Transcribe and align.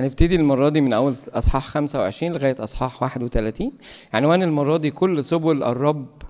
هنبتدي 0.00 0.36
المرة 0.36 0.68
دي 0.68 0.80
من 0.80 0.92
أول 0.92 1.14
أصحاح 1.28 1.66
25 1.66 2.32
لغاية 2.32 2.56
أصحاح 2.60 3.02
31 3.02 3.72
عنوان 4.14 4.42
المرة 4.42 4.76
دي 4.76 4.90
كل 4.90 5.24
سبل 5.24 5.62
الرب 5.62 6.22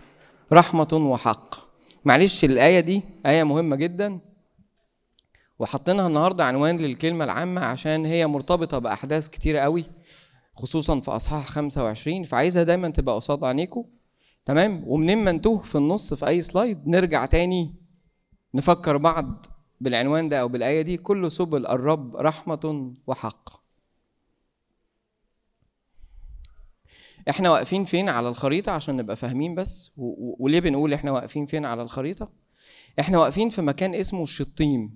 رحمة 0.53 0.89
وحق. 0.93 1.55
معلش 2.05 2.45
الآية 2.45 2.81
دي 2.81 3.03
آية 3.27 3.43
مهمة 3.43 3.77
جدا. 3.77 4.19
وحطيناها 5.59 6.07
النهاردة 6.07 6.45
عنوان 6.45 6.79
للكلمة 6.79 7.25
العامة 7.25 7.61
عشان 7.65 8.07
هي 8.07 8.27
مرتبطة 8.27 8.79
بأحداث 8.79 9.29
كتيرة 9.29 9.61
قوي 9.61 9.85
خصوصا 10.57 11.01
في 11.01 11.11
أصحاح 11.11 11.47
25 11.47 12.23
فعايزها 12.23 12.63
دايما 12.63 12.89
تبقى 12.89 13.15
قصاد 13.15 13.45
عينيكم 13.45 13.85
تمام؟ 14.47 14.85
ومنين 14.87 15.25
ما 15.25 15.33
نتوه 15.33 15.59
في 15.59 15.75
النص 15.79 16.15
في 16.15 16.27
أي 16.29 16.43
سلايد 16.43 16.89
نرجع 16.89 17.27
تاني 17.27 17.75
نفكر 18.55 18.97
بعض 18.97 19.47
بالعنوان 19.81 20.29
ده 20.29 20.41
أو 20.41 20.49
بالآية 20.49 20.83
دي 20.83 20.97
كل 20.97 21.31
سبل 21.31 21.67
الرب 21.67 22.17
رحمة 22.17 22.95
وحق. 23.07 23.67
إحنا 27.31 27.51
واقفين 27.51 27.85
فين 27.85 28.09
على 28.09 28.29
الخريطة؟ 28.29 28.73
عشان 28.73 28.97
نبقى 28.97 29.17
فاهمين 29.17 29.55
بس. 29.55 29.93
وليه 30.39 30.61
بنقول 30.61 30.95
إحنا 30.95 31.11
واقفين 31.11 31.47
فين 31.47 31.65
على 31.65 31.83
الخريطة؟ 31.83 32.29
إحنا 33.01 33.19
واقفين 33.19 33.51
في 33.51 33.63
مكان 33.63 33.95
اسمه 33.95 34.23
الشطيم 34.23 34.95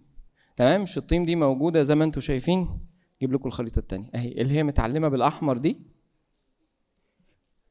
تمام؟ 0.56 0.82
الشطيم 0.82 1.24
دي 1.24 1.36
موجودة 1.36 1.82
زي 1.82 1.94
ما 1.94 2.04
أنتم 2.04 2.20
شايفين. 2.20 2.80
أجيب 3.18 3.32
لكم 3.32 3.48
الخريطة 3.48 3.78
الثانية 3.78 4.10
أهي 4.14 4.32
اللي 4.32 4.54
هي 4.54 4.62
متعلمة 4.62 5.08
بالأحمر 5.08 5.58
دي. 5.58 5.80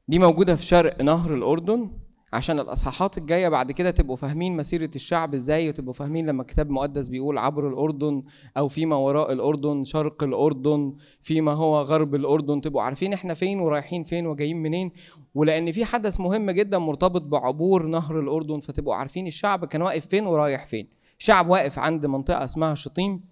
دي 0.07 0.19
موجودة 0.19 0.55
في 0.55 0.63
شرق 0.63 1.01
نهر 1.01 1.33
الأردن. 1.33 1.91
عشان 2.33 2.59
الإصحاحات 2.59 3.17
الجاية 3.17 3.49
بعد 3.49 3.71
كده 3.71 3.91
تبقوا 3.91 4.15
فاهمين 4.15 4.57
مسيرة 4.57 4.89
الشعب 4.95 5.33
إزاي 5.33 5.69
وتبقوا 5.69 5.93
فاهمين 5.93 6.25
لما 6.25 6.41
الكتاب 6.41 6.67
المقدس 6.67 7.07
بيقول 7.07 7.37
عبر 7.37 7.67
الأردن 7.67 8.23
أو 8.57 8.67
فيما 8.67 8.95
وراء 8.95 9.33
الأردن 9.33 9.83
شرق 9.83 10.23
الأردن 10.23 10.95
فيما 11.21 11.53
هو 11.53 11.81
غرب 11.81 12.15
الأردن 12.15 12.61
تبقوا 12.61 12.81
عارفين 12.81 13.13
إحنا 13.13 13.33
فين 13.33 13.59
ورايحين 13.59 14.03
فين 14.03 14.27
وجايين 14.27 14.57
منين. 14.57 14.91
ولأن 15.35 15.71
في 15.71 15.85
حدث 15.85 16.19
مهم 16.19 16.51
جدا 16.51 16.77
مرتبط 16.77 17.21
بعبور 17.21 17.85
نهر 17.85 18.19
الأردن 18.19 18.59
فتبقوا 18.59 18.95
عارفين 18.95 19.27
الشعب 19.27 19.65
كان 19.65 19.81
واقف 19.81 20.07
فين 20.07 20.25
ورايح 20.27 20.65
فين. 20.65 20.87
شعب 21.17 21.49
واقف 21.49 21.79
عند 21.79 22.05
منطقة 22.05 22.45
اسمها 22.45 22.75
شطيم 22.75 23.23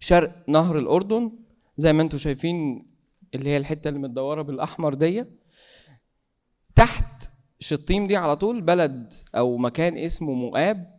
شرق 0.00 0.44
نهر 0.48 0.78
الأردن 0.78 1.32
زي 1.76 1.92
ما 1.92 2.02
أنتم 2.02 2.18
شايفين 2.18 2.86
اللي 3.34 3.50
هي 3.50 3.56
الحتة 3.56 3.88
اللي 3.88 4.00
متدورة 4.00 4.42
بالأحمر 4.42 4.94
دي 4.94 5.24
تحت 6.74 7.30
شطيم 7.68 8.06
دي 8.06 8.16
على 8.16 8.36
طول 8.36 8.60
بلد 8.60 9.12
أو 9.36 9.56
مكان 9.56 9.96
اسمه 9.98 10.32
مؤاب. 10.32 10.98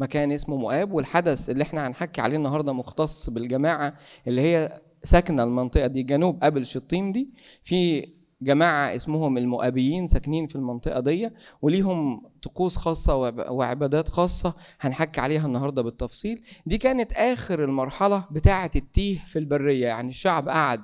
مكان 0.00 0.32
اسمه 0.32 0.56
مؤاب 0.56 0.92
والحدث 0.92 1.50
اللي 1.50 1.62
إحنا 1.62 1.86
هنحكي 1.86 2.20
عليه 2.20 2.36
النهارده 2.36 2.72
مختص 2.72 3.30
بالجماعة 3.30 3.94
اللي 4.26 4.40
هي 4.40 4.80
ساكنة 5.02 5.42
المنطقة 5.44 5.86
دي 5.86 6.02
جنوب 6.02 6.44
قبل 6.44 6.66
شطيم 6.66 7.12
دي. 7.12 7.34
في 7.62 8.08
جماعة 8.42 8.94
اسمهم 8.96 9.38
المؤابيين 9.38 10.06
ساكنين 10.06 10.46
في 10.46 10.56
المنطقة 10.56 11.00
دي 11.00 11.30
وليهم 11.62 12.22
طقوس 12.42 12.76
خاصة 12.76 13.16
وعبادات 13.50 14.08
خاصة 14.08 14.54
هنحكي 14.80 15.20
عليها 15.20 15.46
النهاردة 15.46 15.82
بالتفصيل. 15.82 16.40
دي 16.66 16.78
كانت 16.78 17.12
آخر 17.12 17.64
المرحلة 17.64 18.24
بتاعة 18.30 18.70
التيه 18.76 19.18
في 19.26 19.38
البرية 19.38 19.86
يعني 19.86 20.08
الشعب 20.08 20.48
قعد 20.48 20.80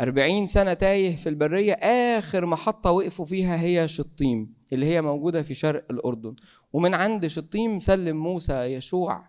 أربعين 0.00 0.46
سنة 0.46 0.72
تايه 0.74 1.16
في 1.16 1.28
البرية 1.28 1.72
آخر 1.72 2.46
محطة 2.46 2.90
وقفوا 2.90 3.24
فيها 3.24 3.60
هي 3.60 3.88
شطيم 3.88 4.54
اللي 4.72 4.86
هي 4.86 5.02
موجودة 5.02 5.42
في 5.42 5.54
شرق 5.54 5.84
الأردن. 5.90 6.34
ومن 6.72 6.94
عند 6.94 7.26
شطيم 7.26 7.78
سلم 7.78 8.16
موسى 8.16 8.54
يشوع 8.54 9.24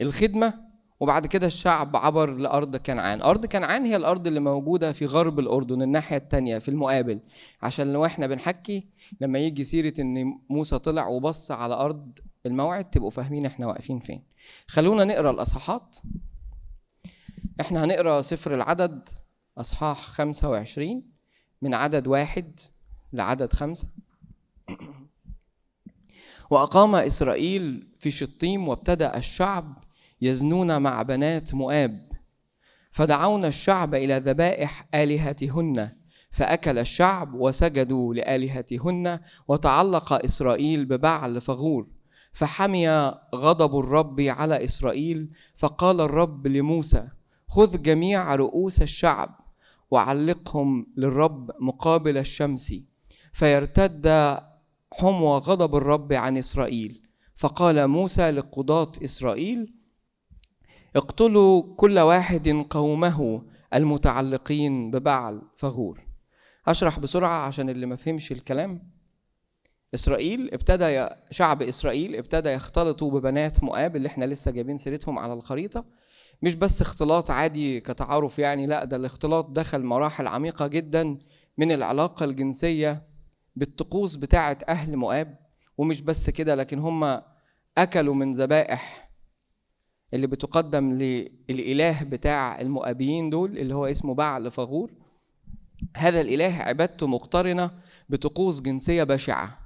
الخدمة 0.00 0.54
وبعد 1.00 1.26
كده 1.26 1.46
الشعب 1.46 1.96
عبر 1.96 2.30
لأرض 2.30 2.76
كنعان. 2.76 3.22
أرض 3.22 3.46
كنعان 3.46 3.84
هي 3.84 3.96
الأرض 3.96 4.26
اللي 4.26 4.40
موجودة 4.40 4.92
في 4.92 5.06
غرب 5.06 5.38
الأردن 5.38 5.82
الناحية 5.82 6.16
التانية 6.16 6.58
في 6.58 6.68
المقابل. 6.68 7.20
عشان 7.62 7.92
لو 7.92 8.04
إحنا 8.04 8.26
بنحكي 8.26 8.86
لما 9.20 9.38
يجي 9.38 9.64
سيرة 9.64 9.94
إن 10.00 10.38
موسى 10.50 10.78
طلع 10.78 11.06
وبص 11.08 11.50
على 11.50 11.74
أرض 11.74 12.18
الموعد 12.46 12.90
تبقوا 12.90 13.10
فاهمين 13.10 13.46
إحنا 13.46 13.66
واقفين 13.66 13.98
فين. 13.98 14.22
خلونا 14.66 15.04
نقرأ 15.04 15.30
الأصحاحات. 15.30 15.96
إحنا 17.60 17.84
هنقرأ 17.84 18.20
سفر 18.20 18.54
العدد 18.54 19.08
أصحاح 19.58 20.02
25 20.02 21.02
من 21.62 21.74
عدد 21.74 22.06
واحد 22.08 22.60
لعدد 23.12 23.52
خمسة. 23.52 23.88
وأقام 26.50 26.94
إسرائيل 26.94 27.88
في 27.98 28.10
شطيم 28.10 28.68
وابتدأ 28.68 29.16
الشعب 29.16 29.84
يزنون 30.22 30.82
مع 30.82 31.02
بنات 31.02 31.54
مؤاب. 31.54 32.08
فدعونا 32.90 33.48
الشعب 33.48 33.94
إلى 33.94 34.18
ذبائح 34.18 34.88
آلهتهن. 34.94 35.92
فأكل 36.30 36.78
الشعب 36.78 37.34
وسجدوا 37.34 38.14
لآلهتهن 38.14 39.20
وتعلق 39.48 40.12
إسرائيل 40.12 40.84
ببعل 40.84 41.40
فغور. 41.40 41.86
فحمي 42.32 42.88
غضب 43.34 43.78
الرب 43.78 44.20
على 44.20 44.64
إسرائيل 44.64 45.30
فقال 45.54 46.00
الرب 46.00 46.46
لموسى 46.46 47.08
خذ 47.52 47.82
جميع 47.82 48.34
رؤوس 48.34 48.82
الشعب 48.82 49.40
وعلقهم 49.90 50.86
للرب 50.96 51.50
مقابل 51.60 52.18
الشمس 52.18 52.74
فيرتد 53.32 54.38
حمو 54.92 55.38
غضب 55.38 55.76
الرب 55.76 56.12
عن 56.12 56.36
إسرائيل. 56.36 57.02
فقال 57.36 57.88
موسى 57.88 58.30
لقضاة 58.30 58.92
إسرائيل 59.04 59.74
اقتلوا 60.96 61.74
كل 61.76 61.98
واحد 61.98 62.48
قومه 62.70 63.42
المتعلقين 63.74 64.90
ببعل 64.90 65.42
فغور. 65.56 66.00
اشرح 66.66 66.98
بسرعة 66.98 67.46
عشان 67.46 67.70
اللي 67.70 67.86
ما 67.86 67.96
فهمش 67.96 68.32
الكلام. 68.32 68.90
إسرائيل 69.94 70.50
ابتدى 70.52 71.06
شعب 71.30 71.62
إسرائيل 71.62 72.16
ابتدى 72.16 72.48
يختلطوا 72.48 73.10
ببنات 73.10 73.64
مؤاب 73.64 73.96
اللي 73.96 74.08
إحنا 74.08 74.24
لسه 74.24 74.50
جايبين 74.50 74.78
سيرتهم 74.78 75.18
على 75.18 75.32
الخريطة. 75.32 76.01
مش 76.42 76.54
بس 76.54 76.82
اختلاط 76.82 77.30
عادي 77.30 77.80
كتعارف 77.80 78.38
يعني 78.38 78.66
لا 78.66 78.84
ده 78.84 78.96
الاختلاط 78.96 79.50
دخل 79.50 79.82
مراحل 79.82 80.26
عميقة 80.26 80.66
جدا 80.66 81.18
من 81.58 81.72
العلاقة 81.72 82.24
الجنسية 82.24 83.02
بالطقوس 83.56 84.16
بتاعة 84.16 84.58
أهل 84.68 84.96
مؤاب. 84.96 85.38
ومش 85.78 86.00
بس 86.02 86.30
كده 86.30 86.54
لكن 86.54 86.78
هم 86.78 87.20
أكلوا 87.78 88.14
من 88.14 88.32
ذبائح 88.32 89.10
اللي 90.14 90.26
بتقدم 90.26 90.92
للإله 90.92 92.02
بتاع 92.04 92.60
المؤابيين 92.60 93.30
دول 93.30 93.58
اللي 93.58 93.74
هو 93.74 93.86
اسمه 93.86 94.14
بعل 94.14 94.50
فغور. 94.50 94.90
هذا 95.96 96.20
الإله 96.20 96.54
عبادته 96.54 97.06
مقترنة 97.06 97.70
بطقوس 98.08 98.60
جنسية 98.60 99.04
بشعة. 99.04 99.61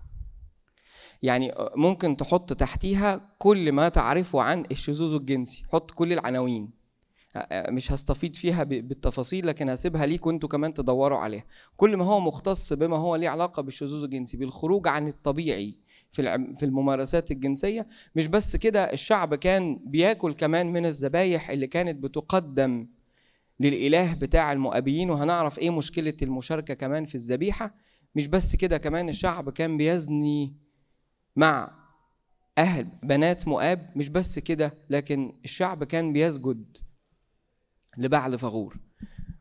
يعني 1.22 1.53
ممكن 1.77 2.16
تحط 2.16 2.53
تحتيها 2.53 3.31
كل 3.38 3.72
ما 3.72 3.88
تعرفه 3.88 4.41
عن 4.41 4.65
الشذوذ 4.71 5.15
الجنسي. 5.15 5.65
حط 5.72 5.91
كل 5.91 6.12
العناوين. 6.12 6.77
مش 7.53 7.93
هستفيد 7.93 8.37
فيها 8.37 8.62
بالتفاصيل 8.65 9.47
لكن 9.47 9.69
هسيبها 9.69 10.06
ليكم 10.06 10.31
أنتوا 10.31 10.49
كمان 10.49 10.75
تدوروا 10.75 11.19
عليها. 11.19 11.44
كل 11.77 11.97
ما 11.97 12.04
هو 12.04 12.21
مختص 12.21 12.72
بما 12.72 12.97
هو 12.97 13.16
ليه 13.16 13.28
علاقة 13.28 13.62
بالشذوذ 13.62 14.04
الجنسي 14.04 14.37
بالخروج 14.37 14.88
عن 14.88 15.09
الطبيعي 15.09 15.75
في 16.10 16.53
في 16.56 16.65
الممارسات 16.65 17.31
الجنسية. 17.31 17.87
مش 18.16 18.27
بس 18.27 18.56
كده 18.56 18.93
الشعب 18.93 19.34
كان 19.34 19.81
بياكل 19.87 20.34
كمان 20.34 20.72
من 20.72 20.87
الذبايح 20.87 21.50
اللي 21.50 21.66
كانت 21.66 22.03
بتقدم 22.03 22.87
للإله 23.60 24.15
بتاع 24.15 24.53
المؤابيين 24.53 25.10
وهنعرف 25.10 25.59
إيه 25.59 25.71
مشكلة 25.71 26.15
المشاركة 26.22 26.75
كمان 26.75 27.04
في 27.04 27.15
الذبيحة. 27.15 27.75
مش 28.15 28.27
بس 28.27 28.56
كده 28.56 28.78
كمان 28.78 29.09
الشعب 29.09 29.50
كان 29.50 29.77
بيزني 29.77 30.54
مع 31.36 31.70
أهل 32.58 32.86
بنات 33.02 33.48
مؤاب 33.48 33.91
مش 33.97 34.08
بس 34.08 34.38
كده 34.38 34.72
لكن 34.91 35.32
الشعب 35.44 35.84
كان 35.84 36.12
بيسجد 36.12 36.76
لبعل 37.98 38.38
فغور. 38.38 38.77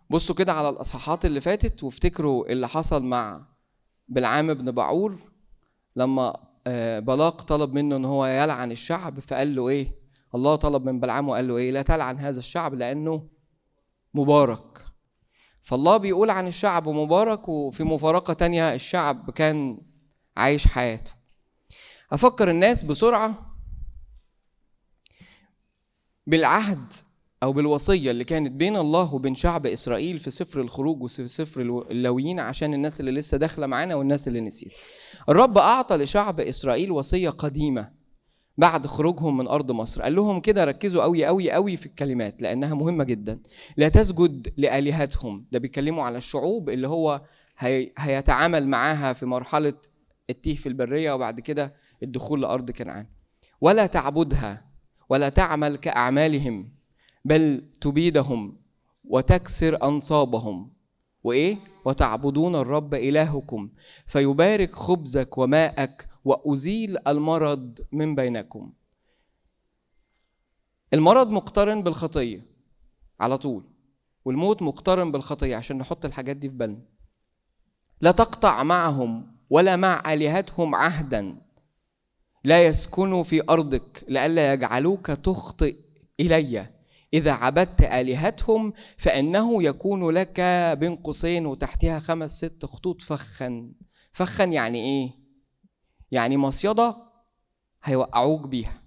بصوا 0.09 0.35
كده 0.35 0.53
على 0.53 0.69
الأصحاحات 0.69 1.25
اللي 1.25 1.41
فاتت 1.41 1.83
وافتكروا 1.83 2.51
اللي 2.51 2.67
حصل 2.67 3.03
مع 3.03 3.45
بلعام 4.07 4.53
بن 4.53 4.71
بعور 4.71 5.31
لما 5.95 6.37
آه، 6.67 6.99
بلاق 6.99 7.41
طلب 7.41 7.73
منه 7.73 7.95
إن 7.95 8.05
هو 8.05 8.25
يلعن 8.25 8.71
الشعب 8.71 9.19
فقال 9.19 9.55
له 9.55 9.69
إيه؟ 9.69 9.87
الله 10.35 10.55
طلب 10.55 10.85
من 10.85 10.99
بلعام 10.99 11.29
وقال 11.29 11.47
له 11.47 11.57
إيه؟ 11.57 11.71
لا 11.71 11.81
تلعن 11.81 12.19
هذا 12.19 12.39
الشعب 12.39 12.73
لأنه 12.73 13.29
مبارك. 14.13 14.85
فالله 15.61 15.97
بيقول 15.97 16.29
عن 16.29 16.47
الشعب 16.47 16.89
مبارك 16.89 17.49
وفي 17.49 17.83
مفارقة 17.83 18.33
تانية 18.33 18.73
الشعب 18.73 19.31
كان 19.31 19.81
عايش 20.37 20.67
حياته. 20.67 21.14
أفكر 22.11 22.49
الناس 22.49 22.83
بسرعة 22.83 23.55
بالعهد 26.27 26.93
أو 27.43 27.53
بالوصية 27.53 28.11
اللي 28.11 28.23
كانت 28.23 28.51
بين 28.51 28.75
الله 28.77 29.13
وبين 29.13 29.35
شعب 29.35 29.65
إسرائيل 29.65 30.17
في 30.19 30.31
سفر 30.31 30.61
الخروج 30.61 31.03
وفي 31.03 31.27
سفر 31.27 31.61
اللاويين 31.91 32.39
عشان 32.39 32.73
الناس 32.73 32.99
اللي 32.99 33.11
لسه 33.11 33.37
داخلة 33.37 33.67
معانا 33.67 33.95
والناس 33.95 34.27
اللي 34.27 34.41
نسيت. 34.41 34.71
الرب 35.29 35.57
أعطى 35.57 35.97
لشعب 35.97 36.39
إسرائيل 36.39 36.91
وصية 36.91 37.29
قديمة 37.29 37.91
بعد 38.57 38.87
خروجهم 38.87 39.37
من 39.37 39.47
أرض 39.47 39.71
مصر. 39.71 40.01
قال 40.01 40.15
لهم 40.15 40.39
كده 40.39 40.65
ركزوا 40.65 41.03
قوي 41.03 41.25
قوي 41.25 41.51
قوي 41.51 41.77
في 41.77 41.85
الكلمات 41.85 42.41
لأنها 42.41 42.73
مهمة 42.75 43.03
جدا. 43.03 43.39
لا 43.77 43.89
تسجد 43.89 44.53
لآلهتهم. 44.57 45.45
ده 45.51 45.59
بيتكلموا 45.59 46.03
على 46.03 46.17
الشعوب 46.17 46.69
اللي 46.69 46.87
هو 46.87 47.21
هي 47.57 47.91
هيتعامل 47.97 48.67
معاها 48.67 49.13
في 49.13 49.25
مرحلة 49.25 49.73
التيه 50.29 50.55
في 50.55 50.69
البرية 50.69 51.11
وبعد 51.13 51.39
كده 51.39 51.75
الدخول 52.03 52.41
لأرض 52.41 52.71
كنعان. 52.71 53.07
ولا 53.61 53.85
تعبدها 53.87 54.65
ولا 55.09 55.29
تعمل 55.29 55.75
كأعمالهم 55.75 56.69
بل 57.25 57.69
تبيدهم 57.81 58.57
وتكسر 59.03 59.83
أنصابهم. 59.83 60.71
وإيه؟ 61.23 61.57
وتعبدون 61.85 62.55
الرب 62.55 62.93
إلهكم 62.93 63.69
فيبارك 64.05 64.71
خبزك 64.71 65.37
وماءك 65.37 66.07
وأزيل 66.25 66.97
المرض 67.07 67.79
من 67.91 68.15
بينكم. 68.15 68.73
المرض 70.93 71.31
مقترن 71.31 71.83
بالخطية 71.83 72.41
على 73.19 73.37
طول 73.37 73.63
والموت 74.25 74.61
مقترن 74.61 75.11
بالخطية 75.11 75.55
عشان 75.55 75.77
نحط 75.77 76.05
الحاجات 76.05 76.37
دي 76.37 76.49
في 76.49 76.55
بالنا. 76.55 76.81
لا 78.01 78.11
تقطع 78.11 78.63
معهم 78.63 79.35
ولا 79.49 79.75
مع 79.75 80.13
آلهتهم 80.13 80.75
عهدا. 80.75 81.41
لا 82.45 82.65
يسكنوا 82.65 83.23
في 83.23 83.49
أرضك 83.49 84.03
لئلا 84.07 84.53
يجعلوك 84.53 85.05
تخطئ 85.05 85.75
إلي 86.19 86.69
إذا 87.13 87.31
عبدت 87.31 87.81
آلهتهم 87.81 88.73
فإنه 88.97 89.63
يكون 89.63 90.09
لك 90.09 90.41
بين 90.79 90.95
قوسين 90.95 91.45
وتحتها 91.45 91.99
خمس 91.99 92.37
ست 92.37 92.65
خطوط 92.65 93.01
فخا 93.01 93.71
فخا 94.11 94.43
يعني 94.43 94.81
إيه؟ 94.81 95.11
يعني 96.11 96.37
مصيدة 96.37 96.95
هيوقعوك 97.83 98.47
بيها 98.47 98.81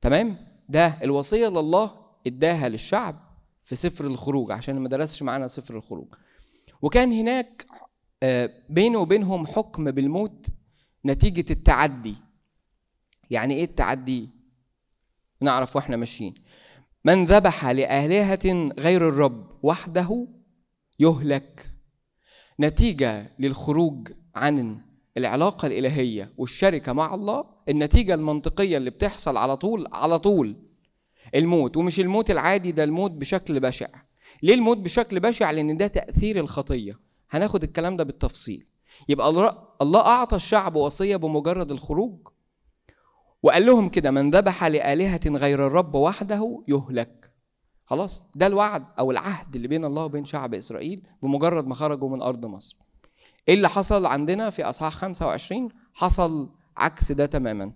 تمام؟ 0.00 0.36
ده 0.68 0.98
الوصية 1.02 1.48
لله 1.48 1.90
إداها 2.26 2.68
للشعب 2.68 3.16
في 3.64 3.76
سفر 3.76 4.06
الخروج 4.06 4.52
عشان 4.52 4.78
ما 4.78 4.88
درسش 4.88 5.22
معانا 5.22 5.46
سفر 5.46 5.76
الخروج 5.76 6.14
وكان 6.82 7.12
هناك 7.12 7.66
آه، 8.22 8.50
بينه 8.68 8.98
وبينهم 8.98 9.46
حكم 9.46 9.90
بالموت 9.90 10.46
نتيجة 11.06 11.52
التعدي. 11.52 12.14
يعني 13.30 13.54
إيه 13.54 13.64
التعدي؟ 13.64 14.28
نعرف 15.40 15.76
وإحنا 15.76 15.96
ماشيين. 15.96 16.34
من 17.04 17.26
ذبح 17.26 17.66
لآلهة 17.66 18.68
غير 18.78 19.08
الرب 19.08 19.58
وحده 19.62 20.26
يهلك. 20.98 21.70
نتيجة 22.60 23.30
للخروج 23.38 24.08
عن 24.34 24.80
العلاقة 25.16 25.66
الإلهية 25.66 26.32
والشركة 26.36 26.92
مع 26.92 27.14
الله. 27.14 27.44
النتيجة 27.68 28.14
المنطقية 28.14 28.76
اللي 28.76 28.90
بتحصل 28.90 29.36
على 29.36 29.56
طول 29.56 29.86
على 29.92 30.18
طول. 30.18 30.56
الموت 31.34 31.76
ومش 31.76 32.00
الموت 32.00 32.30
العادي 32.30 32.72
ده 32.72 32.84
الموت 32.84 33.10
بشكل 33.10 33.60
بشع. 33.60 33.88
ليه 34.42 34.54
الموت 34.54 34.78
بشكل 34.78 35.20
بشع؟ 35.20 35.50
لأن 35.50 35.76
ده 35.76 35.86
تأثير 35.86 36.40
الخطية. 36.40 36.98
هناخد 37.30 37.62
الكلام 37.62 37.96
ده 37.96 38.04
بالتفصيل. 38.04 38.64
يبقى 39.08 39.28
الله 39.82 40.00
أعطى 40.00 40.36
الشعب 40.36 40.76
وصية 40.76 41.16
بمجرد 41.16 41.70
الخروج. 41.70 42.28
وقال 43.42 43.66
لهم 43.66 43.88
كده 43.88 44.10
من 44.10 44.30
ذبح 44.30 44.64
لآلهة 44.64 45.20
غير 45.26 45.66
الرب 45.66 45.94
وحده 45.94 46.62
يهلك. 46.68 47.32
خلاص 47.84 48.24
ده 48.34 48.46
الوعد 48.46 48.84
أو 48.98 49.10
العهد 49.10 49.56
اللي 49.56 49.68
بين 49.68 49.84
الله 49.84 50.04
وبين 50.04 50.24
شعب 50.24 50.54
إسرائيل 50.54 51.02
بمجرد 51.22 51.66
ما 51.66 51.74
خرجوا 51.74 52.08
من 52.08 52.22
أرض 52.22 52.46
مصر. 52.46 52.76
إيه 53.48 53.54
اللي 53.54 53.68
حصل 53.68 54.06
عندنا 54.06 54.50
في 54.50 54.64
أصحاح 54.64 54.92
25 54.94 55.68
حصل 55.94 56.50
عكس 56.76 57.12
ده 57.12 57.26
تماما. 57.26 57.72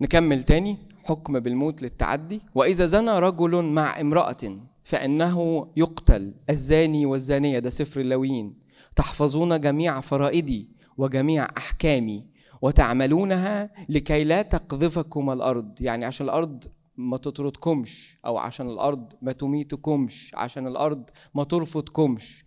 نكمل 0.00 0.42
تاني. 0.42 0.76
حكم 1.04 1.40
بالموت 1.40 1.82
للتعدي. 1.82 2.40
وإذا 2.54 2.86
زنى 2.86 3.18
رجل 3.18 3.62
مع 3.64 4.00
امرأة 4.00 4.58
فإنه 4.84 5.66
يقتل. 5.76 6.34
الزاني 6.50 7.06
والزانية 7.06 7.58
ده 7.58 7.70
سفر 7.70 8.00
اللويين. 8.00 8.58
تحفظون 8.96 9.60
جميع 9.60 10.00
فرائدي 10.00 10.68
وجميع 10.98 11.48
أحكامي 11.56 12.26
وتعملونها 12.62 13.70
لكي 13.88 14.24
لا 14.24 14.42
تقذفكم 14.42 15.30
الأرض. 15.30 15.74
يعني 15.80 16.04
عشان 16.04 16.26
الأرض 16.26 16.64
ما 16.96 17.16
تطردكمش 17.16 18.18
أو 18.26 18.38
عشان 18.38 18.70
الأرض 18.70 19.12
ما 19.22 19.32
تميتكمش 19.32 20.32
عشان 20.34 20.66
الأرض 20.66 21.10
ما 21.34 21.44
ترفضكمش. 21.44 22.44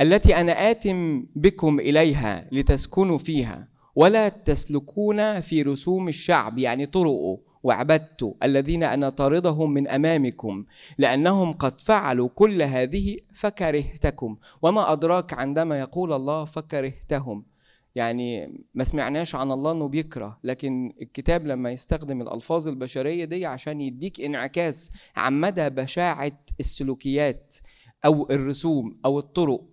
التي 0.00 0.36
أنا 0.36 0.70
آتم 0.70 1.26
بكم 1.36 1.80
إليها 1.80 2.48
لتسكنوا 2.52 3.18
فيها 3.18 3.68
ولا 3.96 4.28
تسلكون 4.28 5.40
في 5.40 5.62
رسوم 5.62 6.08
الشعب 6.08 6.58
يعني 6.58 6.86
طرقه. 6.86 7.38
وعبدت 7.62 8.34
الذين 8.42 8.82
أنا 8.82 9.08
طاردهم 9.10 9.70
من 9.70 9.88
أمامكم 9.88 10.64
لأنهم 10.98 11.52
قد 11.52 11.80
فعلوا 11.80 12.28
كل 12.34 12.62
هذه 12.62 13.16
فكرهتكم. 13.34 14.36
وما 14.62 14.92
أدراك 14.92 15.32
عندما 15.32 15.78
يقول 15.80 16.12
الله 16.12 16.44
فكرهتهم. 16.44 17.44
يعني 17.94 18.58
ما 18.74 18.84
سمعناش 18.84 19.34
عن 19.34 19.52
الله 19.52 19.72
إنه 19.72 19.88
بيكره 19.88 20.38
لكن 20.44 20.92
الكتاب 21.02 21.46
لما 21.46 21.70
يستخدم 21.70 22.22
الألفاظ 22.22 22.68
البشرية 22.68 23.24
دي 23.24 23.46
عشان 23.46 23.80
يديك 23.80 24.20
انعكاس 24.20 24.90
عن 25.16 25.40
مدى 25.40 25.70
بشاعة 25.70 26.32
السلوكيات 26.60 27.56
أو 28.04 28.28
الرسوم 28.30 29.00
أو 29.04 29.18
الطرق 29.18 29.64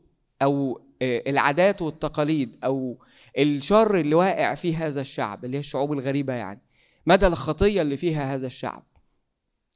أو 0.42 0.82
آه، 1.02 1.24
العادات 1.28 1.82
والتقاليد 1.82 2.58
أو 2.64 2.98
الشر 3.38 4.00
اللي 4.00 4.16
واقع 4.16 4.54
فيه 4.54 4.88
هذا 4.88 5.02
الشعب 5.02 5.46
اللي 5.46 5.58
هي 5.58 5.60
الشعوب 5.60 5.94
الغريبة 5.94 6.34
يعني. 6.34 6.62
مدى 7.06 7.28
الخطية 7.28 7.82
اللي 7.82 7.98
فيها 7.98 8.36
هذا 8.36 8.48
الشعب. 8.48 8.84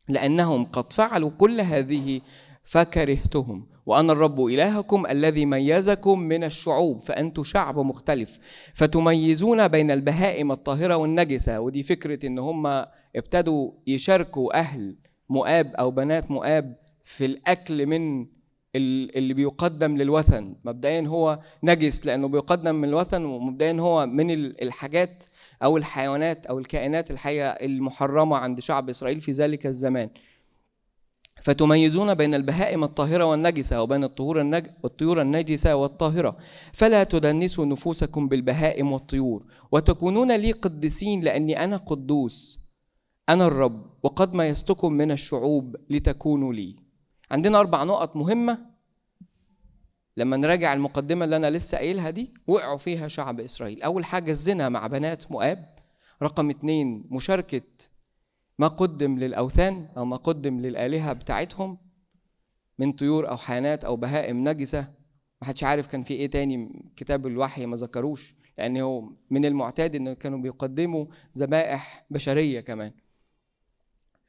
لأنهم 0.09 0.65
قد 0.65 0.93
فعلوا 0.93 1.29
كل 1.29 1.61
هذه 1.61 2.21
فكرهتهم. 2.63 3.67
وأنا 3.85 4.13
الرب 4.13 4.45
إلهكم 4.45 5.05
الذي 5.05 5.45
ميزكم 5.45 6.19
من 6.19 6.43
الشعوب 6.43 6.99
فأنتم 6.99 7.43
شعب 7.43 7.79
مختلف. 7.79 8.39
فتميزون 8.73 9.67
بين 9.67 9.91
البهائم 9.91 10.51
الطاهرة 10.51 10.95
والنجسة. 10.95 11.59
ودي 11.59 11.83
فكرة 11.83 12.25
إن 12.25 12.39
هم 12.39 12.67
ابتدوا 13.15 13.71
يشاركوا 13.87 14.59
أهل 14.59 14.97
مؤاب 15.29 15.75
أو 15.75 15.91
بنات 15.91 16.31
مؤاب 16.31 16.75
في 17.03 17.25
الأكل 17.25 17.85
من 17.85 18.27
اللي 18.75 19.33
بيقدم 19.33 19.97
للوثن. 19.97 20.55
مبدئيا 20.63 21.01
هو 21.01 21.39
نجس 21.63 22.05
لأنه 22.05 22.27
بيقدم 22.27 22.75
من 22.75 22.89
الوثن 22.89 23.25
ومبدئيا 23.25 23.73
هو 23.73 24.05
من 24.05 24.31
الحاجات 24.31 25.23
أو 25.63 25.77
الحيوانات 25.77 26.45
أو 26.45 26.59
الكائنات 26.59 27.11
الحية 27.11 27.49
المحرمة 27.49 28.37
عند 28.37 28.59
شعب 28.59 28.89
إسرائيل 28.89 29.21
في 29.21 29.31
ذلك 29.31 29.65
الزمان. 29.65 30.09
فتميزون 31.41 32.13
بين 32.13 32.33
البهائم 32.35 32.83
الطاهرة 32.83 33.25
والنجسة 33.25 33.81
وبين 33.81 34.03
الطهور 34.03 34.41
النج... 34.41 34.67
الطيور 34.85 35.21
النجسة 35.21 35.75
والطاهرة. 35.75 36.37
فلا 36.73 37.03
تدنسوا 37.03 37.65
نفوسكم 37.65 38.27
بالبهائم 38.27 38.91
والطيور. 38.91 39.45
وتكونون 39.71 40.35
لي 40.35 40.51
قدسين 40.51 41.21
لأني 41.21 41.63
أنا 41.63 41.77
قدوس. 41.77 42.67
أنا 43.29 43.47
الرب 43.47 43.85
وقد 44.03 44.33
ميزتكم 44.33 44.93
من 44.93 45.11
الشعوب 45.11 45.75
لتكونوا 45.89 46.53
لي. 46.53 46.75
عندنا 47.31 47.59
أربع 47.59 47.83
نقط 47.83 48.15
مهمة. 48.15 48.72
لما 50.17 50.37
نراجع 50.37 50.73
المقدمة 50.73 51.25
اللي 51.25 51.35
أنا 51.35 51.49
لسه 51.49 51.77
قايلها 51.77 52.09
دي 52.09 52.33
وقعوا 52.47 52.77
فيها 52.77 53.07
شعب 53.07 53.39
إسرائيل. 53.39 53.81
أول 53.81 54.05
حاجة 54.05 54.31
الزنا 54.31 54.69
مع 54.69 54.87
بنات 54.87 55.31
مؤاب. 55.31 55.75
رقم 56.23 56.49
اتنين 56.49 57.07
مشاركة 57.11 57.61
ما 58.59 58.67
قدم 58.67 59.19
للأوثان 59.19 59.89
أو 59.97 60.05
ما 60.05 60.15
قدم 60.17 60.59
للآلهة 60.59 61.13
بتاعتهم 61.13 61.77
من 62.79 62.91
طيور 62.91 63.29
أو 63.29 63.37
حيوانات 63.37 63.85
أو 63.85 63.95
بهائم 63.95 64.47
نجسة. 64.49 64.81
ما 65.41 65.47
حدش 65.47 65.63
عارف 65.63 65.87
كان 65.87 66.03
في 66.03 66.13
إيه 66.13 66.29
تاني 66.29 66.83
كتاب 66.95 67.27
الوحي 67.27 67.65
ما 67.65 67.75
ذكروش 67.77 68.35
لأن 68.57 68.77
هو 68.77 69.09
من 69.29 69.45
المعتاد 69.45 69.95
إن 69.95 70.13
كانوا 70.13 70.39
بيقدموا 70.39 71.05
ذبائح 71.37 72.05
بشرية 72.09 72.59
كمان. 72.59 72.91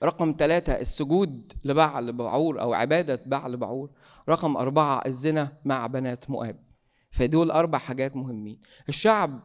رقم 0.04 0.34
ثلاثة 0.38 0.72
السجود 0.72 1.52
لبعل 1.64 2.12
بعور 2.12 2.60
أو 2.60 2.72
عبادة 2.74 3.22
بعل 3.26 3.56
بعور. 3.56 3.90
رقم 4.28 4.56
أربعة 4.56 5.02
الزنا 5.06 5.52
مع 5.64 5.86
بنات 5.86 6.30
مؤاب. 6.30 6.64
فدول 7.10 7.50
أربع 7.50 7.78
حاجات 7.78 8.16
مهمين. 8.16 8.60
الشعب 8.88 9.40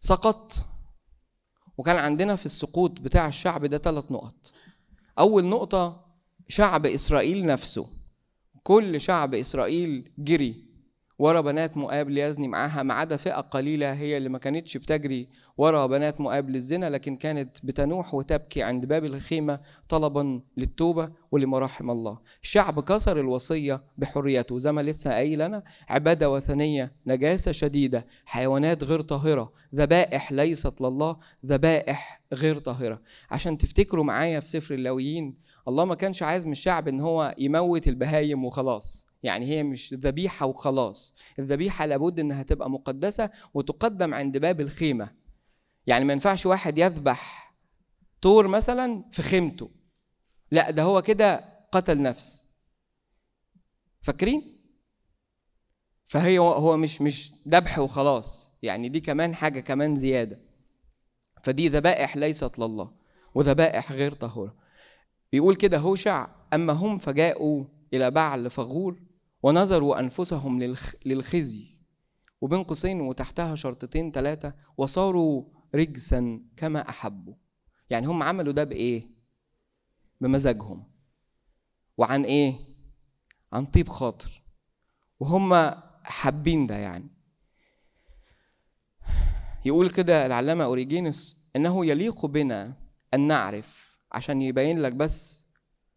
سقط 0.00 0.52
وكان 1.78 1.96
عندنا 1.96 2.36
في 2.36 2.46
السقوط 2.46 3.00
بتاع 3.00 3.28
الشعب 3.28 3.64
ده 3.64 3.78
ثلاث 3.78 4.12
نقط. 4.12 4.52
أول 5.18 5.44
نقطة 5.44 6.06
شعب 6.48 6.86
إسرائيل 6.86 7.46
نفسه. 7.46 7.86
كل 8.62 9.00
شعب 9.00 9.34
إسرائيل 9.34 10.12
جري. 10.18 10.65
ورا 11.18 11.40
بنات 11.40 11.76
مؤاب 11.76 12.10
ليزني 12.10 12.48
معاها 12.48 12.82
ما 12.82 12.94
عدا 12.94 13.16
فئة 13.16 13.40
قليلة 13.40 13.92
هي 13.92 14.16
اللي 14.16 14.28
ما 14.28 14.38
كانتش 14.38 14.76
بتجري 14.76 15.28
ورا 15.56 15.86
بنات 15.86 16.20
مؤاب 16.20 16.50
للزنا 16.50 16.90
لكن 16.90 17.16
كانت 17.16 17.56
بتنوح 17.64 18.14
وتبكي 18.14 18.62
عند 18.62 18.86
باب 18.86 19.04
الخيمة 19.04 19.60
طلبا 19.88 20.40
للتوبة 20.56 21.10
ولمراحم 21.30 21.90
الله. 21.90 22.18
الشعب 22.42 22.80
كسر 22.80 23.20
الوصية 23.20 23.82
بحريته. 23.98 24.58
زي 24.58 24.72
ما 24.72 24.80
لسه 24.80 25.12
قايل 25.12 25.42
أنا 25.42 25.62
عبادة 25.88 26.30
وثنية 26.30 26.92
نجاسة 27.06 27.52
شديدة 27.52 28.06
حيوانات 28.24 28.84
غير 28.84 29.00
طاهرة 29.00 29.52
ذبائح 29.74 30.32
ليست 30.32 30.80
لله 30.80 31.16
ذبائح 31.46 32.22
غير 32.32 32.58
طاهرة. 32.58 33.00
عشان 33.30 33.58
تفتكروا 33.58 34.04
معايا 34.04 34.40
في 34.40 34.48
سفر 34.48 34.74
اللاويين 34.74 35.34
الله 35.68 35.84
ما 35.84 35.94
كانش 35.94 36.22
عايز 36.22 36.46
من 36.46 36.52
الشعب 36.52 36.88
إن 36.88 37.00
هو 37.00 37.34
يموت 37.38 37.88
البهايم 37.88 38.44
وخلاص. 38.44 39.05
يعني 39.26 39.46
هي 39.46 39.62
مش 39.62 39.94
ذبيحة 39.94 40.46
وخلاص. 40.46 41.16
الذبيحة 41.38 41.86
لابد 41.86 42.20
إنها 42.20 42.42
تبقى 42.42 42.70
مقدسة 42.70 43.30
وتقدم 43.54 44.14
عند 44.14 44.38
باب 44.38 44.60
الخيمة. 44.60 45.12
يعني 45.86 46.04
ما 46.04 46.12
ينفعش 46.12 46.46
واحد 46.46 46.78
يذبح 46.78 47.54
طور 48.20 48.48
مثلا 48.48 49.04
في 49.10 49.22
خيمته. 49.22 49.70
لا 50.50 50.70
ده 50.70 50.82
هو 50.82 51.02
كده 51.02 51.44
قتل 51.72 52.02
نفس. 52.02 52.48
فاكرين؟ 54.00 54.60
فهي 56.04 56.38
هو 56.38 56.76
مش 56.76 57.02
مش 57.02 57.32
ذبح 57.48 57.78
وخلاص. 57.78 58.50
يعني 58.62 58.88
دي 58.88 59.00
كمان 59.00 59.34
حاجة 59.34 59.60
كمان 59.60 59.96
زيادة. 59.96 60.40
فدي 61.42 61.68
ذبائح 61.68 62.16
ليست 62.16 62.58
لله 62.58 62.92
وذبائح 63.34 63.92
غير 63.92 64.12
طهورة. 64.12 64.56
بيقول 65.32 65.56
كده 65.56 65.78
هوشع 65.78 66.28
أما 66.52 66.72
هم 66.72 66.98
فجاءوا 66.98 67.64
إلى 67.94 68.10
بعل 68.10 68.50
فغور 68.50 69.05
ونظروا 69.46 70.00
أنفسهم 70.00 70.62
للخزي. 71.06 71.76
وبين 72.40 72.62
قوسين 72.62 73.00
وتحتها 73.00 73.54
شرطتين 73.54 74.12
ثلاثة 74.12 74.54
وصاروا 74.76 75.44
رجسا 75.74 76.40
كما 76.56 76.88
أحبوا. 76.88 77.34
يعني 77.90 78.06
هم 78.06 78.22
عملوا 78.22 78.52
ده 78.52 78.64
بإيه؟ 78.64 79.02
بمزاجهم. 80.20 80.92
وعن 81.96 82.24
إيه؟ 82.24 82.54
عن 83.52 83.66
طيب 83.66 83.88
خاطر. 83.88 84.42
وهم 85.20 85.74
حابين 86.02 86.66
ده 86.66 86.76
يعني. 86.76 87.10
يقول 89.64 89.90
كده 89.90 90.26
العلامة 90.26 90.64
أوريجينوس 90.64 91.46
إنه 91.56 91.86
يليق 91.86 92.26
بنا 92.26 92.76
أن 93.14 93.20
نعرف 93.20 93.98
عشان 94.12 94.42
يبين 94.42 94.78
لك 94.78 94.92
بس 94.92 95.46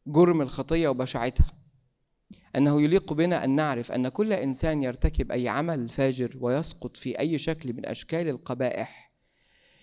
جرم 0.08 0.42
الخطية 0.42 0.88
وبشاعتها. 0.88 1.59
أنه 2.56 2.82
يليق 2.82 3.14
بنا 3.14 3.44
أن 3.44 3.56
نعرف 3.56 3.92
أن 3.92 4.08
كل 4.10 4.34
إنسان 4.34 4.84
يرتكب 4.84 5.32
أي 5.32 5.48
عمل 5.50 5.90
فاجر 5.90 6.38
ويسقط 6.40 6.98
في 6.98 7.20
أي 7.20 7.38
شكل 7.38 7.74
من 7.74 7.86
أشكال 7.86 8.30
القبائح 8.30 9.10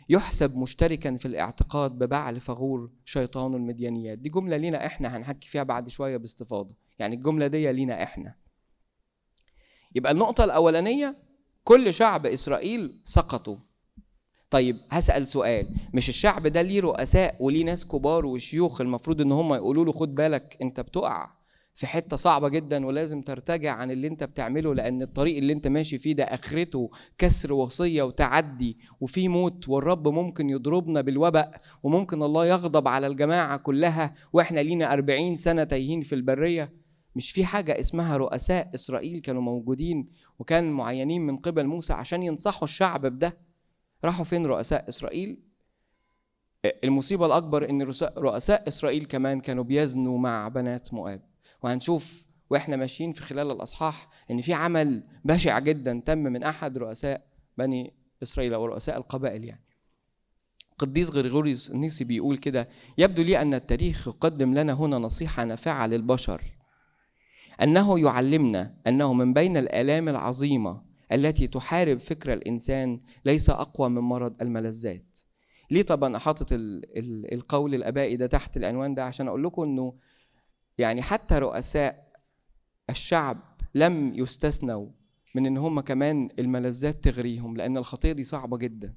يحسب 0.09 0.57
مشتركا 0.59 1.17
في 1.17 1.27
الاعتقاد 1.29 1.91
ببعل 1.91 2.41
فغور 2.41 2.91
شيطان 3.05 3.55
المديانيات. 3.55 4.19
دي 4.19 4.29
جملة 4.29 4.57
لينا 4.57 4.87
إحنا 4.87 5.17
هنحكي 5.17 5.49
فيها 5.49 5.63
بعد 5.63 5.89
شوية 5.89 6.17
باستفاضة. 6.17 6.75
يعني 6.99 7.17
الجملة 7.17 7.47
دي 7.47 7.73
لينا 7.73 8.03
إحنا. 8.03 8.35
يبقى 9.95 10.13
النقطة 10.13 10.45
الأولانية 10.45 11.17
كل 11.65 11.95
شعب 11.95 12.27
إسرائيل 12.27 13.01
سقطوا. 13.05 13.57
طيب 14.51 14.77
هسأل 14.91 15.29
سؤال. 15.29 15.69
مش 15.95 16.09
الشعب 16.09 16.47
ده 16.47 16.63
ليه 16.63 16.81
رؤساء 16.81 17.37
وليه 17.41 17.65
ناس 17.65 17.87
كبار 17.87 18.27
وشيوخ 18.27 18.81
المفروض 18.81 19.21
إن 19.21 19.33
هم 19.33 19.55
يقولوا 19.55 19.85
له 19.85 19.93
خد 19.93 20.15
بالك 20.15 20.57
أنت 20.63 20.81
بتقع؟ 20.81 21.31
في 21.77 21.87
حتة 21.87 22.17
صعبة 22.17 22.49
جدا 22.49 22.87
ولازم 22.87 23.21
ترتجع 23.23 23.73
عن 23.73 23.91
اللي 23.91 24.07
أنت 24.07 24.25
بتعمله 24.25 24.75
لأن 24.75 25.03
الطريق 25.03 25.37
اللي 25.37 25.53
أنت 25.53 25.67
ماشي 25.69 25.99
فيه 25.99 26.13
ده 26.13 26.25
آخرته 26.25 26.91
كسر 27.19 27.53
وصية 27.53 28.03
وتعدي 28.03 28.79
وفي 29.01 29.29
موت 29.29 29.69
والرب 29.69 30.09
ممكن 30.09 30.51
يضربنا 30.51 31.01
بالوباء 31.01 31.61
وممكن 31.83 32.23
الله 32.23 32.47
يغضب 32.47 32.89
على 32.89 33.07
الجماعة 33.07 33.57
كلها 33.57 34.15
وإحنا 34.33 34.61
لينا 34.61 34.93
أربعين 34.93 35.37
سنة 35.37 35.65
تايهين 35.65 36.03
في 36.03 36.15
البرية. 36.15 36.73
مش 37.17 37.31
في 37.31 37.45
حاجة 37.45 37.81
اسمها 37.81 38.17
رؤساء 38.17 38.71
إسرائيل 38.75 39.21
كانوا 39.21 39.43
موجودين 39.43 40.09
وكان 40.39 40.71
معينين 40.73 41.23
من 41.27 41.37
قبل 41.37 41.67
موسى 41.67 41.93
عشان 41.93 42.23
ينصحوا 42.23 42.65
الشعب 42.65 43.07
بده. 43.07 43.37
راحوا 44.05 44.25
فين 44.25 44.47
رؤساء 44.47 44.89
إسرائيل؟ 44.89 45.43
المصيبة 46.85 47.27
الأكبر 47.27 47.71
إن 47.71 47.83
رؤساء 48.19 48.69
إسرائيل 48.69 49.05
كمان 49.05 49.41
كانوا 49.41 49.65
بيزنوا 49.65 50.19
مع 50.19 50.49
بنات 50.49 50.95
مؤاب. 50.95 51.26
وهنشوف 51.63 52.27
وإحنا 52.51 52.77
ماشيين 52.77 53.13
في 53.13 53.23
خلال 53.23 53.51
الأصحاح 53.51 54.09
إن 54.31 54.41
في 54.41 54.53
عمل 54.55 55.05
بشع 55.25 55.59
جدا 55.59 56.03
تم 56.07 56.19
من 56.19 56.43
أحد 56.43 56.79
رؤساء 56.79 57.27
بني 57.59 57.93
إسرائيل 58.23 58.55
أو 58.55 58.67
رؤساء 58.67 58.97
القبائل 58.97 59.45
يعني. 59.45 59.63
قديس 60.79 61.11
غريغوريوس 61.11 61.71
النيسي 61.71 62.05
بيقول 62.05 62.39
كده 62.39 62.69
يبدو 62.99 63.23
لي 63.23 63.43
أن 63.43 63.55
التاريخ 63.55 64.09
يقدم 64.09 64.55
لنا 64.55 64.73
هنا 64.73 64.99
نصيحة 64.99 65.45
نافعة 65.45 65.87
للبشر 65.87 66.41
أنه 67.63 68.01
يعلمنا 68.01 68.75
أنه 68.87 69.13
من 69.13 69.33
بين 69.33 69.57
الآلام 69.57 70.09
العظيمة 70.09 70.83
التي 71.13 71.47
تحارب 71.47 71.99
فكر 71.99 72.33
الإنسان 72.33 73.01
ليس 73.25 73.51
أقوى 73.51 73.89
من 73.89 74.03
مرض 74.03 74.43
الملذات. 74.43 75.19
ليه 75.71 75.83
طبعا 75.83 76.19
حاطط 76.19 76.47
القول 77.33 77.75
الأبائي 77.75 78.17
ده 78.17 78.27
تحت 78.27 78.57
العنوان 78.57 78.95
ده؟ 78.95 79.05
عشان 79.05 79.29
أقول 79.29 79.45
لكم 79.45 79.63
إنه 79.63 79.95
يعني 80.79 81.03
حتى 81.03 81.39
رؤساء 81.39 82.13
الشعب 82.91 83.39
لم 83.75 84.15
يستثنوا 84.15 84.89
من 85.35 85.47
إن 85.47 85.57
هم 85.59 85.81
كمان 85.81 86.29
الملذات 86.39 87.05
تغريهم 87.05 87.57
لأن 87.57 87.77
الخطية 87.77 88.13
دي 88.13 88.25
صعبة 88.25 88.59
جدا. 88.59 88.95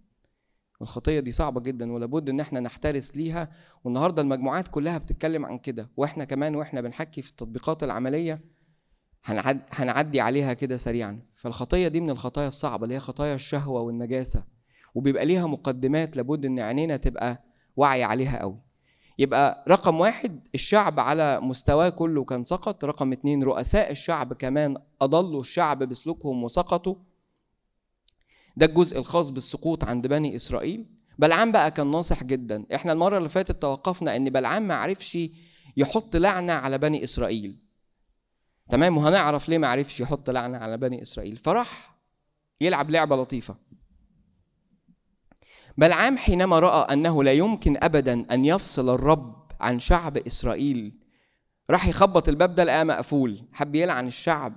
الخطية 0.82 1.20
دي 1.20 1.32
صعبة 1.32 1.62
جدا 1.62 1.92
ولابد 1.92 2.30
إن 2.30 2.40
إحنا 2.40 2.60
نحترس 2.60 3.18
ليها. 3.18 3.50
والنهاردة 3.84 4.22
المجموعات 4.22 4.68
كلها 4.68 4.98
بتتكلم 4.98 5.46
عن 5.46 5.58
كده 5.58 5.90
وإحنا 5.98 6.26
كمان 6.26 6.56
وإحنا 6.56 6.82
بنحكي 6.82 7.22
في 7.22 7.30
التطبيقات 7.30 7.84
العملية 7.84 8.42
هنعدي 9.72 10.22
عليها 10.22 10.54
كده 10.54 10.78
سريعا. 10.78 11.22
فالخطية 11.36 11.88
دي 11.88 12.02
من 12.02 12.10
الخطايا 12.10 12.48
الصعبة 12.48 12.84
اللي 12.84 12.96
هي 12.96 13.00
خطايا 13.00 13.36
الشهوة 13.36 13.82
والنجاسة. 13.82 14.44
وبيبقى 14.96 15.26
ليها 15.26 15.48
مقدمات 15.48 16.18
لابد 16.18 16.46
إن 16.46 16.60
عينينا 16.60 16.98
تبقى 16.98 17.44
واعية 17.76 18.06
عليها 18.06 18.40
قوي 18.40 18.62
يبقى 19.20 19.66
رقم 19.68 20.00
واحد 20.00 20.48
الشعب 20.56 21.00
على 21.00 21.40
مستواه 21.42 21.90
كله 21.90 22.24
كان 22.24 22.44
سقط. 22.44 22.86
رقم 22.86 23.12
اتنين 23.12 23.44
رؤساء 23.44 23.92
الشعب 23.92 24.34
كمان 24.34 24.78
أضلوا 25.02 25.42
الشعب 25.42 25.84
بسلوكهم 25.84 26.44
وسقطوا. 26.44 26.96
ده 28.58 28.66
الجزء 28.66 29.00
الخاص 29.00 29.30
بالسقوط 29.30 29.84
عند 29.84 30.08
بني 30.08 30.36
إسرائيل. 30.36 30.86
بلعام 31.20 31.52
بقى 31.52 31.72
كان 31.72 31.92
ناصح 31.92 32.24
جدا. 32.24 32.66
إحنا 32.76 32.92
المرة 32.92 33.18
اللي 33.18 33.30
فاتت 33.30 33.62
توقفنا 33.62 34.16
إن 34.16 34.30
بلعام 34.30 34.68
ما 34.68 34.76
عرفش 34.76 35.18
يحط 35.78 36.16
لعنة 36.16 36.54
على 36.54 36.78
بني 36.78 37.04
إسرائيل. 37.04 37.58
تمام؟ 38.70 38.98
وهنعرف 38.98 39.50
ليه 39.50 39.58
ما 39.58 39.68
عرفش 39.68 40.00
يحط 40.00 40.30
لعنة 40.30 40.58
على 40.58 40.78
بني 40.78 41.02
إسرائيل. 41.02 41.38
فراح 41.38 41.98
يلعب 42.62 42.90
لعبة 42.90 43.16
لطيفة. 43.16 43.56
بلعام 45.80 46.18
حينما 46.18 46.60
رأى 46.60 46.94
أنه 46.94 47.24
لا 47.24 47.32
يمكن 47.32 47.78
ابدا 47.82 48.26
أن 48.32 48.46
يفصل 48.46 48.94
الرب 48.94 49.36
عن 49.62 49.80
شعب 49.80 50.18
إسرائيل 50.18 50.94
راح 51.70 51.88
يخبط 51.88 52.30
الباب 52.30 52.54
ده 52.54 52.64
لقاه 52.64 52.84
مقفول. 52.84 53.42
حب 53.54 53.76
يلعن 53.76 54.08
الشعب 54.08 54.54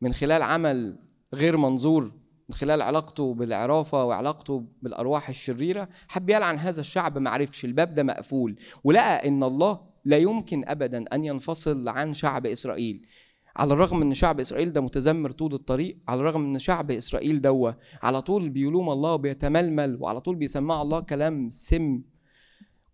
من 0.00 0.12
خلال 0.12 0.42
عمل 0.42 0.98
غير 1.34 1.56
منظور 1.56 2.12
من 2.48 2.54
خلال 2.54 2.82
علاقته 2.82 3.34
بالعرافة 3.34 4.04
وعلاقته 4.04 4.64
بالأرواح 4.82 5.28
الشريرة. 5.28 5.88
حب 6.08 6.30
يلعن 6.30 6.58
هذا 6.58 6.80
الشعب 6.80 7.18
معرفش 7.18 7.64
الباب 7.64 7.94
ده 7.94 8.02
مقفول. 8.02 8.56
ولقى 8.84 9.28
إن 9.28 9.42
الله 9.42 9.80
لا 10.04 10.16
يمكن 10.16 10.68
أبدا 10.68 11.04
أن 11.12 11.24
ينفصل 11.24 11.88
عن 11.88 12.14
شعب 12.14 12.46
إسرائيل. 12.46 13.06
على 13.56 13.74
الرغم 13.74 14.02
إن 14.02 14.14
شعب 14.14 14.40
إسرائيل 14.40 14.72
ده 14.72 14.80
متذمر 14.80 15.30
طول 15.30 15.54
الطريق 15.54 15.98
على 16.08 16.20
الرغم 16.20 16.44
إن 16.44 16.58
شعب 16.58 16.90
إسرائيل 16.90 17.40
دوا 17.40 17.70
على 18.02 18.22
طول 18.22 18.48
بيلوم 18.48 18.90
الله 18.90 19.12
وبيتململ 19.12 19.96
وعلى 20.00 20.20
طول 20.20 20.36
بيسمع 20.36 20.82
الله 20.82 21.00
كلام 21.00 21.50
سم 21.50 22.02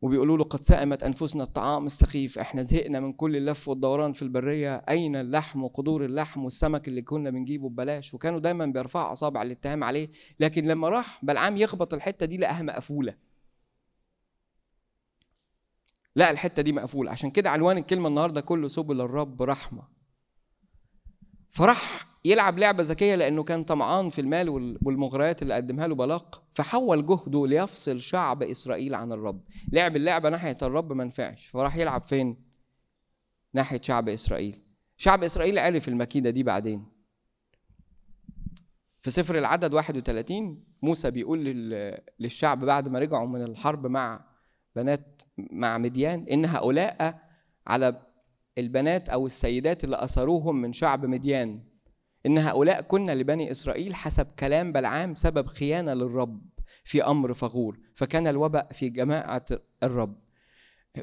وبيقولوا 0.03 0.39
له 0.39 0.45
قد 0.45 0.65
سأمت 0.65 1.03
أنفسنا 1.03 1.43
الطعام 1.43 1.87
السخيف 1.87 2.39
إحنا 2.39 2.63
زهقنا 2.63 3.01
من 3.01 3.13
كل 3.13 3.37
اللف 3.37 3.69
والدوران 3.69 4.13
في 4.13 4.23
البرية 4.23 4.77
أين 4.77 5.17
اللحم 5.17 5.65
وقدور 5.65 6.05
اللحم 6.05 6.45
والسمك 6.45 6.89
اللي 6.89 7.03
كنا 7.03 7.31
بنجيبه 7.31 7.69
ببلاش؟ 7.69 8.15
وكانوا 8.15 8.39
دايما 8.41 8.67
بيرفعوا 8.67 9.13
أصابع 9.13 9.43
الاتهام 9.43 9.85
عليه 9.85 10.11
لكن 10.41 10.65
لما 10.67 10.89
راح 10.89 11.25
بلعام 11.25 11.57
يخبط 11.57 11.95
الحتة 11.95 12.27
دي 12.27 12.37
لقاها 12.37 12.63
مقفولة. 12.63 13.15
لا 16.17 16.31
الحتة 16.31 16.63
دي 16.63 16.73
مقفولة. 16.73 17.11
عشان 17.11 17.31
كده 17.31 17.51
عنوان 17.51 17.79
الكلمة 17.79 18.09
النهاردة 18.09 18.41
كله 18.41 18.69
سبل 18.69 19.01
الرب 19.01 19.43
رحمة. 19.43 20.02
فراح 21.53 22.07
يلعب 22.25 22.59
لعبة 22.59 22.83
ذكية 22.83 23.15
لأنه 23.15 23.43
كان 23.43 23.63
طمعان 23.63 24.11
في 24.11 24.21
المال 24.21 24.49
والمغريات 24.83 25.43
اللي 25.43 25.55
قدمها 25.55 25.87
له 25.87 25.95
بلاق. 25.95 26.43
فحول 26.53 27.07
جهده 27.07 27.47
ليفصل 27.47 28.01
شعب 28.01 28.43
إسرائيل 28.43 28.95
عن 28.95 29.13
الرب. 29.13 29.41
لعب 29.73 29.97
اللعبة 29.97 30.29
ناحية 30.29 30.57
الرب 30.63 30.93
ما 30.93 31.05
نفعش. 31.05 31.47
فراح 31.47 31.77
يلعب 31.77 32.03
فين؟ 32.03 32.37
ناحية 33.55 33.81
شعب 33.81 34.09
إسرائيل. 34.09 34.63
شعب 34.97 35.25
إسرائيل 35.25 35.59
عرف 35.59 35.89
المكيدة 35.89 36.31
دي 36.31 36.43
بعدين. 36.43 36.87
في 39.03 39.11
سفر 39.11 39.39
العدد 39.39 39.75
31 39.75 40.65
موسى 40.83 41.11
بيقول 41.11 41.45
للشعب 42.21 42.65
بعد 42.65 42.89
ما 42.89 42.99
رجعوا 42.99 43.29
من 43.29 43.43
الحرب 43.43 43.87
مع 43.87 44.25
بنات 44.77 45.23
مع 45.37 45.79
مديان 45.79 46.27
إن 46.31 46.45
هؤلاء 46.45 47.21
على 47.67 48.12
البنات 48.59 49.09
أو 49.09 49.27
السيدات 49.27 49.85
اللي 49.85 49.97
اسروهم 49.97 50.63
من 50.63 50.73
شعب 50.73 51.07
مديان. 51.07 51.63
إن 52.27 52.39
هؤلاء 52.39 52.83
كنا 52.83 53.13
لبني 53.13 53.51
إسرائيل 53.51 53.95
حسب 53.95 54.27
كلام 54.39 54.73
بلعام 54.73 55.15
سبب 55.15 55.47
خيانة 55.47 55.95
للرب 55.95 56.43
في 56.85 57.05
أمر 57.05 57.35
فغور 57.35 57.79
فكان 57.95 58.27
الوباء 58.27 58.69
في 58.73 58.89
جماعة 58.89 59.45
الرب. 59.83 60.17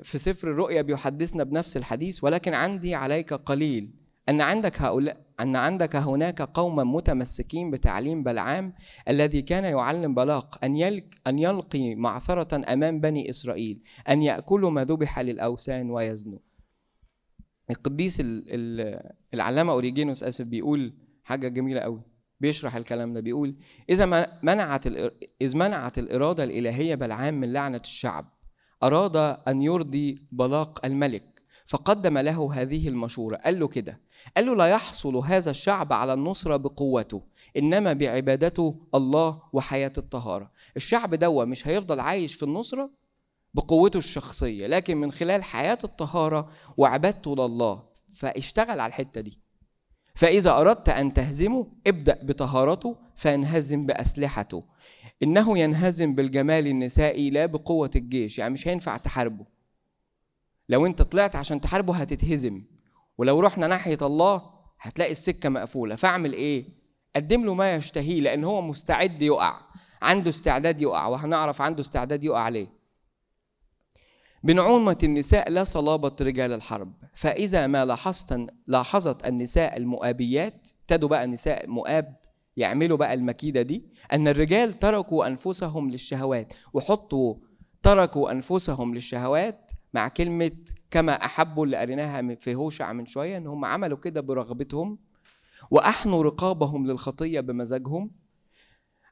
في 0.03 0.17
سفر 0.17 0.51
الرؤيا 0.51 0.81
بيحدثنا 0.81 1.43
بنفس 1.43 1.77
الحديث 1.77 2.23
ولكن 2.23 2.53
عندي 2.53 2.95
عليك 2.95 3.33
قليل. 3.33 3.93
أن 4.29 4.41
عندك 4.41 4.81
هؤلاء 4.81 5.17
أن 5.39 5.55
عندك 5.55 5.95
هناك 5.95 6.41
قوما 6.41 6.83
متمسكين 6.83 7.71
بتعليم 7.71 8.23
بلعام 8.23 8.73
الذي 9.07 9.41
كان 9.41 9.63
يعلم 9.63 10.15
بلاق 10.15 10.65
أن 10.65 10.77
يلق 10.77 11.05
أن 11.27 11.39
يلقي 11.39 11.95
معثرة 11.95 12.73
أمام 12.73 12.99
بني 12.99 13.29
إسرائيل 13.29 13.81
أن 14.09 14.21
يأكلوا 14.21 14.71
ما 14.71 14.85
ذبح 14.85 15.19
للأوثان 15.19 15.91
ويزنوا. 15.91 16.39
القديس 17.69 18.21
العلامة 19.33 19.73
أوريجينوس 19.73 20.23
آسف 20.23 20.45
بيقول 20.45 20.93
حاجة 21.23 21.47
جميلة 21.47 21.79
قوي 21.81 22.01
بيشرح 22.39 22.75
الكلام 22.75 23.13
ده 23.13 23.19
بيقول 23.19 23.55
إذا 23.89 24.05
منعت 24.43 24.87
إذ 25.41 25.57
منعت 25.57 25.99
الإرادة 25.99 26.43
الإلهية 26.43 26.95
بلعام 26.95 27.33
من 27.33 27.53
لعنة 27.53 27.81
الشعب 27.83 28.33
أراد 28.83 29.15
أن 29.47 29.61
يرضي 29.61 30.27
بلاق 30.31 30.85
الملك 30.85 31.39
فقدم 31.65 32.17
له 32.17 32.53
هذه 32.53 32.87
المشورة. 32.87 33.35
قال 33.35 33.59
له 33.59 33.67
كده. 33.67 33.99
قال 34.37 34.45
له 34.45 34.55
لا 34.55 34.65
يحصل 34.65 35.15
هذا 35.15 35.51
الشعب 35.51 35.93
على 35.93 36.13
النصرة 36.13 36.55
بقوته 36.57 37.21
إنما 37.57 37.93
بعبادته 37.93 38.87
الله 38.95 39.41
وحياة 39.53 39.93
الطهارة. 39.97 40.51
الشعب 40.75 41.15
دوا 41.15 41.45
مش 41.45 41.67
هيفضل 41.67 41.99
عايش 41.99 42.35
في 42.35 42.43
النصرة 42.43 42.91
بقوته 43.53 43.97
الشخصية 43.97 44.67
لكن 44.67 44.97
من 44.97 45.11
خلال 45.11 45.43
حياة 45.43 45.77
الطهارة 45.83 46.49
وعبادته 46.77 47.35
لله 47.35 47.83
فاشتغل 48.13 48.79
على 48.79 48.85
الحتة 48.85 49.21
دي. 49.21 49.39
فإذا 50.15 50.51
أردت 50.51 50.89
أن 50.89 51.13
تهزمه 51.13 51.67
ابدأ 51.87 52.19
بطهارته 52.23 52.97
فانهزم 53.15 53.85
بأسلحته. 53.85 54.63
إنه 55.23 55.57
ينهزم 55.59 56.15
بالجمال 56.15 56.67
النسائي 56.67 57.29
لا 57.29 57.45
بقوة 57.45 57.91
الجيش 57.95 58.39
يعني 58.39 58.53
مش 58.53 58.67
هينفع 58.67 58.97
تحاربه. 58.97 59.45
لو 60.69 60.85
أنت 60.85 61.01
طلعت 61.01 61.35
عشان 61.35 61.61
تحاربه 61.61 61.95
هتتهزم. 61.95 62.63
ولو 63.17 63.39
رحنا 63.39 63.67
ناحية 63.67 63.97
الله 64.01 64.41
هتلاقي 64.79 65.11
السكة 65.11 65.49
مقفولة. 65.49 65.95
فأعمل 65.95 66.33
إيه؟ 66.33 66.65
قدم 67.15 67.45
له 67.45 67.53
ما 67.53 67.75
يشتهيه 67.75 68.21
لأن 68.21 68.43
هو 68.43 68.61
مستعد 68.61 69.21
يقع. 69.21 69.61
عنده 70.01 70.29
استعداد 70.29 70.81
يقع 70.81 71.07
وهنعرف 71.07 71.61
عنده 71.61 71.81
استعداد 71.81 72.23
يقع 72.23 72.49
ليه. 72.49 72.78
بنعومة 74.43 74.97
النساء 75.03 75.49
لا 75.49 75.63
صلابة 75.63 76.15
رجال 76.21 76.53
الحرب. 76.53 76.93
فإذا 77.13 77.67
ما 77.67 77.85
لاحظت 77.85 78.47
لاحظت 78.67 79.27
النساء 79.27 79.77
المؤابيات 79.77 80.67
ابتدوا 80.81 81.09
بقى 81.09 81.27
نساء 81.27 81.67
مؤاب 81.67 82.15
يعملوا 82.57 82.97
بقى 82.97 83.13
المكيدة 83.13 83.61
دي 83.61 83.83
أن 84.13 84.27
الرجال 84.27 84.73
تركوا 84.73 85.27
أنفسهم 85.27 85.89
للشهوات. 85.89 86.53
وحطوا 86.73 87.35
تركوا 87.83 88.31
أنفسهم 88.31 88.93
للشهوات 88.93 89.71
مع 89.93 90.07
كلمة 90.07 90.51
كما 90.91 91.25
أحبوا 91.25 91.65
اللي 91.65 91.77
قريناها 91.77 92.35
في 92.35 92.55
هوشع 92.55 92.93
من 92.93 93.05
شوية 93.05 93.37
إن 93.37 93.47
هم 93.47 93.65
عملوا 93.65 93.97
كده 93.97 94.21
برغبتهم. 94.21 94.99
وأحنوا 95.71 96.23
رقابهم 96.23 96.87
للخطية 96.87 97.39
بمزاجهم. 97.39 98.11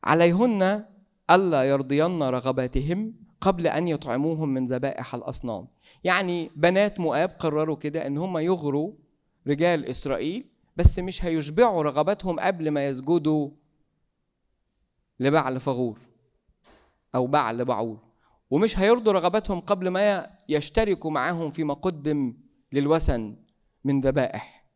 عليهن 0.04 0.86
ألا 1.32 1.64
يرضين 1.64 2.24
رغباتهم. 2.24 3.27
قبل 3.42 3.68
أن 3.68 3.88
يطعموهم 3.88 4.50
من 4.50 4.66
ذبائح 4.66 5.16
الأصنام. 5.16 5.68
يعني 6.04 6.52
بنات 6.56 7.00
مؤاب 7.00 7.30
قرروا 7.40 7.76
كده 7.76 8.08
إن 8.08 8.18
هم 8.18 8.38
يغروا 8.38 8.94
رجال 9.48 9.86
إسرائيل 9.86 10.46
بس 10.78 11.00
مش 11.00 11.26
هيشبعوا 11.26 11.84
رغباتهم 11.84 12.40
قبل 12.40 12.72
ما 12.72 12.88
يسجدوا 12.88 13.50
لبعل 15.20 15.60
فغور 15.60 16.00
أو 17.16 17.28
بعل 17.28 17.66
بعول 17.66 17.98
ومش 18.50 18.80
هيرضوا 18.80 19.14
رغباتهم 19.14 19.60
قبل 19.60 19.88
ما 19.88 20.30
يشتركوا 20.50 21.12
معاهم 21.12 21.50
فيما 21.50 21.74
قدم 21.74 22.34
للوثن 22.72 23.36
من 23.84 24.02
ذبائح. 24.02 24.68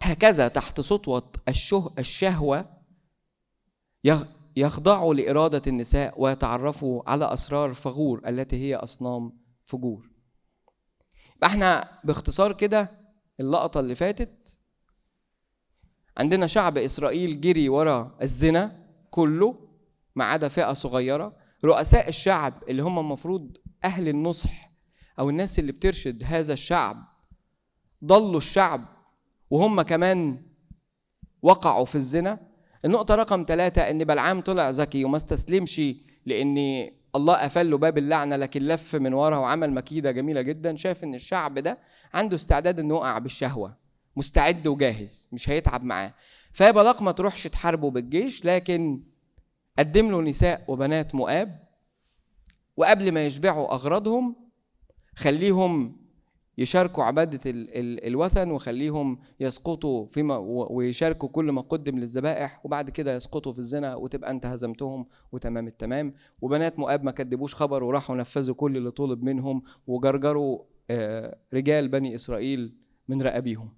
هكذا 0.00 0.48
تحت 0.48 0.80
سطوة 0.80 1.32
الشه 1.48 1.90
الشهوة 1.98 2.66
يخضعوا 4.56 5.14
لإرادة 5.14 5.62
النساء 5.66 6.20
ويتعرفوا 6.20 7.02
على 7.10 7.32
أسرار 7.32 7.74
فغور 7.74 8.28
التي 8.28 8.56
هي 8.56 8.74
أصنام 8.74 9.32
فجور. 9.64 10.10
إحنا 11.44 11.98
باختصار 12.04 12.52
كده 12.52 12.90
اللقطة 13.40 13.80
اللي 13.80 13.94
فاتت 13.94 14.58
عندنا 16.18 16.46
شعب 16.46 16.78
إسرائيل 16.78 17.40
جري 17.40 17.68
ورا 17.68 18.18
الزنا 18.22 18.86
كله 19.10 19.68
ما 20.16 20.24
عدا 20.24 20.48
فئة 20.48 20.72
صغيرة. 20.72 21.36
رؤساء 21.64 22.08
الشعب 22.08 22.62
اللي 22.68 22.82
هم 22.82 22.98
المفروض 22.98 23.56
أهل 23.84 24.08
النصح 24.08 24.72
أو 25.18 25.30
الناس 25.30 25.58
اللي 25.58 25.72
بترشد 25.72 26.22
هذا 26.24 26.52
الشعب 26.52 26.96
ضلوا 28.04 28.36
الشعب 28.36 28.84
وهم 29.50 29.82
كمان 29.82 30.42
وقعوا 31.42 31.84
في 31.84 31.94
الزنا. 31.94 32.51
النقطة 32.84 33.14
رقم 33.14 33.44
ثلاثة 33.48 33.82
إن 33.82 34.04
بلعام 34.04 34.40
طلع 34.40 34.70
ذكي 34.70 35.04
وما 35.04 35.16
استسلمش 35.16 35.80
لأن 36.26 36.88
الله 37.14 37.34
قفل 37.34 37.70
له 37.70 37.78
باب 37.78 37.98
اللعنة 37.98 38.36
لكن 38.36 38.62
لف 38.62 38.94
من 38.94 39.14
ورا 39.14 39.36
وعمل 39.36 39.70
مكيدة 39.72 40.10
جميلة 40.10 40.42
جدا. 40.42 40.76
شاف 40.76 41.04
إن 41.04 41.14
الشعب 41.14 41.58
ده 41.58 41.78
عنده 42.14 42.36
استعداد 42.36 42.78
إنه 42.80 42.94
يقع 42.94 43.18
بالشهوة 43.18 43.76
مستعد 44.16 44.66
وجاهز 44.66 45.28
مش 45.32 45.50
هيتعب 45.50 45.84
معاه. 45.84 46.14
فبلاق 46.52 47.02
ما 47.02 47.12
تروحش 47.12 47.42
تحاربه 47.44 47.90
بالجيش 47.90 48.44
لكن 48.44 49.02
قدم 49.78 50.10
له 50.10 50.22
نساء 50.22 50.64
وبنات 50.68 51.14
مؤاب 51.14 51.62
وقبل 52.76 53.12
ما 53.12 53.26
يشبعوا 53.26 53.74
أغراضهم 53.74 54.36
خليهم 55.16 56.01
يشاركوا 56.58 57.04
عبادة 57.04 57.40
الوثن 58.06 58.50
وخليهم 58.50 59.18
يسقطوا 59.40 60.06
فيما 60.06 60.36
ويشاركوا 60.46 61.28
كل 61.28 61.52
ما 61.52 61.60
قدم 61.60 61.98
للذبائح 61.98 62.66
وبعد 62.66 62.90
كده 62.90 63.14
يسقطوا 63.14 63.52
في 63.52 63.58
الزنا 63.58 63.94
وتبقى 63.94 64.30
انت 64.30 64.46
هزمتهم 64.46 65.06
وتمام 65.32 65.66
التمام. 65.66 66.14
وبنات 66.40 66.78
مؤاب 66.78 67.04
ما 67.04 67.10
كدبوش 67.10 67.54
خبر 67.54 67.84
وراحوا 67.84 68.16
نفذوا 68.16 68.54
كل 68.54 68.76
اللي 68.76 68.90
طلب 68.90 69.22
منهم 69.22 69.62
وجرجروا 69.86 70.58
آه، 70.90 71.38
رجال 71.54 71.88
بني 71.88 72.14
إسرائيل 72.14 72.74
من 73.08 73.22
رقابيهم. 73.22 73.72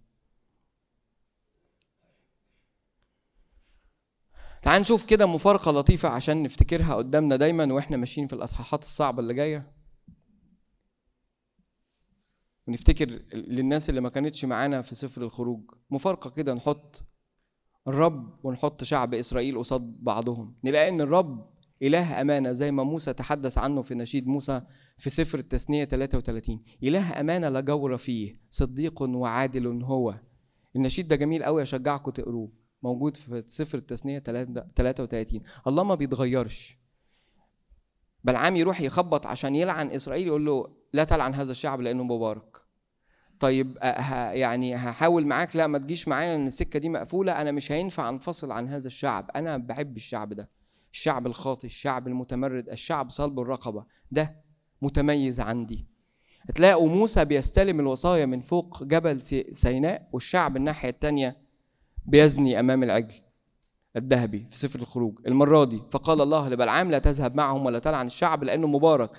تعال 4.63 4.81
نشوف 4.81 5.05
كده 5.05 5.27
مفارقة 5.27 5.73
لطيفة 5.73 6.09
عشان 6.09 6.43
نفتكرها 6.43 6.95
قدامنا 6.95 7.37
دايما 7.37 7.73
وإحنا 7.73 7.97
ماشيين 7.97 8.27
في 8.27 8.33
الأصحاحات 8.33 8.83
الصعبة 8.83 9.21
اللي 9.21 9.35
جاية. 9.35 9.74
ونفتكر 12.67 13.07
للناس 13.35 13.91
اللي 13.91 14.01
ما 14.01 14.09
كانتش 14.09 14.45
معانا 14.45 14.83
في 14.83 14.95
سفر 14.95 15.23
الخروج 15.23 15.71
مفارقة 15.91 16.31
كده 16.31 16.55
نحط 16.55 17.03
الرب 17.89 18.39
ونحط 18.45 18.85
شعب 18.85 19.15
إسرائيل 19.15 19.59
قصاد 19.59 19.97
بعضهم. 20.01 20.57
نلاقي 20.65 20.89
إن 20.89 21.01
الرب 21.01 21.55
إله 21.83 22.21
أمانة 22.21 22.53
زي 22.53 22.71
ما 22.71 22.83
موسى 22.83 23.13
تحدث 23.13 23.59
عنه 23.59 23.83
في 23.83 23.95
نشيد 23.95 24.27
موسى 24.27 24.63
في 24.97 25.11
سفر 25.11 25.39
التثنية 25.39 25.85
33 25.85 26.63
إله 26.83 27.21
أمانة 27.21 27.49
لا 27.49 27.61
جور 27.61 27.97
فيه 27.97 28.41
صديق 28.51 29.03
وعادل 29.03 29.83
هو. 29.83 30.15
النشيد 30.77 31.09
ده 31.09 31.17
جميل 31.17 31.45
قوي 31.45 31.63
أشجعكم 31.63 32.11
تقروه. 32.11 32.53
موجود 32.83 33.17
في 33.17 33.45
سفر 33.47 33.79
التثنية 33.79 34.19
33 34.19 35.41
الله 35.67 35.85
ما 35.85 35.95
بيتغيرش. 35.95 36.79
بلعام 38.25 38.57
يروح 38.57 38.81
يخبط 38.81 39.27
عشان 39.27 39.57
يلعن 39.57 39.91
إسرائيل 39.91 40.27
يقول 40.27 40.47
له 40.47 40.77
لا 40.95 41.05
تلعن 41.05 41.35
هذا 41.35 41.51
الشعب 41.51 41.81
لأنه 41.81 42.03
مبارك. 42.03 42.57
طيب 43.41 43.79
يعني 44.33 44.75
هحاول 44.75 45.27
معاك. 45.27 45.57
لا 45.57 45.67
ما 45.67 45.79
تجيش 45.79 46.09
معايا 46.09 46.37
لأن 46.37 46.47
السكة 46.47 46.79
دي 46.79 46.89
مقفولة. 46.89 47.41
أنا 47.41 47.51
مش 47.53 47.73
هينفع 47.73 48.09
انفصل 48.09 48.53
عن 48.53 48.69
هذا 48.69 48.87
الشعب. 48.87 49.31
أنا 49.37 49.57
بحب 49.57 49.97
الشعب 49.97 50.33
ده. 50.33 50.51
الشعب 50.93 51.27
الخاطي 51.27 51.67
الشعب 51.67 52.09
المتمرد 52.09 52.69
الشعب 52.69 53.11
صلب 53.11 53.41
الرقبة. 53.41 53.85
ده 54.11 54.45
متميز 54.83 55.41
عندي. 55.41 55.87
تلاقوا 56.55 56.89
موسى 56.89 57.25
بيستلم 57.25 57.81
الوصايا 57.81 58.27
من 58.27 58.41
فوق 58.41 58.85
جبل 58.85 59.21
سيناء 59.51 60.09
والشعب 60.13 60.57
الناحية 60.57 60.89
الثانية 60.89 61.37
بيزني 62.07 62.61
أمام 62.61 62.83
العجل. 62.83 63.15
الذهبي 63.97 64.47
في 64.51 64.59
سفر 64.59 64.79
الخروج. 64.79 65.19
المرة 65.27 65.65
دي 65.65 65.83
فقال 65.91 66.21
الله 66.21 66.49
لبلعام 66.49 66.91
لا 66.91 66.99
تذهب 66.99 67.35
معهم 67.35 67.67
ولا 67.67 67.79
تلعن 67.79 68.07
الشعب 68.07 68.45
لأنه 68.45 68.67
مبارك. 68.67 69.11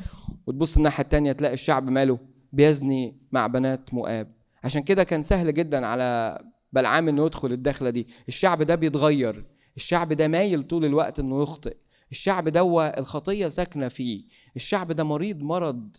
وتبص 0.48 0.78
الناحية 0.78 1.04
الثانية 1.04 1.32
تلاقي 1.32 1.54
الشعب 1.54 1.90
ماله 1.90 2.20
بيزني 2.54 3.18
مع 3.32 3.48
بنات 3.48 3.94
مؤاب. 3.94 4.32
عشان 4.64 4.84
كده 4.84 5.04
كان 5.04 5.24
سهل 5.24 5.54
جدا 5.54 5.86
على 5.86 6.40
بلعام 6.74 7.10
إنه 7.10 7.26
يدخل 7.26 7.54
الدخلة 7.54 7.90
دي. 7.90 8.08
الشعب 8.28 8.64
ده 8.64 8.76
بيتغير. 8.76 9.46
الشعب 9.78 10.14
ده 10.14 10.28
مايل 10.28 10.64
طول 10.64 10.86
الوقت 10.86 11.20
إنه 11.20 11.42
يخطئ. 11.42 11.78
الشعب 12.12 12.50
ده 12.50 12.88
الخطية 12.98 13.48
ساكنة 13.48 13.88
فيه. 13.88 14.24
الشعب 14.56 14.92
ده 14.92 15.04
مريض 15.04 15.42
مرض 15.42 15.96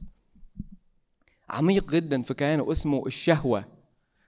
عميق 1.50 1.90
جدا 1.90 2.22
في 2.22 2.34
كيانه 2.34 2.72
اسمه 2.72 3.06
الشهوة. 3.06 3.64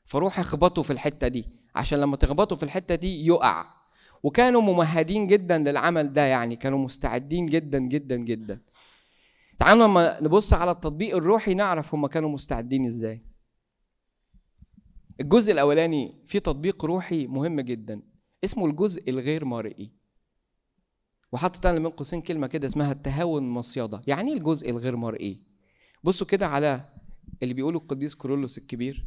فروح 0.04 0.40
اخبطه 0.40 0.82
في 0.82 0.92
الحتة 0.92 1.28
دي. 1.28 1.44
عشان 1.74 2.00
لما 2.00 2.16
تخبطه 2.16 2.56
في 2.56 2.62
الحتة 2.62 2.94
دي 2.94 3.26
يقع. 3.26 3.66
وكانوا 4.22 4.60
ممهدين 4.60 5.26
جدا 5.26 5.58
للعمل 5.58 6.12
ده 6.12 6.22
يعني. 6.22 6.56
كانوا 6.56 6.78
مستعدين 6.78 7.46
جدا 7.46 7.78
جدا 7.78 8.16
جدا. 8.16 8.60
تعالوا 9.58 9.86
لما 9.86 10.20
نبص 10.20 10.52
على 10.52 10.70
التطبيق 10.70 11.16
الروحي 11.16 11.54
نعرف 11.54 11.94
هم 11.94 12.06
كانوا 12.06 12.30
مستعدين 12.30 12.86
إزاي. 12.86 13.22
الجزء 15.20 15.52
الأولاني 15.52 16.14
في 16.26 16.40
تطبيق 16.40 16.84
روحي 16.84 17.26
مهم 17.26 17.60
جدا 17.60 18.02
اسمه 18.44 18.66
الجزء 18.66 19.10
الغير 19.10 19.44
مرئي. 19.44 19.92
وحطيت 21.32 21.66
أنا 21.66 21.78
من 21.78 21.90
قوسين 21.90 22.22
كلمة 22.22 22.46
كده 22.46 22.66
اسمها 22.66 22.92
التهاون 22.92 23.48
مصيدة. 23.48 24.02
يعني 24.06 24.30
إيه 24.30 24.36
الجزء 24.36 24.70
الغير 24.70 24.96
مرئي؟ 24.96 25.46
بصوا 26.04 26.26
كده 26.26 26.46
على 26.46 26.84
اللي 27.42 27.54
بيقوله 27.54 27.78
القديس 27.78 28.14
كورولوس 28.14 28.58
الكبير. 28.58 29.06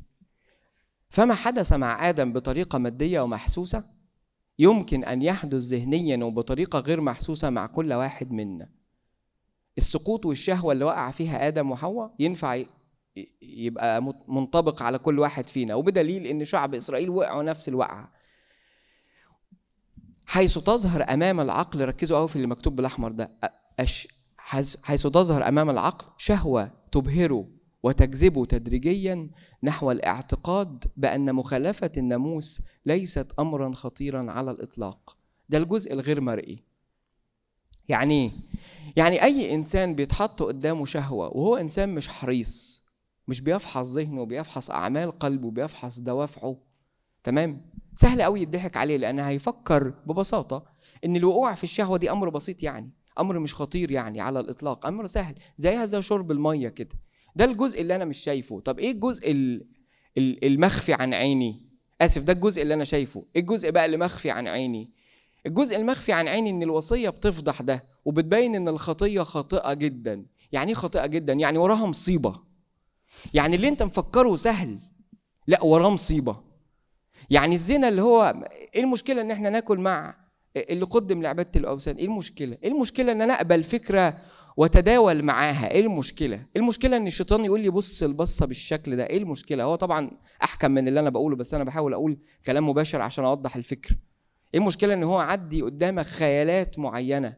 فما 1.10 1.34
حدث 1.34 1.74
مع 1.74 2.10
آدم 2.10 2.34
بطريقة 2.34 2.78
مادية 2.78 3.22
ومحسوسة؟ 3.22 3.84
يمكن 4.60 5.04
أن 5.04 5.22
يحدث 5.22 5.62
ذهنيا 5.62 6.24
وبطريقة 6.24 6.80
غير 6.80 7.02
محسوسة 7.02 7.50
مع 7.50 7.68
كل 7.68 7.94
واحد 7.94 8.32
منا. 8.32 8.81
السقوط 9.78 10.26
والشهوة 10.26 10.74
اللي 10.74 10.86
وقع 10.86 11.12
فيها 11.12 11.48
آدم 11.48 11.72
وحواء 11.72 12.14
ينفع 12.20 12.64
يبقى 13.42 14.02
منطبق 14.28 14.84
على 14.84 14.98
كل 14.98 15.20
واحد 15.20 15.48
فينا. 15.48 15.76
وبدليل 15.76 16.28
إن 16.28 16.46
شعب 16.46 16.76
إسرائيل 16.76 17.10
وقعوا 17.10 17.44
نفس 17.44 17.70
الوقعة. 17.70 18.12
حيث 20.26 20.58
تظهر 20.58 21.14
أمام 21.14 21.40
العقل 21.40 21.86
ركزوا 21.86 22.18
قوي 22.18 22.28
في 22.28 22.36
اللي 22.36 22.48
مكتوب 22.48 22.76
بالأحمر 22.76 23.12
ده 23.12 23.32
حيث 24.84 25.08
تظهر 25.08 25.48
أمام 25.48 25.70
العقل 25.70 26.06
شهوة 26.18 26.72
تبهره 26.92 27.48
وتجذبه 27.84 28.46
تدريجيا 28.46 29.30
نحو 29.64 29.92
الاعتقاد 29.92 30.84
بأن 30.98 31.36
مخالفة 31.36 31.92
الناموس 31.98 32.62
ليست 32.86 33.32
امرا 33.40 33.74
خطيرا 33.74 34.32
على 34.32 34.52
الإطلاق. 34.52 35.18
ده 35.50 35.58
الجزء 35.58 35.94
الغير 35.94 36.22
مرئي. 36.22 36.64
يعني 37.92 38.14
إيه 38.24 38.32
يعني 38.96 39.24
أي 39.24 39.54
إنسان 39.56 39.96
بيتحط 39.96 40.44
قدامه 40.44 40.86
شهوة 40.86 41.38
وهو 41.38 41.56
إنسان 41.58 41.96
مش 41.96 42.08
حريص 42.08 42.82
مش 43.28 43.42
بيفحص 43.42 43.92
ذهنه 43.92 44.26
بيفحص 44.26 44.72
أعمال 44.72 45.12
قلبه 45.20 45.52
بيفحص 45.52 46.00
دوافعه 46.00 46.58
تمام؟ 47.24 47.62
سهل 47.94 48.22
قوي 48.22 48.42
يضحك 48.42 48.78
عليه 48.78 48.98
لأن 48.98 49.20
هيفكر 49.20 49.90
ببساطة 50.06 50.66
إن 51.06 51.16
الوقوع 51.16 51.54
في 51.54 51.64
الشهوة 51.64 51.98
دي 51.98 52.12
أمر 52.12 52.30
بسيط 52.30 52.64
يعني 52.64 52.92
أمر 53.20 53.40
مش 53.40 53.56
خطير 53.56 53.92
يعني 53.92 54.22
على 54.22 54.40
الإطلاق 54.40 54.86
أمر 54.86 55.06
سهل 55.06 55.36
زيها 55.58 55.86
زي 55.86 56.02
شرب 56.02 56.32
المية 56.32 56.70
كده. 56.70 56.96
ده 57.36 57.46
الجزء 57.46 57.82
اللي 57.82 57.96
أنا 57.96 58.06
مش 58.06 58.18
شايفه. 58.18 58.60
طب 58.60 58.80
إيه 58.80 58.92
الجزء 58.92 59.32
المخفي 60.18 60.94
عن 60.94 61.14
عيني؟ 61.14 61.66
آسف 62.02 62.24
ده 62.24 62.34
الجزء 62.34 62.62
اللي 62.62 62.74
أنا 62.74 62.84
شايفه. 62.84 63.26
إيه 63.36 63.42
الجزء 63.42 63.72
بقى 63.72 63.86
اللي 63.86 63.98
مخفي 63.98 64.32
عن 64.32 64.48
عيني؟ 64.48 64.92
الجزء 65.46 65.76
المخفي 65.76 66.12
عن 66.14 66.28
عيني 66.28 66.50
إن 66.50 66.64
الوصية 66.64 67.10
بتفضح 67.10 67.62
ده 67.62 67.84
وبتبين 68.06 68.56
إن 68.56 68.68
الخطية 68.68 69.22
خاطئة 69.22 69.74
جدا. 69.74 70.26
يعني 70.52 70.70
إيه 70.70 70.76
خاطئة 70.76 71.06
جدا؟ 71.06 71.34
يعني 71.34 71.58
وراها 71.58 71.86
مصيبة. 71.86 72.36
يعني 73.34 73.56
اللي 73.56 73.68
أنت 73.68 73.84
مفكره 73.84 74.36
سهل 74.36 74.80
لا 75.48 75.64
وراه 75.64 75.90
مصيبة. 75.90 76.38
يعني 77.30 77.56
الزنا 77.56 77.88
اللي 77.88 78.02
هو 78.02 78.48
إيه 78.76 78.84
المشكلة 78.84 79.22
إن 79.22 79.32
إحنا 79.32 79.50
ناكل 79.50 79.78
مع 79.80 80.16
اللي 80.58 80.86
قدم 80.86 81.22
لعبادة 81.22 81.52
الأوثان؟ 81.56 81.96
إيه 81.96 82.06
المشكلة؟ 82.06 82.58
إيه 82.64 82.72
المشكلة 82.72 83.12
إن 83.12 83.22
أنا 83.22 83.34
أقبل 83.34 83.64
فكرة 83.64 84.18
وتداول 84.58 85.24
معاها؟ 85.24 85.72
إيه 85.72 85.82
المشكلة؟ 85.82 86.36
إيه 86.36 86.62
المشكلة 86.62 86.98
إن 86.98 87.08
الشيطان 87.08 87.46
يقول 87.46 87.62
لي 87.62 87.70
بص 87.70 88.04
البصة 88.04 88.46
بالشكل 88.46 88.98
ده؟ 88.98 89.06
إيه 89.08 89.18
المشكلة؟ 89.18 89.64
هو 89.64 89.76
طبعا 89.76 90.12
أحكم 90.44 90.72
من 90.72 90.88
اللي 90.88 91.00
أنا 91.00 91.10
بقوله 91.10 91.36
بس 91.36 91.54
أنا 91.54 91.64
بحاول 91.64 91.94
أقول 91.94 92.18
كلام 92.46 92.70
مباشر 92.70 93.02
عشان 93.02 93.26
أوضح 93.26 93.56
الفكرة 93.56 93.96
إيه 94.54 94.60
المشكلة 94.60 94.94
إن 94.94 95.04
هو 95.04 95.20
عدي 95.20 95.62
قدامك 95.62 96.06
خيالات 96.06 96.80
معينة؟ 96.80 97.38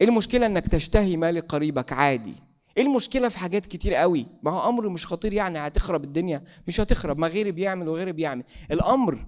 إيه 0.00 0.08
المشكلة 0.08 0.46
إنك 0.46 0.66
تشتهي 0.68 1.16
مال 1.16 1.40
قريبك 1.40 1.92
عادي؟ 1.92 2.34
إيه 2.76 2.82
المشكلة 2.82 3.28
في 3.28 3.38
حاجات 3.38 3.66
كتير 3.66 3.94
قوي؟ 3.94 4.26
ما 4.42 4.50
هو 4.50 4.68
أمر 4.68 4.88
مش 4.88 5.06
خطير 5.06 5.32
يعني 5.32 5.58
هتخرب 5.58 6.04
الدنيا. 6.04 6.44
مش 6.68 6.80
هتخرب 6.80 7.18
ما 7.18 7.26
غيري 7.26 7.50
بيعمل 7.52 7.88
وغيري 7.88 8.12
بيعمل. 8.12 8.44
الأمر 8.70 9.26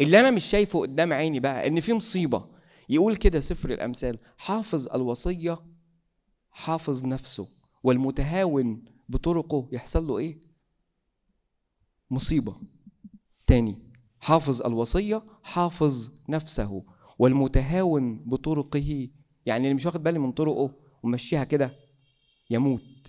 اللي 0.00 0.20
أنا 0.20 0.30
مش 0.30 0.44
شايفه 0.44 0.80
قدام 0.80 1.12
عيني 1.12 1.40
بقى 1.40 1.66
إن 1.68 1.80
في 1.80 1.92
مصيبة 1.92 2.46
يقول 2.88 3.16
كده 3.16 3.40
سفر 3.40 3.70
الأمثال 3.70 4.18
حافظ 4.38 4.88
الوصية 4.94 5.58
حافظ 6.50 7.04
نفسه 7.04 7.48
والمتهاون 7.82 8.84
بطرقه 9.08 9.68
يحصل 9.72 10.06
له 10.06 10.18
إيه؟ 10.18 10.40
مصيبة. 12.10 12.56
تاني 13.46 13.89
حافظ 14.20 14.62
الوصية 14.62 15.22
حافظ 15.42 16.12
نفسه 16.28 16.84
والمتهاون 17.18 18.18
بطرقه 18.24 19.08
يعني 19.46 19.64
اللي 19.64 19.74
مش 19.74 19.86
واخد 19.86 20.02
بالي 20.02 20.18
من 20.18 20.32
طرقه 20.32 20.74
ومشيها 21.02 21.44
كده 21.44 21.76
يموت. 22.50 23.08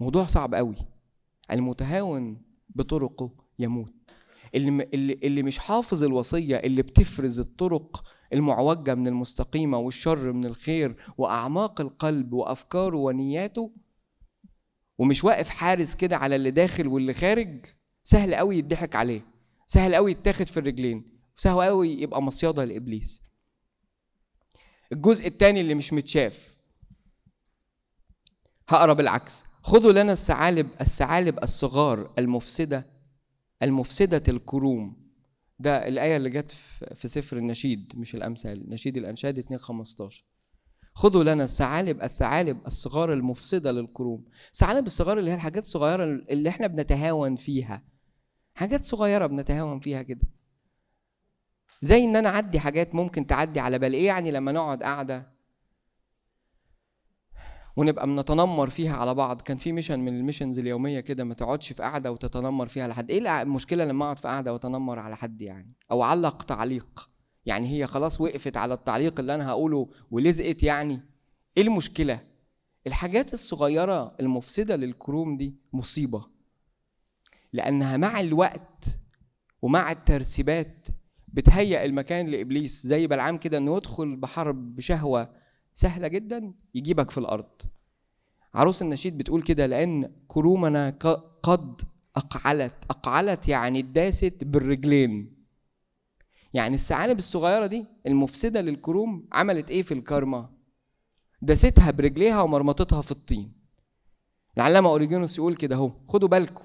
موضوع 0.00 0.24
صعب 0.24 0.54
قوي. 0.54 0.74
المتهاون 1.50 2.42
بطرقه 2.68 3.30
يموت. 3.58 3.92
اللي 4.54 4.88
اللي 5.22 5.42
مش 5.42 5.58
حافظ 5.58 6.04
الوصية 6.04 6.56
اللي 6.56 6.82
بتفرز 6.82 7.40
الطرق 7.40 8.04
المعوجة 8.32 8.94
من 8.94 9.06
المستقيمة 9.06 9.78
والشر 9.78 10.32
من 10.32 10.44
الخير 10.44 10.96
وأعماق 11.18 11.80
القلب 11.80 12.32
وأفكاره 12.32 12.96
ونياته 12.96 13.72
ومش 14.98 15.24
واقف 15.24 15.48
حارس 15.48 15.94
كده 15.94 16.16
على 16.16 16.36
اللي 16.36 16.50
داخل 16.50 16.86
واللي 16.86 17.12
خارج 17.12 17.66
سهل 18.02 18.34
قوي 18.34 18.58
يضحك 18.58 18.96
عليه. 18.96 19.26
سهل 19.70 19.94
قوي 19.94 20.10
يتاخد 20.10 20.46
في 20.46 20.56
الرجلين 20.56 21.18
سهل 21.36 21.60
قوي 21.62 21.88
يبقى 21.92 22.22
مصيدة 22.22 22.64
لإبليس. 22.64 23.22
الجزء 24.92 25.26
الثاني 25.26 25.60
اللي 25.60 25.74
مش 25.74 25.92
متشاف. 25.92 26.54
هقرأ 28.68 28.92
بالعكس. 28.92 29.44
خذوا 29.62 29.92
لنا 29.92 30.12
الثعالب 30.12 30.68
الثعالب 30.80 31.38
الصغار 31.42 32.12
المفسدة 32.18 32.84
المفسدة 33.62 34.22
الكروم. 34.28 35.08
ده 35.58 35.88
الآية 35.88 36.16
اللي 36.16 36.30
جت 36.30 36.50
في 36.94 37.08
سفر 37.08 37.36
النشيد 37.36 37.92
مش 37.96 38.14
الأمثال. 38.14 38.70
نشيد 38.70 38.96
الأنشاد 38.96 39.38
2 39.38 39.58
15 39.60 40.24
خذوا 40.94 41.24
لنا 41.24 41.44
الثعالب 41.44 42.02
الثعالب 42.02 42.66
الصغار 42.66 43.12
المفسدة 43.12 43.72
للكروم. 43.72 44.24
الثعالب 44.52 44.86
الصغار 44.86 45.18
اللي 45.18 45.30
هي 45.30 45.34
الحاجات 45.34 45.62
الصغيرة 45.62 46.04
اللي 46.04 46.48
إحنا 46.48 46.66
بنتهاون 46.66 47.36
فيها. 47.36 47.82
حاجات 48.58 48.84
صغيرة 48.84 49.26
بنتهاون 49.26 49.80
فيها 49.80 50.02
كده. 50.02 50.26
زي 51.82 52.04
إن 52.04 52.16
أنا 52.16 52.28
أعدي 52.28 52.60
حاجات 52.60 52.94
ممكن 52.94 53.26
تعدي 53.26 53.60
على 53.60 53.78
بال 53.78 53.92
إيه 53.94 54.06
يعني 54.06 54.30
لما 54.30 54.52
نقعد 54.52 54.82
قاعدة 54.82 55.30
ونبقى 57.76 58.06
بنتنمر 58.06 58.70
فيها 58.70 58.96
على 58.96 59.14
بعض. 59.14 59.40
كان 59.40 59.56
في 59.56 59.72
mission 59.72 60.00
من 60.00 60.16
ال 60.18 60.22
missions 60.22 60.58
اليومية 60.58 61.00
كده 61.00 61.24
ما 61.24 61.34
تقعدش 61.34 61.72
في 61.72 61.82
قاعدة 61.82 62.12
وتتنمر 62.12 62.66
فيها 62.68 62.88
لحد 62.88 63.10
إيه 63.10 63.42
المشكلة 63.42 63.84
لما 63.84 64.04
أقعد 64.04 64.18
في 64.18 64.28
قاعدة 64.28 64.52
وأتنمر 64.52 64.98
على 64.98 65.16
حد 65.16 65.42
يعني؟ 65.42 65.72
أو 65.90 66.02
علق 66.02 66.42
تعليق. 66.42 67.10
يعني 67.46 67.68
هي 67.68 67.86
خلاص 67.86 68.20
وقفت 68.20 68.56
على 68.56 68.74
التعليق 68.74 69.20
اللي 69.20 69.34
أنا 69.34 69.48
هقوله 69.48 69.88
ولزقت 70.10 70.62
يعني. 70.62 71.00
إيه 71.56 71.62
المشكلة؟ 71.62 72.20
الحاجات 72.86 73.34
الصغيرة 73.34 74.14
المفسدة 74.20 74.76
للكروم 74.76 75.36
دي 75.36 75.54
مصيبة. 75.72 76.37
لأنها 77.52 77.96
مع 77.96 78.20
الوقت 78.20 78.98
ومع 79.62 79.92
الترسيبات 79.92 80.88
بتهيئ 81.28 81.84
المكان 81.84 82.26
لإبليس. 82.26 82.86
زي 82.86 83.06
بلعام 83.06 83.38
كده 83.38 83.58
إنه 83.58 83.76
يدخل 83.76 84.16
بحرب 84.16 84.76
بشهوة 84.76 85.30
سهلة 85.74 86.08
جدا 86.08 86.54
يجيبك 86.74 87.10
في 87.10 87.18
الأرض. 87.18 87.62
عروس 88.54 88.82
النشيد 88.82 89.18
بتقول 89.18 89.42
كده 89.42 89.66
لأن 89.66 90.12
كرومنا 90.28 90.90
قد 91.42 91.80
أقعلت. 92.16 92.84
أقعلت 92.90 93.48
يعني 93.48 93.80
اتداست 93.80 94.44
بالرجلين. 94.44 95.38
يعني 96.54 96.74
الثعالب 96.74 97.18
الصغيرة 97.18 97.66
دي 97.66 97.84
المفسدة 98.06 98.60
للكروم 98.60 99.28
عملت 99.32 99.70
إيه 99.70 99.82
في 99.82 99.94
الكارما؟ 99.94 100.50
داستها 101.42 101.90
برجليها 101.90 102.42
ومرمطتها 102.42 103.00
في 103.02 103.12
الطين. 103.12 103.52
العلامة 104.56 104.90
أوريجينوس 104.90 105.38
يقول 105.38 105.54
كده 105.54 105.76
أهو 105.76 105.92
خدوا 106.08 106.28
بالكم. 106.28 106.64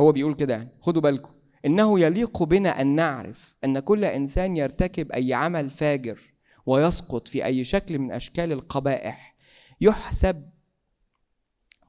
هو 0.00 0.12
بيقول 0.12 0.34
كده 0.34 0.54
يعني 0.54 0.68
خدوا 0.80 1.02
بالكم 1.02 1.32
إنه 1.66 2.00
يليق 2.00 2.42
بنا 2.42 2.80
أن 2.80 2.86
نعرف 2.86 3.54
أن 3.64 3.78
كل 3.78 4.04
إنسان 4.04 4.56
يرتكب 4.56 5.12
أي 5.12 5.34
عمل 5.34 5.70
فاجر 5.70 6.20
ويسقط 6.66 7.28
في 7.28 7.44
أي 7.44 7.64
شكل 7.64 7.98
من 7.98 8.12
أشكال 8.12 8.52
القبائح 8.52 9.36
يحسب 9.80 10.50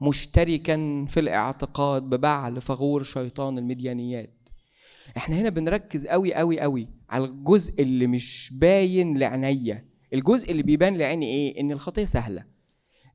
مشتركا 0.02 1.06
في 1.08 1.20
الاعتقاد 1.20 2.02
ببعل 2.02 2.60
فغور 2.60 3.02
شيطان 3.02 3.58
المديانيات. 3.58 4.48
إحنا 5.16 5.36
هنا 5.40 5.48
بنركز 5.48 6.06
قوي 6.06 6.34
قوي 6.34 6.60
قوي 6.60 6.88
على 7.10 7.24
الجزء 7.24 7.82
اللي 7.82 8.06
مش 8.06 8.52
باين 8.60 9.18
لعينيا. 9.18 9.84
الجزء 10.12 10.50
اللي 10.50 10.62
بيبان 10.62 10.96
لعيني 10.96 11.26
إيه؟ 11.26 11.60
إن 11.60 11.70
الخطية 11.72 12.04
سهلة. 12.04 12.44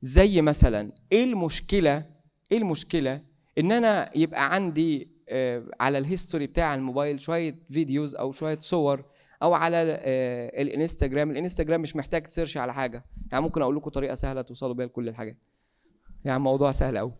زي 0.00 0.42
مثلا 0.42 0.92
إيه 1.12 1.24
المشكلة؟ 1.24 2.06
إيه 2.52 2.58
المشكلة؟ 2.58 3.20
إن 3.58 3.72
أنا 3.72 4.10
يبقى 4.14 4.54
عندي 4.54 5.08
آه، 5.28 5.62
على 5.80 5.98
ال 5.98 6.04
history 6.04 6.46
بتاع 6.46 6.74
الموبايل 6.74 7.20
شوية 7.20 7.54
videos 7.70 8.14
أو 8.14 8.32
شوية 8.32 8.58
صور 8.60 9.04
أو 9.42 9.54
على 9.54 9.76
آه، 9.76 10.62
الإنستجرام. 10.62 11.30
الإنستجرام 11.30 11.80
مش 11.80 11.96
محتاج 11.96 12.22
ت 12.22 12.27
search 12.27 12.56
على 12.56 12.74
حاجة. 12.74 13.04
يعني 13.32 13.44
ممكن 13.44 13.62
أقول 13.62 13.76
لكم 13.76 13.90
طريقة 13.90 14.14
سهلة 14.14 14.42
توصلوا 14.42 14.74
بيها 14.74 14.86
لكل 14.86 15.08
الحاجات. 15.08 15.36
يعني 16.24 16.38
موضوع 16.38 16.72
سهل 16.72 16.98
قوي 16.98 17.12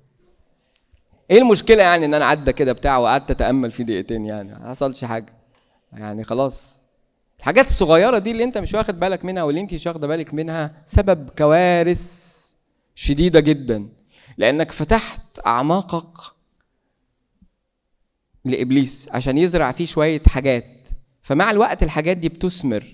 إيه 1.31 1.39
المشكلة 1.39 1.83
يعني 1.83 2.05
إن 2.07 2.15
أنا 2.15 2.25
عديت 2.25 2.53
كده 2.53 2.73
بتاع 2.73 2.99
وقعدت 2.99 3.31
أتأمل 3.31 3.71
في 3.71 3.85
دقيقتين؟ 3.85 4.27
يعني 4.27 4.49
ما 4.55 4.69
حصلش 4.69 5.05
حاجة. 5.05 5.33
يعني 5.93 6.25
خلاص. 6.25 6.87
الحاجات 7.39 7.67
الصغيرة 7.67 8.19
دي 8.19 8.31
اللي 8.31 8.45
أنت 8.45 8.59
مش 8.59 8.75
واخد 8.75 9.01
بالك 9.01 9.25
منها 9.25 9.43
واللي 9.43 9.61
أنت 9.61 9.75
مش 9.75 9.87
واخدة 9.87 10.07
بالك 10.07 10.35
منها 10.35 10.83
سبب 10.85 11.31
كوارث 11.39 12.55
شديدة 12.95 13.41
جدا. 13.41 13.89
لأنك 14.39 14.71
فتحت 14.71 15.23
أعماقك 15.47 16.19
لإبليس 18.45 19.09
عشان 19.13 19.39
يزرع 19.39 19.73
فيه 19.73 19.85
شوية 19.87 20.23
حاجات. 20.27 20.89
فمع 21.23 21.51
الوقت 21.51 21.83
الحاجات 21.83 22.17
دي 22.17 22.29
بتثمر 22.29 22.85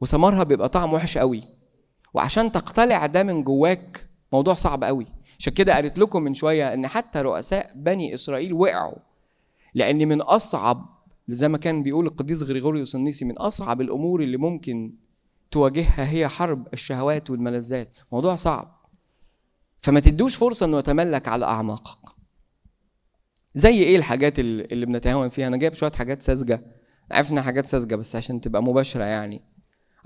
وثمرها 0.00 0.42
بيبقى 0.42 0.68
طعم 0.68 0.92
وحش 0.94 1.18
قوي. 1.18 1.42
وعشان 2.14 2.52
تقتلع 2.52 3.06
ده 3.06 3.22
من 3.22 3.44
جواك 3.44 4.06
موضوع 4.32 4.54
صعب 4.54 4.84
قوي. 4.84 5.06
عشان 5.38 5.52
كده 5.52 5.74
قالت 5.74 5.98
لكم 5.98 6.22
من 6.22 6.34
شوية 6.34 6.74
إن 6.74 6.86
حتى 6.86 7.18
رؤساء 7.20 7.72
بني 7.76 8.14
إسرائيل 8.14 8.52
وقعوا. 8.52 8.98
لأن 9.74 10.08
من 10.08 10.20
أصعب 10.20 11.02
زي 11.28 11.48
ما 11.48 11.58
كان 11.58 11.82
بيقول 11.82 12.06
القديس 12.06 12.42
غريغوريوس 12.42 12.94
النيسي 12.94 13.24
من 13.24 13.38
أصعب 13.38 13.80
الأمور 13.80 14.22
اللي 14.22 14.36
ممكن 14.36 14.94
تواجهها 15.50 16.10
هي 16.10 16.28
حرب 16.28 16.68
الشهوات 16.72 17.30
والملذات. 17.30 17.98
موضوع 18.12 18.36
صعب. 18.36 18.81
فما 19.82 20.00
تدوش 20.00 20.36
فرصة 20.36 20.66
إنه 20.66 20.78
يتملك 20.78 21.28
على 21.28 21.44
أعماقك. 21.44 22.12
زي 23.54 23.82
إيه 23.82 23.96
الحاجات 23.96 24.38
اللي 24.38 24.86
بنتهاون 24.86 25.28
فيها؟ 25.28 25.46
أنا 25.46 25.56
جايب 25.56 25.74
شوية 25.74 25.92
حاجات 25.92 26.22
ساذجة. 26.22 26.60
عارف 27.10 27.30
انها 27.30 27.42
حاجات 27.42 27.66
ساذجة 27.66 27.94
بس 27.94 28.16
عشان 28.16 28.40
تبقى 28.40 28.62
مباشرة 28.62 29.04
يعني. 29.04 29.42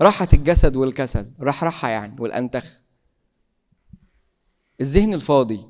راحة 0.01 0.27
الجسد 0.33 0.75
والكسل 0.75 1.25
راح 1.39 1.63
راحة 1.63 1.89
يعني 1.89 2.15
والأنتخ. 2.21 2.81
الذهن 4.81 5.13
الفاضي 5.13 5.65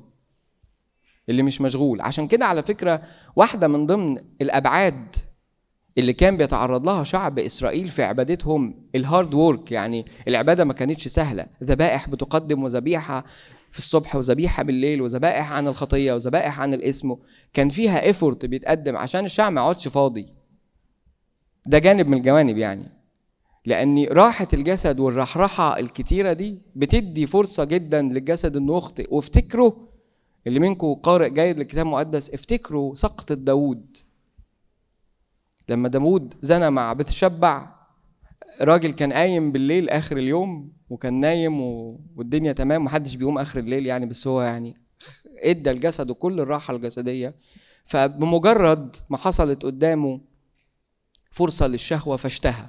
اللي 1.28 1.42
مش 1.42 1.60
مشغول. 1.60 2.00
عشان 2.00 2.28
كده 2.28 2.46
على 2.46 2.62
فكرة 2.62 3.02
واحدة 3.36 3.68
من 3.68 3.86
ضمن 3.86 4.18
الأبعاد 4.42 5.16
اللي 5.98 6.12
كان 6.12 6.36
بيتعرض 6.36 6.86
لها 6.86 7.04
شعب 7.04 7.38
إسرائيل 7.38 7.88
في 7.88 8.02
عبادتهم 8.02 8.88
ال 8.94 9.02
hard 9.02 9.34
work 9.34 9.72
يعني 9.72 10.06
العبادة 10.28 10.64
ما 10.64 10.72
كانتش 10.72 11.08
سهلة. 11.08 11.46
ذبائح 11.64 12.08
بتقدم 12.08 12.62
وذبيحة 12.64 13.24
في 13.78 13.84
الصبح 13.84 14.16
وذبيحة 14.16 14.62
بالليل 14.62 15.02
وذبائح 15.02 15.52
عن 15.52 15.68
الخطية 15.68 16.12
وذبائح 16.12 16.60
عن 16.60 16.74
الاسم. 16.74 17.16
كان 17.52 17.68
فيها 17.68 18.02
effort 18.02 18.46
بيتقدم 18.46 18.96
عشان 18.96 19.24
الشعب 19.24 19.52
ما 19.52 19.60
يقعدش 19.60 19.88
فاضي. 19.88 20.26
ده 21.66 21.78
جانب 21.78 22.08
من 22.08 22.16
الجوانب 22.16 22.56
يعني. 22.56 22.92
لأن 23.66 24.04
راحة 24.04 24.48
الجسد 24.52 25.00
والرحرحة 25.00 25.78
الكتيرة 25.78 26.32
دي 26.32 26.58
بتدي 26.76 27.26
فرصة 27.26 27.64
جدا 27.64 28.02
للجسد 28.02 28.56
إنه 28.56 28.76
يخطئ. 28.76 29.14
وافتكروا 29.14 29.72
اللي 30.46 30.60
منكم 30.60 30.94
قارئ 30.94 31.30
جيد 31.30 31.58
للكتاب 31.58 31.86
المقدس 31.86 32.34
افتكروا 32.34 32.94
سقطة 32.94 33.34
داوود 33.34 33.96
لما 35.68 35.88
داوود 35.88 36.34
زنى 36.40 36.70
مع 36.70 36.92
بتشبع 36.92 37.77
راجل 38.60 38.90
كان 38.90 39.12
قايم 39.12 39.52
بالليل 39.52 39.88
آخر 39.88 40.16
اليوم 40.16 40.72
وكان 40.90 41.20
نايم 41.20 41.60
والدنيا 42.16 42.52
تمام 42.52 42.84
محدش 42.84 43.14
بيقوم 43.14 43.38
آخر 43.38 43.60
الليل 43.60 43.86
يعني 43.86 44.06
بس 44.06 44.26
هو 44.26 44.42
يعني 44.42 44.76
إدى 45.42 45.70
لجسده 45.70 46.14
كل 46.14 46.40
الراحة 46.40 46.76
الجسدية. 46.76 47.34
فبمجرد 47.84 48.96
ما 49.10 49.16
حصلت 49.16 49.62
قدامه 49.62 50.20
فرصة 51.30 51.66
للشهوة 51.66 52.16
فاشتهى. 52.16 52.66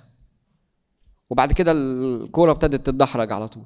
وبعد 1.30 1.52
كده 1.52 1.71
الكورة 1.71 2.52
ابتدت 2.52 2.86
تتدحرج 2.86 3.32
على 3.32 3.47
طول. 3.47 3.63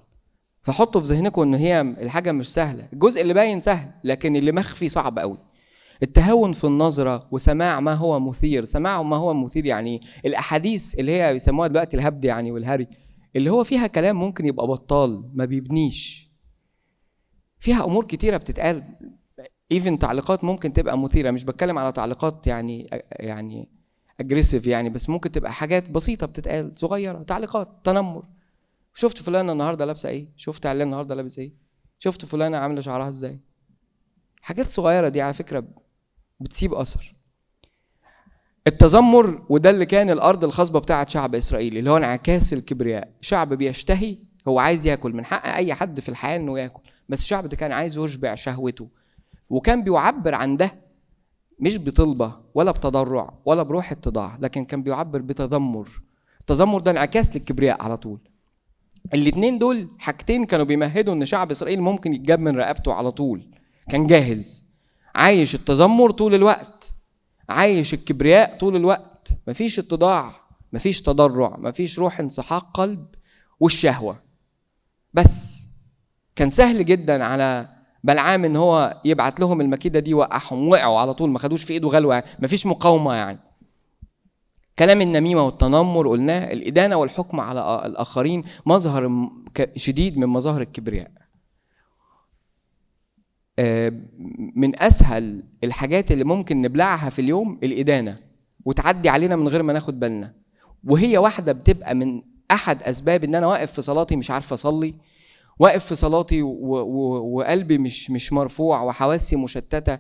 فحطوا 0.62 1.02
في 1.02 1.08
ذهنكم 1.08 1.42
إن 1.42 1.54
هي 1.54 1.82
الحاجة 1.82 2.32
مش 2.32 2.54
سهلة. 2.54 2.90
الجزء 2.94 3.22
اللي 3.22 3.34
باين 3.34 3.62
سهل 3.62 3.92
لكن 4.04 4.36
اللي 4.36 4.52
مخفي 4.52 4.90
صعب 4.90 5.20
قوي. 5.20 5.38
التهاون 6.04 6.54
في 6.54 6.64
النظرة 6.64 7.28
وسماع 7.32 7.80
ما 7.80 7.94
هو 7.94 8.20
مثير. 8.20 8.66
سماع 8.66 9.04
ما 9.04 9.16
هو 9.16 9.34
مثير 9.34 9.66
يعني 9.66 10.02
الأحاديث 10.26 11.00
اللي 11.00 11.12
هي 11.12 11.34
بيسموها 11.34 11.68
دلوقتي 11.68 11.98
الهبد 11.98 12.26
يعني 12.26 12.52
والهري 12.52 12.88
اللي 13.36 13.50
هو 13.50 13.64
فيها 13.64 13.88
كلام 13.88 14.16
ممكن 14.16 14.46
يبقى 14.46 14.68
بطال 14.68 15.30
ما 15.34 15.46
بيبنيش. 15.46 16.30
فيها 17.60 17.86
أمور 17.86 18.06
كتيرة 18.06 18.38
بتتقال 18.38 18.84
even 19.72 20.00
تعليقات 20.00 20.44
ممكن 20.44 20.74
تبقى 20.74 20.98
مثيرة. 20.98 21.32
مش 21.32 21.44
بتكلم 21.44 21.78
على 21.78 21.92
تعليقات 21.92 22.48
يعني 22.48 22.90
يعني 23.12 23.70
aggressive 24.20 24.68
يعني 24.68 24.90
بس 24.90 25.10
ممكن 25.10 25.32
تبقى 25.32 25.54
حاجات 25.54 25.90
بسيطة 25.90 26.28
بتتقال 26.28 26.76
صغيرة 26.76 27.24
تعليقات 27.24 27.68
تنمر. 27.84 28.24
شفت 28.94 29.18
فلانة 29.18 29.52
النهاردة 29.52 29.86
لابسة 29.86 30.10
إيه؟ 30.10 30.28
شفت 30.38 30.66
علان 30.66 30.88
النهاردة 30.88 31.16
لابس 31.16 31.40
إيه؟ 31.40 31.54
شفت 32.00 32.26
فلانة 32.26 32.58
عاملة 32.58 32.82
شعرها 32.82 33.08
إزاي؟ 33.08 33.40
حاجات 34.42 34.66
صغيرة 34.68 35.10
دي 35.10 35.22
على 35.22 35.34
فكرة 35.34 35.64
بتسيب 36.44 36.74
أثر. 36.74 37.16
التذمر 38.68 39.46
وده 39.50 39.70
اللي 39.70 39.86
كان 39.86 40.10
الأرض 40.10 40.44
الخصبه 40.44 40.80
بتاعه 40.80 41.08
شعب 41.08 41.36
إسرائيل 41.36 41.78
اللي 41.78 41.92
هو 41.92 41.98
انعكاس 41.98 42.54
الكبرياء. 42.54 43.10
شعب 43.22 43.54
بيشتهي 43.54 44.18
هو 44.48 44.60
عايز 44.60 44.86
ياكل 44.88 45.14
من 45.14 45.26
حق 45.26 45.56
أي 45.56 45.74
حد 45.74 46.00
في 46.00 46.10
الحياة 46.10 46.36
إنه 46.38 46.60
ياكل. 46.60 46.82
بس 47.10 47.20
الشعب 47.22 47.48
ده 47.48 47.58
كان 47.58 47.72
عايز 47.72 47.98
يشبع 47.98 48.36
شهوته. 48.36 48.88
وكان 49.50 49.84
بيعبر 49.84 50.36
عن 50.36 50.56
ده 50.56 50.72
مش 51.60 51.78
بطلبة 51.78 52.36
ولا 52.54 52.72
بتضرع 52.72 53.34
ولا 53.46 53.64
بروح 53.64 53.92
اتضاع 53.92 54.38
لكن 54.40 54.66
كان 54.66 54.84
بيعبر 54.84 55.22
بتذمر. 55.22 55.90
التذمر 56.42 56.80
ده 56.80 56.92
انعكاس 56.92 57.36
للكبرياء 57.36 57.82
على 57.82 57.98
طول. 57.98 58.20
الاثنين 59.14 59.60
دول 59.60 59.90
حاجتين 60.00 60.46
كانوا 60.46 60.66
بيمهدوا 60.66 61.14
إن 61.14 61.26
شعب 61.26 61.52
إسرائيل 61.52 61.82
ممكن 61.82 62.14
يتجاب 62.14 62.40
من 62.40 62.56
رقبته 62.58 62.94
على 62.94 63.12
طول. 63.12 63.48
كان 63.90 64.08
جاهز. 64.08 64.63
عايش 65.16 65.56
التذمر 65.56 66.12
طول 66.12 66.36
الوقت 66.36 66.96
عايش 67.50 67.94
الكبرياء 67.94 68.58
طول 68.58 68.76
الوقت. 68.76 69.30
مفيش 69.48 69.80
اتضاع 69.80 70.36
مفيش 70.74 71.02
تضرع 71.02 71.56
مفيش 71.58 72.00
روح 72.00 72.20
انسحاق 72.20 72.72
قلب 72.74 73.06
والشهوة. 73.60 74.16
بس 75.14 75.64
كان 76.36 76.50
سهل 76.50 76.86
جدا 76.86 77.24
على 77.24 77.70
بلعام 78.04 78.46
إن 78.46 78.56
هو 78.56 79.02
يبعت 79.06 79.40
لهم 79.40 79.62
المكيدة 79.62 80.00
دي 80.00 80.14
وقعهم 80.14 80.70
وقعوا 80.70 81.00
على 81.00 81.14
طول 81.14 81.30
ما 81.30 81.40
خدوش 81.40 81.64
في 81.64 81.74
إيده 81.74 81.88
غلوة 81.88 82.24
مفيش 82.40 82.66
مقاومة 82.66 83.14
يعني. 83.14 83.40
كلام 84.80 85.02
النميمة 85.02 85.42
والتنمر 85.42 86.08
قلناه 86.08 86.52
الإدانة 86.54 86.96
والحكم 86.96 87.40
على 87.40 87.82
الآخرين 87.86 88.44
مظهر 88.66 89.30
شديد 89.76 90.18
من 90.18 90.28
مظاهر 90.28 90.62
الكبرياء. 90.62 91.12
من 94.56 94.82
أسهل 94.82 95.44
الحاجات 95.64 96.12
اللي 96.12 96.24
ممكن 96.24 96.62
نبلعها 96.62 97.10
في 97.10 97.20
اليوم 97.20 97.60
الإدانة 97.64 98.18
وتعدي 98.66 99.10
علينا 99.10 99.36
من 99.36 99.48
غير 99.48 99.64
ما 99.64 99.74
ناخد 99.74 100.00
بالنا. 100.00 100.34
وهي 100.84 101.18
واحدة 101.18 101.52
بتبقى 101.52 101.96
من 101.96 102.22
أحد 102.52 102.84
أسباب 102.84 103.24
إن 103.24 103.36
أنا 103.36 103.48
واقف 103.48 103.72
في 103.72 103.82
صلاتي 103.82 104.16
مش 104.16 104.32
عارف 104.32 104.54
أصلي 104.54 104.94
واقف 105.60 105.86
في 105.86 105.96
صلاتي 105.96 106.42
وقلبي 106.42 107.78
مش 107.78 108.12
مش 108.12 108.34
مرفوع 108.34 108.82
وحواسي 108.82 109.36
مشتتة. 109.36 110.00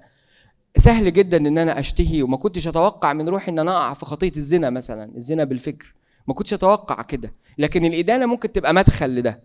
سهل 0.77 1.13
جدا 1.13 1.37
إن 1.37 1.57
أنا 1.57 1.79
أشتهي 1.79 2.23
وما 2.23 2.37
كنتش 2.37 2.67
أتوقع 2.67 3.13
من 3.13 3.29
روحي 3.29 3.51
إن 3.51 3.59
أنا 3.59 3.71
أقع 3.71 3.93
في 3.93 4.05
خطية 4.05 4.31
الزنا 4.37 4.69
مثلا 4.69 5.15
الزنا 5.15 5.43
بالفكر. 5.43 5.93
ما 6.27 6.33
كنتش 6.33 6.53
أتوقع 6.53 7.01
كده. 7.01 7.33
لكن 7.57 7.85
الإدانة 7.85 8.25
ممكن 8.25 8.51
تبقى 8.51 8.73
مدخل 8.73 9.15
لده. 9.15 9.39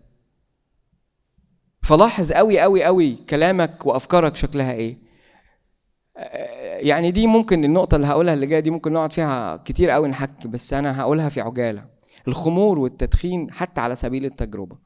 فلاحظ 1.81 2.31
قوي 2.31 2.59
قوي 2.59 2.83
قوي 2.83 3.15
كلامك 3.15 3.85
وأفكارك 3.85 4.35
شكلها 4.35 4.73
إيه. 4.73 4.97
يعني 6.87 7.11
دي 7.11 7.27
ممكن 7.27 7.63
النقطة 7.63 7.95
اللي 7.95 8.07
هقولها 8.07 8.33
اللي 8.33 8.45
جاية 8.45 8.59
دي 8.59 8.69
ممكن 8.69 8.93
نقعد 8.93 9.13
فيها 9.13 9.57
كتير 9.57 9.89
قوي 9.89 10.07
نحكي 10.07 10.47
بس 10.47 10.73
أنا 10.73 11.01
هقولها 11.01 11.29
في 11.29 11.41
عجالة. 11.41 11.85
الخمور 12.27 12.79
والتدخين 12.79 13.51
حتى 13.51 13.81
على 13.81 13.95
سبيل 13.95 14.25
التجربة. 14.25 14.77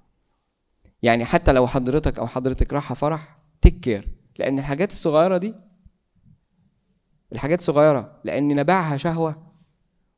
يعني 1.03 1.25
حتى 1.25 1.53
لو 1.53 1.67
حضرتك 1.67 2.19
أو 2.19 2.27
حضرتك 2.27 2.73
رايحه 2.73 2.95
فرح 2.95 3.37
تكير 3.61 4.07
لأن 4.39 4.59
الحاجات 4.59 4.91
الصغيرة 4.91 5.37
دي 5.37 5.55
الحاجات 7.33 7.61
صغيرة 7.61 8.11
لأن 8.23 8.55
نبعها 8.55 8.97
شهوة 8.97 9.35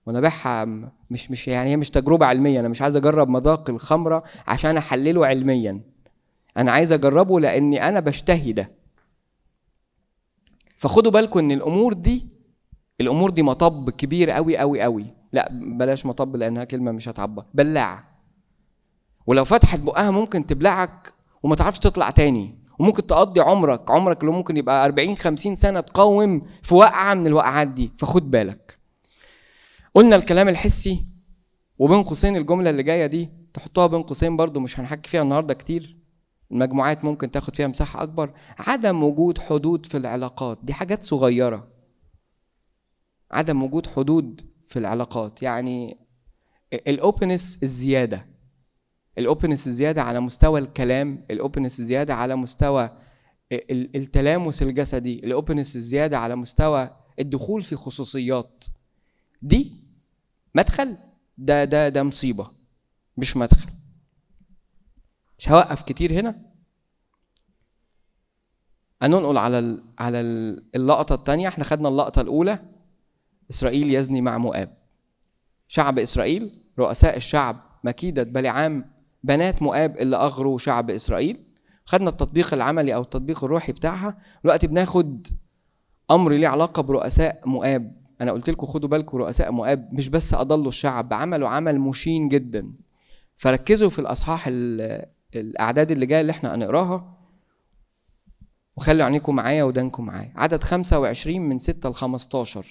ونبعها 0.05 0.65
مش 1.11 1.31
مش 1.31 1.47
يعني 1.47 1.69
هي 1.69 1.77
مش 1.77 1.89
تجربة 1.89 2.25
علمية. 2.25 2.59
أنا 2.59 2.67
مش 2.67 2.81
عايز 2.81 2.95
أجرب 2.95 3.29
مذاق 3.29 3.69
الخمرة 3.69 4.23
عشان 4.47 4.77
أحلله 4.77 5.25
علميا. 5.27 5.94
أنا 6.57 6.71
عايز 6.71 6.91
أجربه 6.91 7.39
لأني 7.39 7.87
أنا 7.89 7.99
بشتهي 7.99 8.51
ده. 8.51 8.71
فخدوا 10.77 11.11
بالكم 11.11 11.39
إن 11.39 11.51
الأمور 11.51 11.93
دي 11.93 12.27
الأمور 13.01 13.29
دي 13.29 13.43
مطب 13.43 13.89
كبير 13.89 14.31
قوي 14.31 14.57
قوي 14.57 14.81
قوي 14.81 15.05
لا 15.33 15.49
بلاش 15.51 16.05
مطب 16.05 16.35
لأنها 16.35 16.63
كلمة 16.63 16.91
مش 16.91 17.09
هتعبر. 17.09 17.45
بلاعه 17.53 18.15
ولو 19.27 19.45
فتحت 19.45 19.79
بقها 19.79 20.11
ممكن 20.11 20.45
تبلعك 20.45 21.13
وما 21.43 21.55
تعرفش 21.55 21.79
تطلع 21.79 22.09
تاني. 22.09 22.65
وممكن 22.79 23.07
تقضي 23.07 23.41
عمرك 23.41 23.91
عمرك 23.91 24.21
اللي 24.21 24.31
ممكن 24.33 24.57
يبقى 24.57 24.85
40 24.85 25.15
50 25.15 25.55
سنة 25.55 25.79
تقاوم 25.79 26.41
في 26.63 26.75
وقعة 26.75 27.13
من 27.13 27.27
الوقعات 27.27 27.67
دي. 27.67 27.91
فخد 27.97 28.31
بالك. 28.31 28.79
قلنا 29.95 30.15
الكلام 30.15 30.49
الحسي 30.49 31.03
وبين 31.79 32.03
قوسين 32.03 32.35
الجملة 32.35 32.69
اللي 32.69 32.83
جاية 32.83 33.05
دي 33.05 33.29
تحطوها 33.53 33.87
بين 33.87 34.03
قوسين 34.03 34.37
برضو 34.37 34.59
مش 34.59 34.79
هنحكي 34.79 35.09
فيها 35.09 35.21
النهارده 35.21 35.53
كتير. 35.53 35.97
المجموعات 36.51 37.05
ممكن 37.05 37.31
تاخد 37.31 37.55
فيها 37.55 37.67
مساحة 37.67 38.03
أكبر. 38.03 38.33
عدم 38.59 39.03
وجود 39.03 39.37
حدود 39.37 39.85
في 39.85 39.97
العلاقات 39.97 40.59
دي 40.63 40.73
حاجات 40.73 41.03
صغيرة. 41.03 41.67
عدم 43.31 43.63
وجود 43.63 43.87
حدود 43.87 44.41
في 44.67 44.79
العلاقات 44.79 45.41
يعني 45.41 45.97
ال 46.73 46.83
openness 46.83 47.63
الزيادة. 47.63 48.25
ال 49.17 49.23
openness 49.23 49.67
الزيادة 49.67 50.03
على 50.03 50.19
مستوى 50.19 50.59
الكلام 50.59 51.25
ال 51.31 51.37
openness 51.37 51.79
الزيادة 51.79 52.13
على 52.13 52.35
مستوى 52.35 52.89
التلامس 53.71 54.61
الجسدي 54.63 55.19
ال 55.19 55.26
openness 55.26 55.75
الزيادة 55.75 56.17
على 56.17 56.35
مستوى 56.35 56.89
الدخول 57.19 57.61
في 57.61 57.75
خصوصيات. 57.75 58.63
دي 59.41 59.71
مدخل. 60.55 60.97
ده 61.37 61.63
ده 61.63 61.89
ده 61.89 62.03
مصيبة 62.03 62.51
مش 63.17 63.37
مدخل. 63.37 63.69
مش 65.39 65.49
هوقف 65.49 65.81
كتير 65.81 66.13
هنا. 66.13 66.35
هننقل 69.01 69.37
على 69.37 69.81
على 69.99 70.19
اللقطة 70.75 71.15
الثانية 71.15 71.47
إحنا 71.47 71.63
خدنا 71.63 71.89
اللقطة 71.89 72.21
الأولى. 72.21 72.59
إسرائيل 73.49 73.93
يزني 73.93 74.21
مع 74.21 74.37
مؤاب. 74.37 74.77
شعب 75.67 75.99
إسرائيل 75.99 76.51
رؤساء 76.79 77.17
الشعب 77.17 77.55
مكيدة 77.83 78.23
بلعام 78.23 78.85
بنات 79.23 79.61
مؤاب 79.61 79.97
اللي 79.97 80.15
أغروا 80.15 80.57
شعب 80.57 80.89
إسرائيل. 80.89 81.45
خدنا 81.85 82.09
التطبيق 82.09 82.53
العملي 82.53 82.95
أو 82.95 83.01
التطبيق 83.01 83.43
الروحي 83.43 83.71
بتاعها. 83.71 84.17
دلوقتي 84.43 84.67
بناخد 84.67 85.27
أمر 86.11 86.31
ليه 86.31 86.47
علاقة 86.47 86.81
برؤساء 86.81 87.41
مؤاب. 87.45 88.05
أنا 88.21 88.31
قلت 88.31 88.49
لكم 88.49 88.67
خدوا 88.67 88.89
بالكم 88.89 89.17
رؤساء 89.17 89.51
مؤاب 89.51 89.93
مش 89.93 90.09
بس 90.09 90.33
أضلوا 90.33 90.67
الشعب 90.67 91.13
عملوا 91.13 91.49
عمل 91.49 91.79
مشين 91.79 92.29
جدا. 92.29 92.73
فركزوا 93.37 93.89
في 93.89 93.99
الأصحاح 93.99 94.49
الأعداد 95.37 95.91
اللي 95.91 96.05
جاية 96.05 96.21
اللي 96.21 96.31
إحنا 96.31 96.55
هنقراها 96.55 97.17
وخلوا 98.77 99.05
عينيكم 99.05 99.35
معايا 99.35 99.63
ودانكم 99.63 100.05
معايا. 100.05 100.31
عدد 100.35 100.63
25 100.63 101.41
من 101.41 101.57
6 101.57 101.89
ل 101.89 101.93
15 101.93 102.65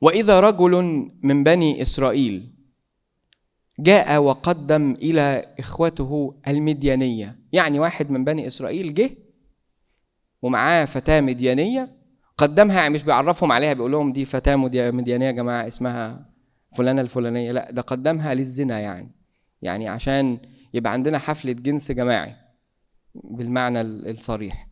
وإذا 0.00 0.40
رجل 0.40 0.72
من 1.22 1.44
بني 1.44 1.82
إسرائيل 1.82 2.52
جاء 3.78 4.22
وقدم 4.22 4.92
إلى 4.92 5.54
إخوته 5.58 6.34
المديانية 6.48 7.38
يعني 7.52 7.78
واحد 7.78 8.10
من 8.10 8.24
بني 8.24 8.46
إسرائيل 8.46 8.94
جه 8.94 9.10
ومعاه 10.42 10.84
فتاة 10.84 11.20
مديانية 11.20 11.96
قدمها 12.38 12.76
يعني 12.80 12.94
مش 12.94 13.04
بيعرفهم 13.04 13.52
عليها 13.52 13.72
بيقول 13.72 13.92
لهم 13.92 14.12
دي 14.12 14.24
فتاة 14.24 14.56
مديانية 14.56 15.26
يا 15.26 15.30
جماعة 15.30 15.68
اسمها 15.68 16.30
فلانة 16.76 17.02
الفلانية 17.02 17.52
لا 17.52 17.70
ده 17.70 17.82
قدمها 17.82 18.34
للزنا 18.34 18.80
يعني. 18.80 19.10
يعني 19.62 19.88
عشان 19.88 20.38
يبقى 20.74 20.92
عندنا 20.92 21.18
حفله 21.18 21.52
جنس 21.52 21.92
جماعي 21.92 22.36
بالمعنى 23.14 23.80
الصريح. 23.80 24.66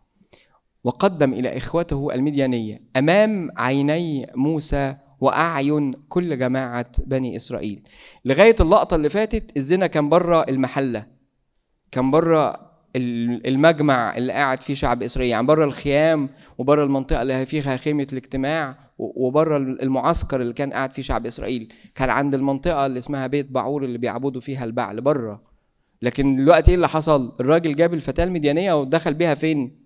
وقدم 0.84 1.32
إلى 1.32 1.56
إخوته 1.56 2.14
المديانية 2.14 2.80
أمام 2.96 3.50
عيني 3.56 4.26
موسى 4.34 4.96
وأعين 5.20 5.92
كل 5.92 6.38
جماعة 6.38 6.90
بني 7.06 7.36
إسرائيل. 7.36 7.88
لغاية 8.24 8.56
اللقطة 8.60 8.94
اللي 8.94 9.08
فاتت 9.08 9.56
الزنا 9.56 9.86
كان 9.86 10.08
بره 10.08 10.42
المحلة 10.48 11.06
كان 11.90 12.10
بره 12.10 12.67
المجمع 13.46 14.16
اللي 14.16 14.32
قاعد 14.32 14.62
فيه 14.62 14.74
شعب 14.74 15.02
إسرائيل. 15.02 15.30
يعني 15.30 15.46
بره 15.46 15.64
الخيام 15.64 16.28
وبره 16.58 16.84
المنطقة 16.84 17.22
اللي 17.22 17.46
فيها 17.46 17.76
خيمة 17.76 18.06
الاجتماع 18.12 18.76
وبره 18.98 19.56
المعسكر 19.56 20.40
اللي 20.40 20.52
كان 20.52 20.72
قاعد 20.72 20.94
فيه 20.94 21.02
شعب 21.02 21.26
إسرائيل. 21.26 21.72
كان 21.94 22.10
عند 22.10 22.34
المنطقة 22.34 22.86
اللي 22.86 22.98
اسمها 22.98 23.26
بيت 23.26 23.50
بعور 23.50 23.84
اللي 23.84 23.98
بيعبدوا 23.98 24.40
فيها 24.40 24.64
البعل 24.64 25.00
بره. 25.00 25.42
لكن 26.02 26.34
دلوقتي 26.34 26.70
إيه 26.70 26.74
اللي 26.74 26.88
حصل؟ 26.88 27.36
الراجل 27.40 27.76
جاب 27.76 27.94
الفتاة 27.94 28.24
المديانيه 28.24 28.72
ودخل 28.72 29.14
بيها 29.14 29.34
فين؟ 29.34 29.78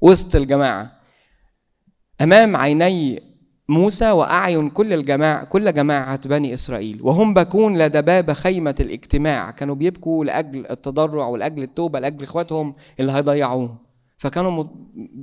وسط 0.00 0.36
الجماعة. 0.36 0.92
أمام 2.20 2.56
عيني 2.56 3.27
موسى 3.68 4.10
وأعين 4.10 4.70
كل 4.70 4.92
الجماعة 4.92 5.44
كل 5.44 5.72
جماعة 5.72 6.28
بني 6.28 6.54
إسرائيل. 6.54 6.98
وهم 7.02 7.34
بكون 7.34 7.78
لدى 7.78 8.02
باب 8.02 8.32
خيمة 8.32 8.74
الاجتماع. 8.80 9.50
كانوا 9.50 9.74
بيبكوا 9.74 10.24
لأجل 10.24 10.66
التضرع 10.70 11.26
ولأجل 11.26 11.62
التوبة 11.62 12.00
لأجل 12.00 12.22
إخواتهم 12.22 12.74
اللي 13.00 13.12
هيضيعوهم. 13.12 13.78
فكانوا 14.18 14.64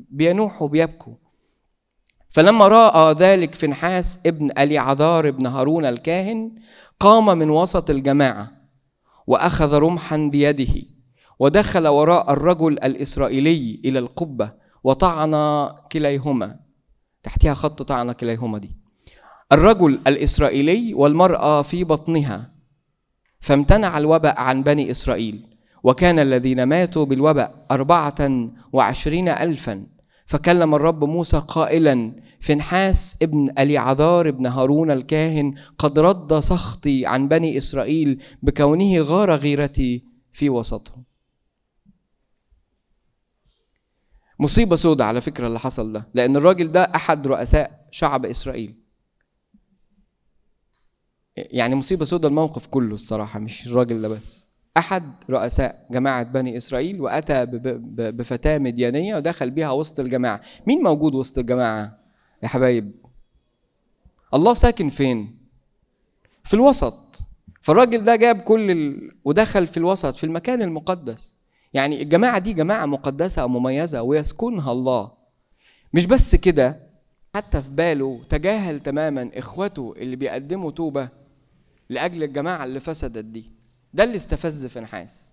بينوحوا 0.10 0.68
بيبكوا 0.68 1.14
فلما 2.30 2.68
رأى 2.68 3.14
ذلك 3.14 3.56
فنحاس 3.56 4.20
ابن 4.26 4.52
ألي 4.58 4.78
عذار 4.78 5.28
ابن 5.28 5.46
هارون 5.46 5.86
الكاهن 5.86 6.52
قام 7.00 7.38
من 7.38 7.50
وسط 7.50 7.90
الجماعة 7.90 8.52
وأخذ 9.28 9.74
رمحا 9.74 10.18
بيده 10.18 10.74
ودخل 11.40 11.88
وراء 11.88 12.34
الرجل 12.34 12.74
الإسرائيلي 12.74 13.82
إلى 13.86 14.00
القبة 14.00 14.52
وطعن 14.84 15.36
كليهما. 15.92 16.60
تحتها 17.26 17.54
خط 17.54 17.82
طعنة 17.82 18.14
كليهما 18.14 18.58
دي. 18.58 18.72
الرجل 19.52 20.00
الإسرائيلي 20.08 20.94
والمرأة 20.94 21.62
في 21.62 21.84
بطنها 21.84 22.52
فامتنع 23.40 23.98
الوباء 23.98 24.40
عن 24.40 24.64
بني 24.64 24.92
إسرائيل 24.92 25.42
وكان 25.84 26.20
الذين 26.20 26.64
ماتوا 26.64 27.06
بالوباء 27.06 27.66
أربعة 27.72 28.50
وعشرين 28.74 29.30
ألفا. 29.30 29.88
فكلم 30.26 30.76
الرب 30.76 31.04
موسى 31.04 31.42
قائلا 31.48 32.16
فنحاس 32.40 33.18
ابن 33.22 33.50
أليعذار 33.60 34.30
ابن 34.30 34.46
هارون 34.46 34.92
الكاهن 34.92 35.54
قد 35.78 36.00
رد 36.00 36.40
سخطي 36.40 37.06
عن 37.06 37.28
بني 37.28 37.58
إسرائيل 37.58 38.22
بكونه 38.44 39.02
غار 39.02 39.36
غيرتي 39.36 40.04
في 40.32 40.50
وسطهم. 40.50 41.04
مصيبة 44.40 44.76
سودة 44.76 45.06
على 45.06 45.22
فكرة 45.22 45.48
اللي 45.48 45.60
حصل 45.60 45.94
ده 45.94 46.08
لأن 46.14 46.36
الراجل 46.36 46.72
ده 46.72 46.84
أحد 46.84 47.28
رؤساء 47.28 47.86
شعب 47.92 48.26
إسرائيل. 48.26 48.76
يعني 51.38 51.76
مصيبة 51.76 52.06
سودة 52.06 52.28
الموقف 52.28 52.68
كله 52.68 52.96
الصراحة 52.96 53.40
مش 53.40 53.68
الراجل 53.68 54.02
ده 54.02 54.08
بس. 54.08 54.46
أحد 54.78 55.14
رؤساء 55.30 55.88
جماعة 55.92 56.24
بني 56.24 56.58
إسرائيل 56.58 57.02
وأتى 57.02 57.46
بفتاة 57.96 58.58
مديانية 58.58 59.16
ودخل 59.16 59.50
بيها 59.52 59.72
وسط 59.72 60.00
الجماعة. 60.00 60.42
مين 60.68 60.84
موجود 60.84 61.16
وسط 61.16 61.38
الجماعة 61.38 62.00
يا 62.44 62.48
حبايب؟ 62.48 62.92
الله 64.34 64.54
ساكن 64.54 64.90
فين؟ 64.90 65.38
في 66.44 66.54
الوسط. 66.54 67.20
فالراجل 67.62 68.04
ده 68.04 68.16
جاب 68.16 68.40
كل 68.40 68.72
ال... 68.72 69.12
ودخل 69.26 69.68
في 69.68 69.78
الوسط 69.78 70.16
في 70.16 70.24
المكان 70.24 70.62
المقدس. 70.62 71.35
يعني 71.76 72.02
الجماعة 72.02 72.40
دي 72.40 72.54
جماعة 72.54 72.86
مقدسة 72.86 73.46
ومميزة 73.46 74.02
ويسكنها 74.02 74.72
الله. 74.72 75.12
مش 75.94 76.06
بس 76.06 76.36
كده 76.36 76.80
حتى 77.36 77.62
في 77.62 77.70
باله 77.70 78.22
تجاهل 78.30 78.80
تماما 78.80 79.32
إخوته 79.34 79.94
اللي 79.98 80.16
بيقدموا 80.16 80.72
توبة 80.72 81.10
لأجل 81.90 82.24
الجماعة 82.24 82.64
اللي 82.66 82.80
فسدت 82.80 83.26
دي. 83.26 83.52
ده 83.94 84.04
اللي 84.04 84.16
استفز 84.16 84.66
فنحاس. 84.66 85.32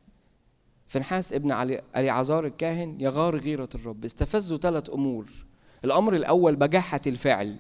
فنحاس 0.87 1.33
ابن 1.33 1.53
علي 1.53 1.83
عزار 1.95 2.47
الكاهن 2.47 3.01
يغار 3.01 3.37
غيرة 3.37 3.69
الرب. 3.75 4.05
استفزوا 4.05 4.59
ثلاث 4.59 4.91
أمور. 4.91 5.27
الأمر 5.85 6.17
الأول 6.17 6.57
بجاحة 6.57 7.01
الفعل. 7.07 7.57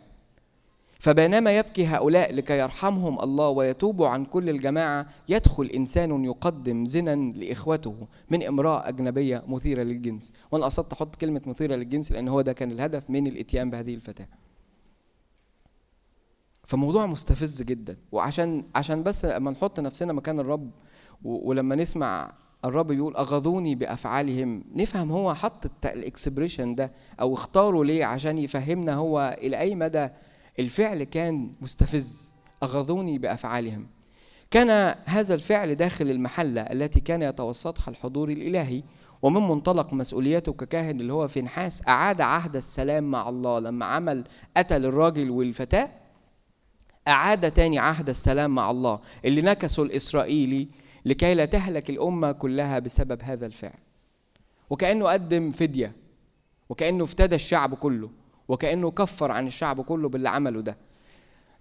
فبينما 1.02 1.56
يبكي 1.58 1.86
هؤلاء 1.86 2.34
لكي 2.34 2.58
يرحمهم 2.58 3.20
الله 3.20 3.48
ويتوبوا 3.48 4.08
عن 4.08 4.24
كل 4.24 4.50
الجماعة 4.50 5.06
يدخل 5.28 5.66
إنسان 5.66 6.24
يقدم 6.24 6.86
زنا 6.86 7.32
لإخوته 7.32 8.06
من 8.30 8.42
امرأة 8.42 8.88
أجنبية 8.88 9.42
مثيرة 9.46 9.82
للجنس. 9.82 10.32
وأنا 10.52 10.64
قصدت 10.64 10.92
أحط 10.92 11.16
كلمة 11.16 11.42
مثيرة 11.46 11.74
للجنس 11.76 12.12
لأن 12.12 12.28
هو 12.28 12.40
ده 12.40 12.52
كان 12.52 12.70
الهدف 12.70 13.10
من 13.10 13.26
الإتيان 13.26 13.70
بهذه 13.70 13.94
الفتاة. 13.94 14.28
فموضوع 16.64 17.06
مستفز 17.06 17.62
جدا. 17.62 17.96
وعشان 18.12 18.64
عشان 18.74 19.02
بس 19.02 19.24
لما 19.24 19.50
نحط 19.50 19.80
نفسنا 19.80 20.12
مكان 20.12 20.40
الرب 20.40 20.70
ولما 21.24 21.74
نسمع 21.74 22.32
الرب 22.64 22.86
بيقول 22.86 23.16
اغضوني 23.16 23.74
بأفعالهم 23.74 24.64
نفهم 24.74 25.12
هو 25.12 25.34
حط 25.34 25.86
الاكسبريشن 25.86 26.74
ده 26.74 26.92
أو 27.20 27.34
اختاره 27.34 27.84
ليه 27.84 28.04
عشان 28.04 28.38
يفهمنا 28.38 28.94
هو 28.94 29.36
إلى 29.42 29.58
أي 29.58 29.74
مدى 29.74 30.08
الفعل 30.58 31.02
كان 31.02 31.52
مستفز 31.60 32.34
أغضوني 32.62 33.18
بأفعالهم. 33.18 33.86
كان 34.50 34.94
هذا 35.04 35.34
الفعل 35.34 35.74
داخل 35.74 36.10
المحلة 36.10 36.60
التي 36.60 37.00
كان 37.00 37.22
يتوسطها 37.22 37.90
الحضور 37.90 38.30
الإلهي 38.30 38.82
ومن 39.22 39.48
منطلق 39.48 39.94
مسؤوليته 39.94 40.52
ككاهن 40.52 41.00
اللي 41.00 41.12
هو 41.12 41.28
في 41.28 41.42
نحاس 41.42 41.88
أعاد 41.88 42.20
عهد 42.20 42.56
السلام 42.56 43.10
مع 43.10 43.28
الله 43.28 43.58
لما 43.58 43.86
عمل 43.86 44.24
قتل 44.56 44.86
الراجل 44.86 45.30
والفتاة؟ 45.30 45.88
أعاد 47.08 47.50
تاني 47.50 47.78
عهد 47.78 48.08
السلام 48.08 48.54
مع 48.54 48.70
الله 48.70 49.00
اللي 49.24 49.42
نكسه 49.42 49.82
الإسرائيلي 49.82 50.68
لكي 51.04 51.34
لا 51.34 51.44
تهلك 51.44 51.90
الأمة 51.90 52.32
كلها 52.32 52.78
بسبب 52.78 53.22
هذا 53.22 53.46
الفعل. 53.46 53.78
وكأنه 54.70 55.08
قدم 55.08 55.50
فدية 55.50 55.92
وكأنه 56.68 57.04
افتدى 57.04 57.34
الشعب 57.34 57.74
كله. 57.74 58.10
وكأنه 58.52 58.90
كفر 58.90 59.32
عن 59.32 59.46
الشعب 59.46 59.80
كله 59.80 60.08
باللي 60.08 60.28
عمله 60.28 60.60
ده. 60.60 60.76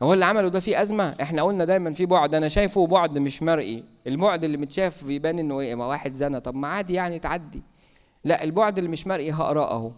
هو 0.04 0.14
اللي 0.14 0.26
عمله 0.26 0.48
ده 0.48 0.60
فيه 0.60 0.82
أزمة؟ 0.82 1.16
إحنا 1.22 1.42
قلنا 1.42 1.66
دايما 1.66 1.94
في 1.94 2.06
بعد. 2.06 2.36
أنا 2.36 2.48
شايفه 2.48 2.88
بعد 2.88 3.18
مش 3.18 3.44
مرئي. 3.44 3.84
البعد 4.08 4.44
اللي 4.44 4.58
متشاف 4.58 5.04
بيبان 5.04 5.40
إنه 5.40 5.60
إيه؟ 5.60 5.76
ما 5.76 5.86
واحد 5.86 6.14
زنى. 6.14 6.40
طب 6.40 6.56
ما 6.56 6.68
عادي 6.68 6.94
يعني 6.94 7.20
تعدي. 7.20 7.64
لا 8.24 8.44
البعد 8.44 8.78
اللي 8.78 8.90
مش 8.90 9.08
مرئي 9.08 9.32
هقرأه. 9.32 9.72
أهو 9.72 9.92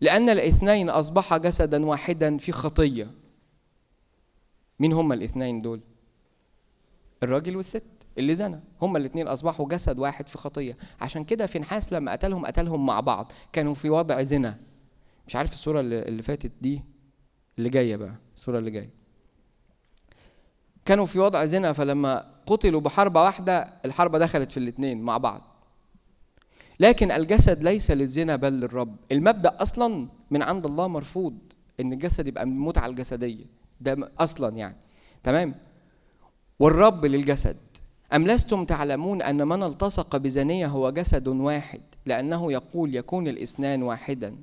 لأن 0.00 0.28
الاثنين 0.28 0.90
أصبحا 0.90 1.38
جسدا 1.38 1.86
واحدا 1.86 2.38
في 2.38 2.52
خطية. 2.52 3.10
مين 4.80 4.92
هما 4.92 5.14
الاثنين 5.14 5.62
دول؟ 5.62 5.80
الراجل 7.22 7.56
والست 7.56 7.84
اللي 8.18 8.34
زنى. 8.34 8.60
هما 8.82 8.98
الاثنين 8.98 9.28
أصبحوا 9.28 9.68
جسد 9.68 9.98
واحد 9.98 10.28
في 10.28 10.38
خطية. 10.38 10.76
عشان 11.00 11.24
كده 11.24 11.46
فينحاس 11.46 11.92
لما 11.92 12.12
قتلهم 12.12 12.46
قتلهم 12.46 12.86
مع 12.86 13.00
بعض. 13.00 13.32
كانوا 13.52 13.74
في 13.74 13.90
وضع 13.90 14.22
زنا 14.22 14.69
مش 15.30 15.36
عارف 15.36 15.52
الصورة 15.52 15.80
اللي, 15.80 16.22
فاتت 16.22 16.52
دي 16.60 16.82
اللي 17.58 17.68
جاية 17.70 17.96
بقى 17.96 18.14
الصورة 18.36 18.58
اللي 18.58 18.70
جاية. 18.70 18.90
كانوا 20.84 21.06
في 21.06 21.18
وضع 21.18 21.44
زنا 21.44 21.72
فلما 21.72 22.30
قتلوا 22.46 22.80
بحربة 22.80 23.22
واحدة 23.22 23.68
الحربة 23.84 24.18
دخلت 24.18 24.52
في 24.52 24.56
الاثنين 24.56 25.02
مع 25.02 25.18
بعض. 25.18 25.42
لكن 26.80 27.10
الجسد 27.10 27.62
ليس 27.62 27.90
للزنا 27.90 28.36
بل 28.36 28.52
للرب. 28.52 28.96
المبدأ 29.12 29.62
أصلا 29.62 30.08
من 30.30 30.42
عند 30.42 30.66
الله 30.66 30.88
مرفوض 30.88 31.38
إن 31.80 31.92
الجسد 31.92 32.26
يبقى 32.26 32.46
من 32.46 32.52
المتعة 32.52 32.86
الجسدية. 32.86 33.44
ده 33.80 34.12
أصلا 34.18 34.56
يعني. 34.56 34.76
تمام؟ 35.22 35.54
والرب 36.58 37.04
للجسد. 37.06 37.56
أم 38.12 38.26
لستم 38.26 38.64
تعلمون 38.64 39.22
أن 39.22 39.48
من 39.48 39.62
التصق 39.62 40.16
بزانية 40.16 40.66
هو 40.66 40.90
جسد 40.90 41.28
واحد؟ 41.28 41.80
لأنه 42.06 42.52
يقول 42.52 42.94
يكون 42.94 43.28
الإثنان 43.28 43.82
واحدا. 43.82 44.36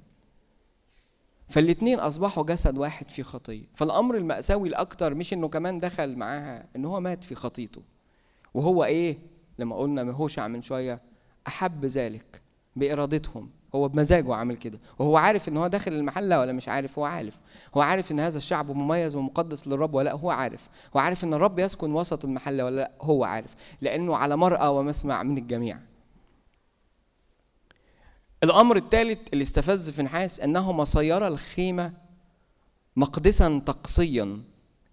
فالاتنين 1.48 2.00
أصبحوا 2.00 2.44
جسد 2.44 2.78
واحد 2.78 3.10
في 3.10 3.24
خطية. 3.24 3.66
فالأمر 3.74 4.16
المأساوي 4.18 4.70
الأكتر 4.70 5.14
مش 5.14 5.34
إنه 5.34 5.48
كمان 5.48 5.78
دخل 5.78 6.16
معاها 6.16 6.66
إن 6.76 6.86
هو 6.86 7.00
مات 7.00 7.24
في 7.24 7.36
خطيته. 7.36 7.82
وهو 8.54 8.84
إيه؟ 8.84 9.18
لما 9.60 9.76
قلنا 9.76 10.04
مهوشع 10.04 10.48
من 10.48 10.62
شوية 10.62 11.02
أحب 11.48 11.86
ذلك 11.86 12.42
بإرادتهم. 12.76 13.50
هو 13.76 13.88
بمزاجه 13.88 14.36
عامل 14.36 14.58
كده. 14.58 14.80
وهو 15.00 15.18
عارف 15.18 15.50
إن 15.50 15.58
هو 15.58 15.68
داخل 15.68 15.94
المحلة 15.94 16.40
ولا 16.40 16.54
مش 16.54 16.70
عارف 16.70 17.00
هو 17.00 17.06
عارف. 17.06 17.40
هو 17.78 17.82
عارف 17.82 18.12
إن 18.12 18.20
هذا 18.20 18.38
الشعب 18.38 18.72
مميز 18.72 19.16
ومقدس 19.16 19.68
للرب 19.68 19.94
ولا 19.94 20.14
هو 20.14 20.30
عارف. 20.30 20.70
هو 20.96 21.00
عارف 21.00 21.24
إن 21.24 21.34
الرب 21.34 21.60
يسكن 21.60 21.94
وسط 21.94 22.26
المحلة 22.26 22.66
ولا 22.66 22.76
لأ 22.76 22.92
هو 23.02 23.24
عارف. 23.24 23.56
لأنه 23.82 24.16
على 24.16 24.38
مرأى 24.38 24.68
ومسمع 24.68 25.24
من 25.24 25.38
الجميع. 25.38 25.80
الأمر 28.44 28.76
الثالث 28.76 29.20
اللي 29.34 29.42
استفز 29.42 29.90
في 29.90 30.04
نحاس 30.04 30.40
انهما 30.40 30.84
صيرا 30.84 31.28
الخيمة 31.28 31.94
مقدسا 32.96 33.62
تقصيا 33.66 34.42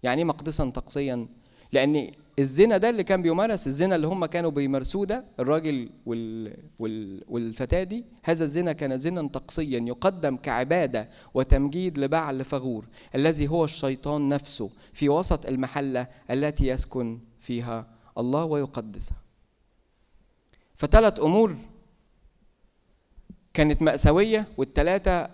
يعني 0.03 0.21
إيه 0.21 0.27
مقدسا 0.27 0.69
تقصيا 0.69 1.27
لأن 1.71 2.11
الزنا 2.39 2.77
ده 2.77 2.89
اللي 2.89 3.03
كان 3.03 3.21
بيمارس 3.21 3.67
الزنا 3.67 3.95
اللي 3.95 4.07
هم 4.07 4.25
كانوا 4.25 4.51
بيمارسوه 4.51 5.05
ده 5.05 5.23
الراجل 5.39 5.89
وال 6.05 6.53
وال 6.79 7.23
والفتاة 7.27 7.83
دي 7.83 8.05
هذا 8.23 8.43
الزنا 8.43 8.73
كان 8.73 8.97
زنا 8.97 9.27
تقصيا 9.27 9.79
يقدم 9.79 10.37
كعبادة 10.37 11.09
وتمجيد 11.33 11.97
لبعل 11.97 12.43
فغور 12.43 12.85
الذي 13.15 13.47
هو 13.47 13.63
الشيطان 13.63 14.29
نفسه 14.29 14.69
في 14.93 15.09
وسط 15.09 15.45
المحلة 15.45 16.07
التي 16.31 16.67
يسكن 16.67 17.19
فيها 17.39 17.87
الله 18.17 18.43
ويقدسها. 18.45 19.17
فثلاث 20.75 21.19
أمور 21.19 21.55
كانت 23.55 23.81
مأساوية 23.81 24.47
والثلاثة 24.57 25.29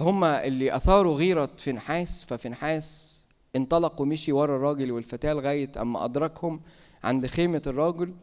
هما 0.00 0.44
اللي 0.44 0.76
أثاروا 0.76 1.14
غيرة 1.16 1.50
فنحاس 1.58 2.24
ففنحاس 2.24 3.16
انطلق 3.56 4.00
ومشي 4.00 4.32
ورا 4.32 4.56
الراجل 4.56 4.92
والفتاة 4.92 5.32
لغاية 5.32 5.72
أما 5.80 6.04
أدركهم 6.04 6.60
عند 7.04 7.26
خيمة 7.26 7.62
الراجل 7.66 8.14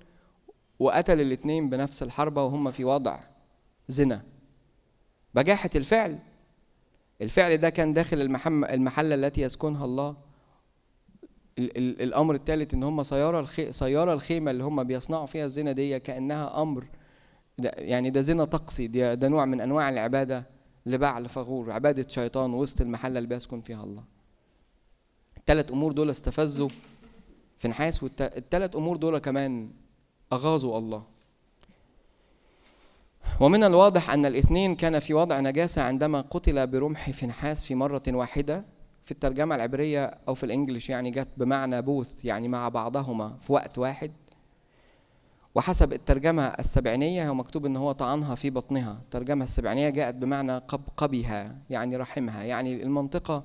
وقتل 0.79 1.21
الاتنين 1.21 1.69
بنفس 1.69 2.03
الحربة 2.03 2.43
وهم 2.43 2.71
في 2.71 2.83
وضع 2.83 3.19
زنا. 3.87 4.23
بجاحة 5.33 5.69
الفعل. 5.75 6.19
الفعل 7.21 7.57
ده 7.57 7.69
كان 7.69 7.93
داخل 7.93 8.21
المحلة 8.47 9.15
التي 9.15 9.41
يسكنها 9.41 9.85
الله. 9.85 10.15
ال 11.59 11.77
ال 11.77 12.01
الأمر 12.01 12.35
الثالث 12.35 12.73
إن 12.73 12.83
هم 12.83 13.03
سيارة 13.03 13.47
سيارة 13.71 14.13
الخيمة 14.13 14.51
اللي 14.51 14.63
هم 14.63 14.83
بيصنعوا 14.83 15.25
فيها 15.25 15.45
الزنا 15.45 15.71
دي 15.71 15.99
كأنها 15.99 16.61
أمر 16.61 16.85
ده 17.57 17.71
يعني 17.77 18.09
ده 18.09 18.21
زنا 18.21 18.45
طقسي 18.45 18.87
ده, 18.87 19.13
ده 19.13 19.27
نوع 19.27 19.45
من 19.45 19.61
أنواع 19.61 19.89
العبادة 19.89 20.45
لبعل 20.85 21.29
فغور 21.29 21.71
عبادة 21.71 22.07
شيطان 22.07 22.53
وسط 22.53 22.81
المحلة 22.81 23.17
اللي 23.17 23.29
بيسكن 23.29 23.61
فيها 23.61 23.83
الله. 23.83 24.03
الثلاث 25.37 25.71
أمور 25.71 25.91
دول 25.91 26.09
استفزوا 26.09 26.69
في 27.57 27.67
نحاس 27.67 28.03
والثلاث 28.03 28.75
أمور 28.75 28.97
دول 28.97 29.17
كمان 29.17 29.69
أغاظوا 30.33 30.77
الله. 30.77 31.03
ومن 33.39 33.63
الواضح 33.63 34.09
أن 34.09 34.25
الاثنين 34.25 34.75
كان 34.75 34.99
في 34.99 35.13
وضع 35.13 35.39
نجاسة 35.39 35.81
عندما 35.81 36.21
قتل 36.21 36.67
برمح 36.67 37.09
فنحاس 37.09 37.65
في 37.65 37.75
مرة 37.75 38.03
واحدة 38.07 38.65
في 39.05 39.11
الترجمة 39.11 39.55
العبرية 39.55 40.05
أو 40.27 40.33
في 40.35 40.43
الإنجليش 40.43 40.89
يعني 40.89 41.11
جت 41.11 41.27
بمعنى 41.37 41.81
بوث 41.81 42.25
يعني 42.25 42.47
مع 42.47 42.69
بعضهما 42.69 43.37
في 43.41 43.53
وقت 43.53 43.77
واحد. 43.77 44.11
وحسب 45.55 45.93
الترجمة 45.93 46.43
السبعينية 46.43 47.29
هو 47.29 47.33
مكتوب 47.33 47.65
إن 47.65 47.75
هو 47.75 47.91
طعنها 47.91 48.35
في 48.35 48.49
بطنها. 48.49 48.99
الترجمة 49.03 49.43
السبعينية 49.43 49.89
جاءت 49.89 50.15
بمعنى 50.15 50.57
قبقبها 50.57 51.57
يعني 51.69 51.97
رحمها 51.97 52.43
يعني 52.43 52.83
المنطقة 52.83 53.43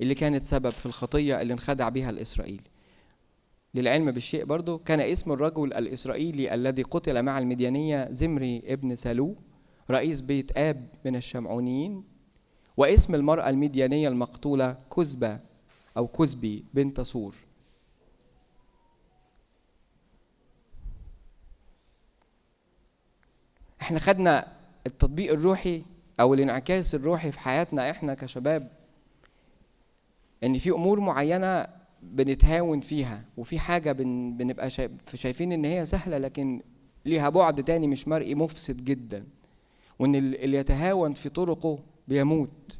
اللي 0.00 0.14
كانت 0.14 0.46
سبب 0.46 0.70
في 0.70 0.86
الخطية 0.86 1.40
اللي 1.40 1.52
انخدع 1.52 1.88
بها 1.88 2.10
الإسرائيلي 2.10 2.62
للعلم 3.74 4.10
بالشيء 4.10 4.44
برضو 4.44 4.78
كان 4.78 5.00
اسم 5.00 5.32
الرجل 5.32 5.72
الإسرائيلي 5.72 6.54
الذي 6.54 6.82
قتل 6.82 7.22
مع 7.22 7.38
المديانية 7.38 8.08
زمري 8.12 8.62
ابن 8.66 8.96
سالو 8.96 9.36
رئيس 9.90 10.20
بيت 10.20 10.58
آب 10.58 10.88
من 11.04 11.16
الشمعونيين 11.16 12.04
واسم 12.76 13.14
المرأة 13.14 13.48
المديانية 13.48 14.08
المقتولة 14.08 14.76
كزبة 14.96 15.40
أو 15.96 16.06
كزبي 16.06 16.64
بنت 16.74 17.00
صور. 17.00 17.34
إحنا 23.84 23.98
خدنا 23.98 24.46
التطبيق 24.86 25.32
الروحي 25.32 25.82
أو 26.20 26.34
الانعكاس 26.34 26.94
الروحي 26.94 27.32
في 27.32 27.40
حياتنا 27.40 27.90
إحنا 27.90 28.14
كشباب 28.14 28.68
إن 30.44 30.58
في 30.58 30.70
أمور 30.70 31.00
معينة 31.00 31.66
بنتهاون 32.02 32.80
فيها 32.80 33.22
وفي 33.36 33.58
حاجة 33.58 33.92
بن 33.92 34.36
بنبقى 34.36 34.70
شايفين 35.14 35.52
إن 35.52 35.64
هي 35.64 35.86
سهلة 35.86 36.18
لكن 36.18 36.60
ليها 37.04 37.28
بعد 37.28 37.64
تاني 37.64 37.86
مش 37.86 38.08
مرئي 38.08 38.34
مفسد 38.34 38.84
جدا. 38.84 39.24
وإن 39.98 40.14
اللي 40.14 40.56
يتهاون 40.56 41.12
في 41.12 41.28
طرقه 41.28 41.78
بيموت. 42.08 42.78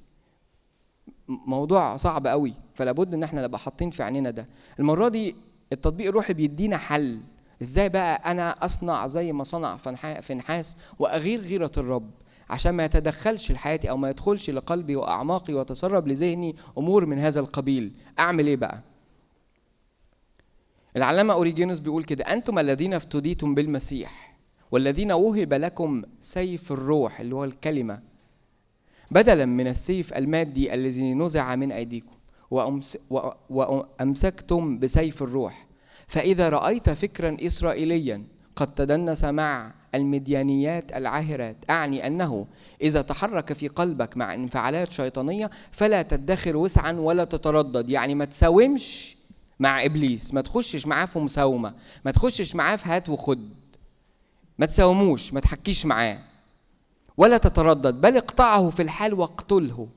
موضوع 1.29 1.97
صعب 1.97 2.27
قوي 2.27 2.55
فلا 2.75 2.93
بد 2.93 3.15
إن 3.15 3.23
إحنا 3.23 3.43
نبقى 3.43 3.59
حاطين 3.59 3.91
في 3.91 4.03
عينينا 4.03 4.31
ده. 4.31 4.47
المرة 4.79 5.09
دي 5.09 5.35
التطبيق 5.73 6.09
الروحي 6.09 6.33
بيدينا 6.33 6.77
حل. 6.79 7.21
إزاي 7.63 7.89
بقى 7.89 8.31
أنا 8.31 8.65
أصنع 8.65 9.07
زي 9.07 9.33
ما 9.33 9.45
صنع 9.45 9.77
فنحاس 10.21 10.77
وأغير 10.99 11.41
غيرة 11.41 11.73
الرب؟ 11.77 12.11
عشان 12.51 12.73
ما 12.73 12.85
يتدخلش 12.85 13.53
لحياتي 13.53 13.91
أو 13.91 13.97
ما 13.97 14.11
يدخلش 14.11 14.51
لقلبي 14.51 14.97
وأعماقي 14.97 15.55
وتسرب 15.55 16.09
لذهني 16.09 16.57
أمور 16.79 17.07
من 17.07 17.19
هذا 17.19 17.41
القبيل. 17.41 17.93
أعمل 18.19 18.47
إيه 18.47 18.57
بقى؟ 18.57 18.81
العلامة 20.97 21.35
أوريجينوس 21.35 21.79
بيقول 21.81 22.05
كده 22.05 22.25
أنتم 22.25 22.59
الذين 22.59 22.95
افتديتم 22.95 23.55
بالمسيح 23.55 24.35
والذين 24.71 25.13
وهب 25.13 25.55
لكم 25.55 26.03
سيف 26.21 26.73
الروح 26.73 27.21
اللي 27.21 27.35
هو 27.35 27.45
الكلمة 27.45 28.01
بدلا 29.11 29.45
من 29.45 29.67
السيف 29.67 30.15
المادي 30.15 30.75
الذي 30.75 31.15
نزع 31.15 31.55
من 31.57 31.73
أيديكم 31.73 32.13
وأمسكتم 33.51 34.79
بسيف 34.79 35.23
الروح. 35.23 35.67
فإذا 36.07 36.49
رأيت 36.49 36.91
فكرا 36.91 37.37
إسرائيليا 37.41 38.25
قد 38.57 38.75
تدنس 38.75 39.25
مع 39.25 39.73
المديانيات 39.95 40.93
العاهرات 40.93 41.57
أعني 41.71 42.07
أنه 42.07 42.47
إذا 42.83 43.03
تحرك 43.03 43.53
في 43.53 43.69
قلبك 43.69 44.17
مع 44.17 44.35
انفعالات 44.35 44.91
شيطانية 44.91 45.51
فلا 45.71 46.03
تدخر 46.03 46.57
وسعا 46.57 46.93
ولا 46.93 47.25
تتردد. 47.25 47.91
يعني 47.91 48.15
ما 48.15 48.25
تساومش 48.25 49.17
مع 49.61 49.85
إبليس 49.85 50.35
ما 50.35 50.41
تخشش 50.41 50.87
معاه 50.87 51.05
في 51.05 51.19
مساومة 51.19 51.75
ما 52.05 52.11
تخشش 52.11 52.55
معاه 52.55 52.77
في 52.77 52.89
هات 52.89 53.09
وخد. 53.09 53.49
ما 54.59 54.67
تساوموش 54.67 55.35
ما 55.35 55.41
تحكيش 55.41 55.87
معاه. 55.87 56.19
ولا 57.17 57.39
تتردد 57.39 58.01
بل 58.01 58.17
اقطعه 58.17 58.71
في 58.71 58.83
الحال 58.83 59.15
واقتله. 59.15 59.89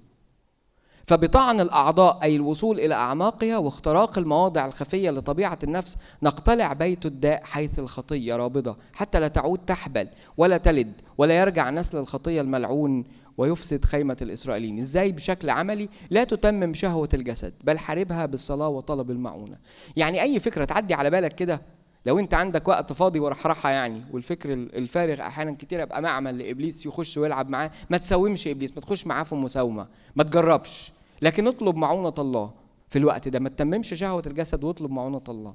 فبطعن 1.08 1.60
الأعضاء 1.62 2.20
أي 2.24 2.36
الوصول 2.36 2.80
إلى 2.80 2.93
أعماقها 2.95 3.58
واختراق 3.58 4.18
المواضع 4.18 4.66
الخفية 4.66 5.10
لطبيعة 5.10 5.60
النفس 5.64 5.97
نقتلع 6.24 6.74
بيت 6.74 7.05
الداء 7.05 7.43
حيث 7.43 7.80
الخطية 7.80 8.36
رابضة. 8.36 8.78
حتى 8.93 9.20
لا 9.20 9.28
تعود 9.28 9.60
تحبل 9.68 10.08
ولا 10.38 10.58
تلد 10.58 10.93
ولا 11.18 11.38
يرجع 11.39 11.70
نسل 11.70 11.97
الخطية 11.97 12.41
الملعون 12.41 13.03
ويفسد 13.38 13.86
خيمة 13.86 14.18
الإسرائيليين. 14.22 14.80
إزاي؟ 14.80 15.12
بشكل 15.12 15.49
عملي 15.49 15.89
لا 16.10 16.24
تتمم 16.24 16.74
شهوة 16.74 17.10
الجسد 17.14 17.53
بل 17.64 17.78
حاربها 17.80 18.26
بالصلاة 18.26 18.68
وطلب 18.68 19.12
المعونة. 19.12 19.58
يعني 19.95 20.22
أي 20.22 20.39
فكرة 20.39 20.66
تعدي 20.66 20.93
على 20.93 21.10
بالك 21.10 21.36
كده؟ 21.36 21.62
لو 22.05 22.20
أنت 22.20 22.34
عندك 22.34 22.68
وقت 22.68 22.93
فاضي 22.93 23.20
ورحرحه 23.20 23.70
يعني 23.70 24.01
والفكر 24.12 24.53
الفارغ 24.53 25.22
أحيانا 25.22 25.51
كتير 25.51 25.80
يبقى 25.80 26.01
معمل 26.01 26.38
لإبليس 26.38 26.86
يخش 26.86 27.18
ويلعب 27.18 27.49
معاه. 27.49 27.72
ما 27.89 27.97
تساومش 27.97 28.47
إبليس 28.47 28.76
ما 28.76 28.82
تخش 28.82 29.08
معاه 29.08 29.24
في 29.24 29.36
مساومة. 29.36 29.88
ما 30.16 30.24
تجربش. 30.24 30.97
لكن 31.22 31.47
اطلب 31.47 31.76
معونة 31.76 32.13
الله 32.18 32.51
في 32.89 32.99
الوقت 32.99 33.28
ده. 33.28 33.39
ما 33.39 33.49
تتممش 33.49 33.93
شهوة 33.93 34.24
الجسد 34.28 34.63
واطلب 34.63 34.91
معونة 34.91 35.22
الله. 35.30 35.53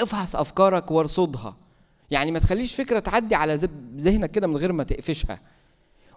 افحص 0.00 0.36
أفكارك 0.36 0.90
وارصدها. 0.90 1.56
يعني 2.10 2.30
ما 2.30 2.38
تخليش 2.38 2.74
فكرة 2.74 2.98
تعدي 2.98 3.34
على 3.34 3.54
ذهنك 3.96 4.30
كده 4.30 4.46
من 4.46 4.56
غير 4.56 4.72
ما 4.72 4.84
تقفشها. 4.84 5.40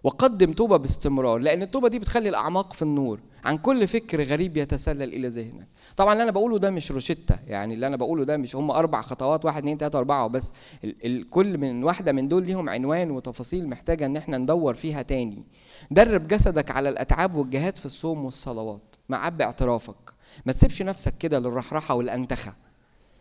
وقدم 0.03 0.53
توبة 0.53 0.77
باستمرار 0.77 1.37
لأن 1.37 1.61
التوبة 1.61 1.89
دي 1.89 1.99
بتخلي 1.99 2.29
الأعماق 2.29 2.73
في 2.73 2.81
النور. 2.81 3.19
عن 3.47 3.57
كل 3.57 3.87
فكر 3.87 4.23
غريب 4.23 4.57
يتسلل 4.57 5.13
إلى 5.13 5.27
ذهنك. 5.27 5.67
طبعا 5.97 6.13
اللي 6.13 6.23
أنا 6.23 6.31
بقوله 6.31 6.59
ده 6.59 6.69
مش 6.69 6.91
روشتة 6.91 7.39
يعني 7.47 7.73
اللي 7.73 7.87
أنا 7.87 7.95
بقوله 7.95 8.23
ده 8.23 8.37
مش 8.37 8.55
هم 8.55 8.71
أربع 8.71 9.01
خطوات 9.01 9.45
واحد 9.45 9.57
اتنين 9.57 9.77
تلاتة 9.77 9.97
أربعة 9.99 10.25
وبس. 10.25 10.53
الكل 10.83 11.57
من 11.57 11.83
واحدة 11.83 12.11
من 12.11 12.27
دول 12.27 12.45
ليهم 12.45 12.69
عنوان 12.69 13.11
وتفاصيل 13.11 13.69
محتاجة 13.69 14.05
إن 14.05 14.17
إحنا 14.17 14.37
ندور 14.37 14.73
فيها 14.73 15.01
تاني. 15.01 15.43
درب 15.91 16.27
جسدك 16.27 16.71
على 16.71 16.89
الأتعاب 16.89 17.35
والجهاد 17.35 17.75
في 17.77 17.85
الصوم 17.85 18.25
والصلوات. 18.25 18.95
مع 19.09 19.29
باعترافك 19.29 20.13
ما 20.45 20.53
تسيبش 20.53 20.81
نفسك 20.81 21.17
كده 21.17 21.39
للرحرحة 21.39 21.95
والأنتخة. 21.95 22.53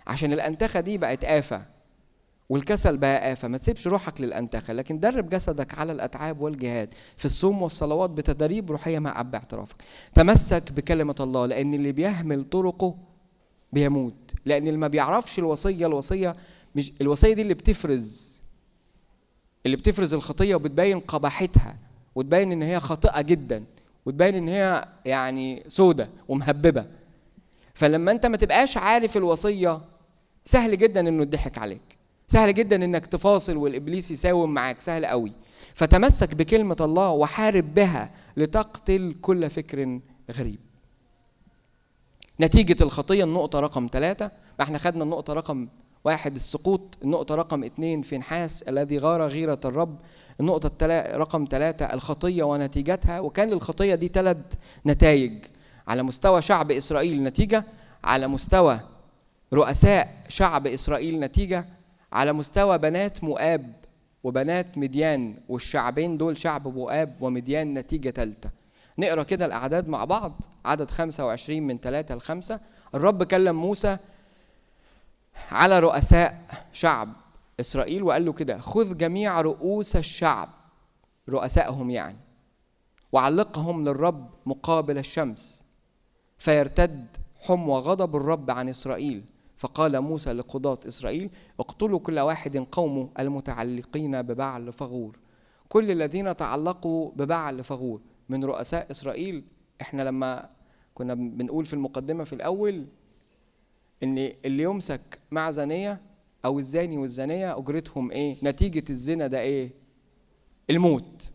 عشان 0.06 0.32
الأنتخة 0.32 0.80
دي 0.80 0.98
بقت 0.98 1.24
آفة. 1.24 1.62
والكسل 2.48 2.96
بقى 2.96 3.32
آفة. 3.32 3.48
ما 3.48 3.58
تسيبش 3.58 3.86
روحك 3.86 4.20
للأنتخة 4.20 4.72
لكن 4.72 5.00
درب 5.00 5.28
جسدك 5.28 5.78
على 5.78 5.92
الأتعاب 5.92 6.40
والجهاد. 6.40 6.94
في 7.16 7.24
الصوم 7.24 7.62
والصلوات 7.62 8.10
بتدريب 8.10 8.70
روحية 8.70 8.98
مع 8.98 9.20
أب 9.20 9.34
اعترافك. 9.34 9.76
تمسك 10.14 10.72
بكلمة 10.72 11.14
الله 11.20 11.46
لأن 11.46 11.74
اللي 11.74 11.92
بيهمل 11.92 12.44
طرقه 12.44 12.94
بيموت. 13.72 14.14
لأن 14.44 14.66
اللي 14.68 14.78
ما 14.78 14.88
بيعرفش 14.88 15.38
الوصية 15.38 15.86
الوصية 15.86 16.36
مش 16.74 16.92
الوصية 17.00 17.34
دي 17.34 17.42
اللي 17.42 17.54
بتفرز. 17.54 18.40
اللي 19.66 19.76
بتفرز 19.76 20.14
الخطية 20.14 20.54
وبتبين 20.54 21.00
قباحتها 21.00 21.76
وتبين 22.14 22.52
إن 22.52 22.62
هي 22.62 22.80
خاطئة 22.80 23.20
جدا 23.22 23.64
وتبين 24.06 24.34
إن 24.34 24.48
هي 24.48 24.88
يعني 25.04 25.62
سودة 25.68 26.08
ومهببة. 26.28 26.86
فلما 27.74 28.12
أنت 28.12 28.26
ما 28.26 28.36
تبقاش 28.36 28.76
عارف 28.76 29.16
الوصية 29.16 29.80
سهل 30.44 30.78
جدا 30.78 31.00
إنه 31.08 31.22
يضحك 31.22 31.58
عليك. 31.58 31.95
سهل 32.28 32.54
جدا 32.54 32.84
إنك 32.84 33.06
تفاصل 33.06 33.56
والإبليس 33.56 34.10
يساوم 34.10 34.54
معاك 34.54 34.80
سهل 34.80 35.06
قوي. 35.06 35.32
فتمسك 35.74 36.34
بكلمة 36.34 36.76
الله 36.80 37.10
وحارب 37.10 37.74
بها 37.74 38.10
لتقتل 38.36 39.14
كل 39.22 39.50
فكر 39.50 40.00
غريب. 40.30 40.58
نتيجة 42.40 42.82
الخطية 42.82 43.24
النقطة 43.24 43.60
رقم 43.60 43.88
ثلاثة 43.92 44.30
إحنا 44.60 44.78
خدنا 44.78 45.04
النقطة 45.04 45.32
رقم 45.32 45.68
واحد 46.04 46.34
السقوط. 46.34 46.98
النقطة 47.02 47.34
رقم 47.34 47.64
اثنين 47.64 48.02
في 48.02 48.18
نحاس 48.18 48.62
الذي 48.62 48.98
غار 48.98 49.26
غيرة 49.26 49.60
الرب. 49.64 49.98
النقطة 50.40 50.66
التلا... 50.66 51.16
رقم 51.16 51.46
ثلاثة 51.50 51.84
الخطية 51.84 52.42
ونتيجتها. 52.42 53.20
وكان 53.20 53.50
للخطية 53.50 53.94
دي 53.94 54.08
ثلاث 54.08 54.36
نتائج 54.86 55.44
على 55.88 56.02
مستوى 56.02 56.42
شعب 56.42 56.70
إسرائيل 56.70 57.22
نتيجة 57.22 57.64
على 58.04 58.26
مستوى 58.26 58.80
رؤساء 59.52 60.22
شعب 60.28 60.66
إسرائيل 60.66 61.20
نتيجة 61.20 61.75
على 62.12 62.32
مستوى 62.32 62.78
بنات 62.78 63.24
مؤاب 63.24 63.72
وبنات 64.24 64.78
مديان 64.78 65.38
والشعبين 65.48 66.18
دول 66.18 66.36
شعب 66.36 66.68
مؤاب 66.68 67.16
ومديان 67.20 67.74
نتيجة 67.74 68.10
ثالثة 68.10 68.50
نقرأ 68.98 69.22
كده 69.22 69.46
الأعداد 69.46 69.88
مع 69.88 70.04
بعض 70.04 70.40
عدد 70.64 70.90
25 70.90 71.62
من 71.62 71.78
3 71.78 72.14
ل 72.14 72.20
5 72.20 72.60
الرب 72.94 73.22
كلم 73.22 73.56
موسى 73.56 73.96
على 75.50 75.80
رؤساء 75.80 76.44
شعب 76.72 77.12
إسرائيل 77.60 78.02
وقال 78.02 78.24
له 78.24 78.32
كده 78.32 78.58
خذ 78.58 78.96
جميع 78.96 79.40
رؤوس 79.40 79.96
الشعب 79.96 80.48
رؤسائهم 81.28 81.90
يعني 81.90 82.16
وعلقهم 83.12 83.84
للرب 83.88 84.30
مقابل 84.46 84.98
الشمس 84.98 85.64
فيرتد 86.38 87.06
حمى 87.46 87.74
غضب 87.74 88.16
الرب 88.16 88.50
عن 88.50 88.68
إسرائيل. 88.68 89.24
فقال 89.56 90.00
موسى 90.00 90.32
لقضاة 90.32 90.78
إسرائيل 90.88 91.30
اقتلوا 91.60 91.98
كل 91.98 92.18
واحد 92.18 92.56
قومه 92.56 93.08
المتعلقين 93.18 94.22
ببعل 94.22 94.72
فغور. 94.72 95.18
كل 95.68 95.90
الذين 95.90 96.36
تعلقوا 96.36 97.10
ببعل 97.16 97.64
فغور. 97.64 98.00
من 98.28 98.44
رؤساء 98.44 98.90
إسرائيل. 98.90 99.44
إحنا 99.80 100.02
لما 100.02 100.48
كنا 100.94 101.14
بنقول 101.14 101.64
في 101.66 101.72
المقدمة 101.74 102.24
في 102.24 102.32
الأول 102.32 102.86
إن 104.02 104.18
اللي 104.44 104.62
يمسك 104.62 105.18
مع 105.30 105.50
زانية 105.50 106.00
أو 106.44 106.58
الزاني 106.58 106.98
والزانية 106.98 107.58
أجرتهم 107.58 108.10
إيه؟ 108.10 108.36
نتيجة 108.42 108.84
الزنا 108.90 109.26
ده 109.26 109.40
إيه؟ 109.40 109.70
الموت. 110.70 111.32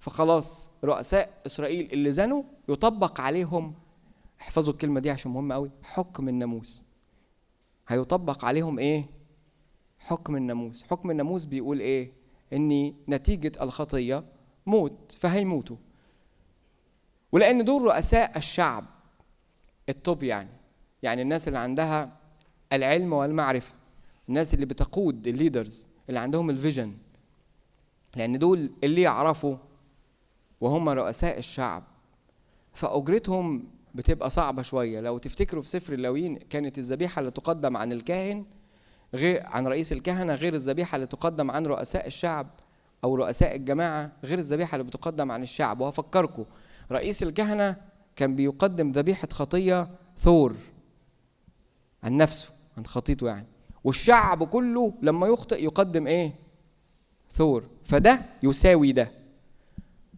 فخلاص 0.00 0.70
رؤساء 0.84 1.30
إسرائيل 1.46 1.92
اللي 1.92 2.12
زنوا 2.12 2.42
يطبق 2.68 3.20
عليهم. 3.20 3.74
احفظوا 4.40 4.72
الكلمة 4.72 5.00
دي 5.00 5.10
عشان 5.10 5.30
مهمة 5.30 5.54
قوي 5.54 5.70
حكم 5.82 6.28
الناموس. 6.28 6.82
هيطبق 7.88 8.44
عليهم 8.44 8.78
إيه؟ 8.78 9.04
حكم 9.98 10.36
الناموس. 10.36 10.84
حكم 10.84 11.10
الناموس 11.10 11.44
بيقول 11.44 11.80
إيه؟ 11.80 12.12
ان 12.52 12.94
نتيجة 13.08 13.52
الخطية 13.60 14.24
موت 14.66 15.12
فهيموتوا. 15.18 15.76
ولأن 17.32 17.64
دول 17.64 17.82
رؤساء 17.82 18.38
الشعب 18.38 18.84
الطب 19.88 20.22
يعني. 20.22 20.50
يعني 21.02 21.22
الناس 21.22 21.48
اللي 21.48 21.58
عندها 21.58 22.16
العلم 22.72 23.12
والمعرفة. 23.12 23.74
الناس 24.28 24.54
اللي 24.54 24.66
بتقود 24.66 25.26
ال 25.26 25.34
leaders 25.34 25.86
اللي 26.08 26.20
عندهم 26.20 26.50
ال 26.50 26.56
vision 26.56 26.94
لأن 28.16 28.38
دول 28.38 28.70
اللي 28.84 29.02
يعرفوا 29.02 29.56
وهم 30.60 30.88
رؤساء 30.88 31.38
الشعب. 31.38 31.82
فأجرتهم 32.72 33.64
بتبقى 33.98 34.30
صعبة 34.30 34.62
شوية. 34.62 35.00
لو 35.00 35.18
تفتكروا 35.18 35.62
في 35.62 35.68
سفر 35.68 35.92
اللاويين 35.92 36.36
كانت 36.36 36.78
الذبيحة 36.78 37.20
اللي 37.20 37.30
تقدم 37.30 37.76
عن 37.76 37.92
الكاهن 37.92 38.44
غير 39.14 39.46
عن 39.46 39.66
رئيس 39.66 39.92
الكهنة 39.92 40.34
غير 40.34 40.54
الذبيحة 40.54 40.96
اللي 40.96 41.06
تقدم 41.06 41.50
عن 41.50 41.66
رؤساء 41.66 42.06
الشعب 42.06 42.46
أو 43.04 43.14
رؤساء 43.14 43.56
الجماعة 43.56 44.12
غير 44.24 44.38
الذبيحة 44.38 44.74
اللي 44.76 44.84
بتقدم 44.86 45.32
عن 45.32 45.42
الشعب. 45.42 45.80
وهفكركم 45.80 46.44
رئيس 46.92 47.22
الكهنة 47.22 47.76
كان 48.16 48.36
بيقدم 48.36 48.88
ذبيحة 48.88 49.28
خطية 49.32 49.88
ثور 50.16 50.56
عن 52.02 52.16
نفسه 52.16 52.50
عن 52.76 52.86
خطيته 52.86 53.26
يعني. 53.26 53.46
والشعب 53.84 54.44
كله 54.44 54.94
لما 55.02 55.26
يخطئ 55.26 55.64
يقدم 55.64 56.06
إيه؟ 56.06 56.32
ثور. 57.30 57.64
فده 57.84 58.20
يساوي 58.42 58.92
ده. 58.92 59.10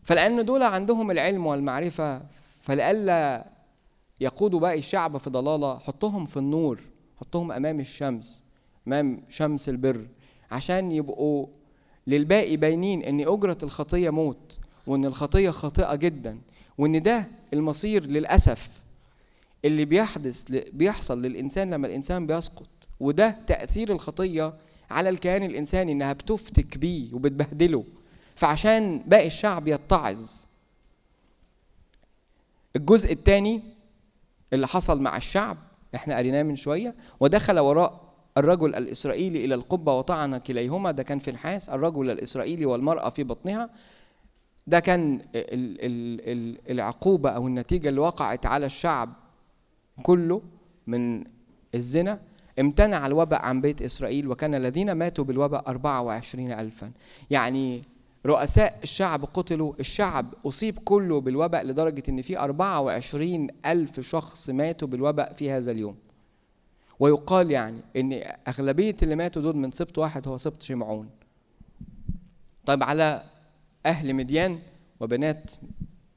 فلأن 0.05 0.45
دول 0.45 0.63
عندهم 0.63 1.11
العلم 1.11 1.47
والمعرفة 1.47 2.23
فلئلا 2.61 3.47
يقودوا 4.21 4.61
باقي 4.61 4.79
الشعب 4.79 5.17
في 5.17 5.31
ضلالة 5.31 5.79
حطهم 5.79 6.27
في 6.27 6.37
النور 6.37 6.81
حطهم 7.21 7.53
أمام 7.53 7.81
الشمس 7.81 8.45
أمام 8.87 9.23
شمس 9.29 9.69
البر 9.69 10.07
عشان 10.51 10.93
يبقوا 10.93 11.47
للباقي 12.07 12.57
باينين 12.57 13.03
إن 13.03 13.21
أجرة 13.21 13.59
الخطية 13.63 14.11
موت 14.11 14.59
وإن 14.87 15.05
الخطية 15.05 15.51
خاطئة 15.51 15.95
جدا 15.95 16.39
وإن 16.79 17.03
ده 17.03 17.29
المصير 17.53 18.05
للأسف 18.07 18.83
اللي 19.65 19.85
بيحدث 19.85 20.51
بيحصل 20.73 21.23
للإنسان 21.23 21.71
لما 21.75 21.87
الإنسان 21.87 22.27
بيسقط. 22.27 22.67
وده 23.01 23.37
تأثير 23.47 23.93
الخطية 23.93 24.53
على 24.91 25.09
الكيان 25.09 25.43
الإنساني 25.43 25.93
إنها 25.93 26.13
بتفتك 26.13 26.79
بيه 26.79 27.15
وبتبهدله. 27.15 27.85
فعشان 28.37 28.99
باقي 29.07 29.27
الشعب 29.27 29.69
يتعظ. 29.69 30.31
الجزء 32.77 33.13
الثاني 33.13 33.63
اللي 34.53 34.67
حصل 34.67 35.03
مع 35.03 35.17
الشعب 35.17 35.57
إحنا 35.95 36.17
قريناه 36.17 36.43
من 36.43 36.57
شوية 36.57 36.95
ودخل 37.21 37.59
وراء 37.59 38.11
الرجل 38.39 38.75
الإسرائيلي 38.75 39.45
إلى 39.45 39.55
القبة 39.55 39.99
وطعن 39.99 40.39
كليهما 40.39 40.91
ده 40.91 41.03
كان 41.03 41.19
في 41.19 41.33
نحاس 41.33 41.69
الرجل 41.69 42.11
الإسرائيلي 42.11 42.67
والمرأة 42.67 43.09
في 43.11 43.25
بطنها 43.25 43.71
ده 44.67 44.81
كان 44.81 45.21
العقوبة 46.71 47.31
أو 47.31 47.47
النتيجة 47.47 47.89
اللي 47.89 48.01
وقعت 48.01 48.47
على 48.47 48.67
الشعب 48.67 49.13
كله 50.03 50.43
من 50.87 51.25
الزنا 51.75 52.21
امتنع 52.61 53.07
الوباء 53.07 53.41
عن 53.43 53.61
بيت 53.61 53.83
إسرائيل 53.83 54.29
وكان 54.29 54.55
الذين 54.55 54.93
ماتوا 54.93 55.25
بالوباء 55.25 55.65
24 55.69 56.53
ألفا. 56.53 56.91
يعني 57.31 57.83
رؤساء 58.27 58.79
الشعب 58.83 59.25
قتلوا 59.25 59.73
الشعب 59.81 60.35
أصيب 60.47 60.79
كله 60.85 61.21
بالوباء 61.21 61.65
لدرجة 61.67 62.03
إن 62.09 62.23
في 62.23 62.39
24 62.39 63.49
ألف 63.67 64.01
شخص 64.01 64.51
ماتوا 64.51 64.89
بالوباء 64.89 65.33
في 65.35 65.51
هذا 65.51 65.71
اليوم. 65.71 65.97
ويقال 67.01 67.51
يعني 67.51 67.81
إن 67.97 68.23
أغلبية 68.49 68.97
اللي 69.03 69.15
ماتوا 69.17 69.43
دول 69.43 69.57
من 69.57 69.71
سبط 69.71 69.99
واحد 69.99 70.29
هو 70.29 70.37
سبط 70.37 70.63
شمعون. 70.63 71.11
طيب 72.67 72.83
على 72.83 73.25
أهل 73.87 74.15
مديان 74.15 74.59
وبنات 75.01 75.51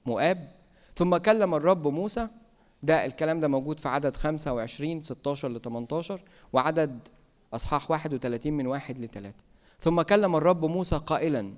مؤاب 0.06 0.51
ثم 0.95 1.18
كلم 1.18 1.56
الرب 1.56 1.88
موسى 1.88 2.28
ده 2.84 3.06
الكلام 3.06 3.39
ده 3.39 3.47
موجود 3.47 3.80
في 3.80 3.88
عدد 3.89 4.16
25 4.18 5.01
16 5.01 5.49
ل 5.49 5.62
18 5.62 6.20
وعدد 6.54 6.99
أصحاح 7.54 7.91
31 7.91 8.54
من 8.54 8.68
واحد 8.68 8.97
لثلاثة 8.99 9.43
ثم 9.80 10.01
كلم 10.01 10.36
الرب 10.36 10.66
موسى 10.66 10.95
قائلا 10.97 11.54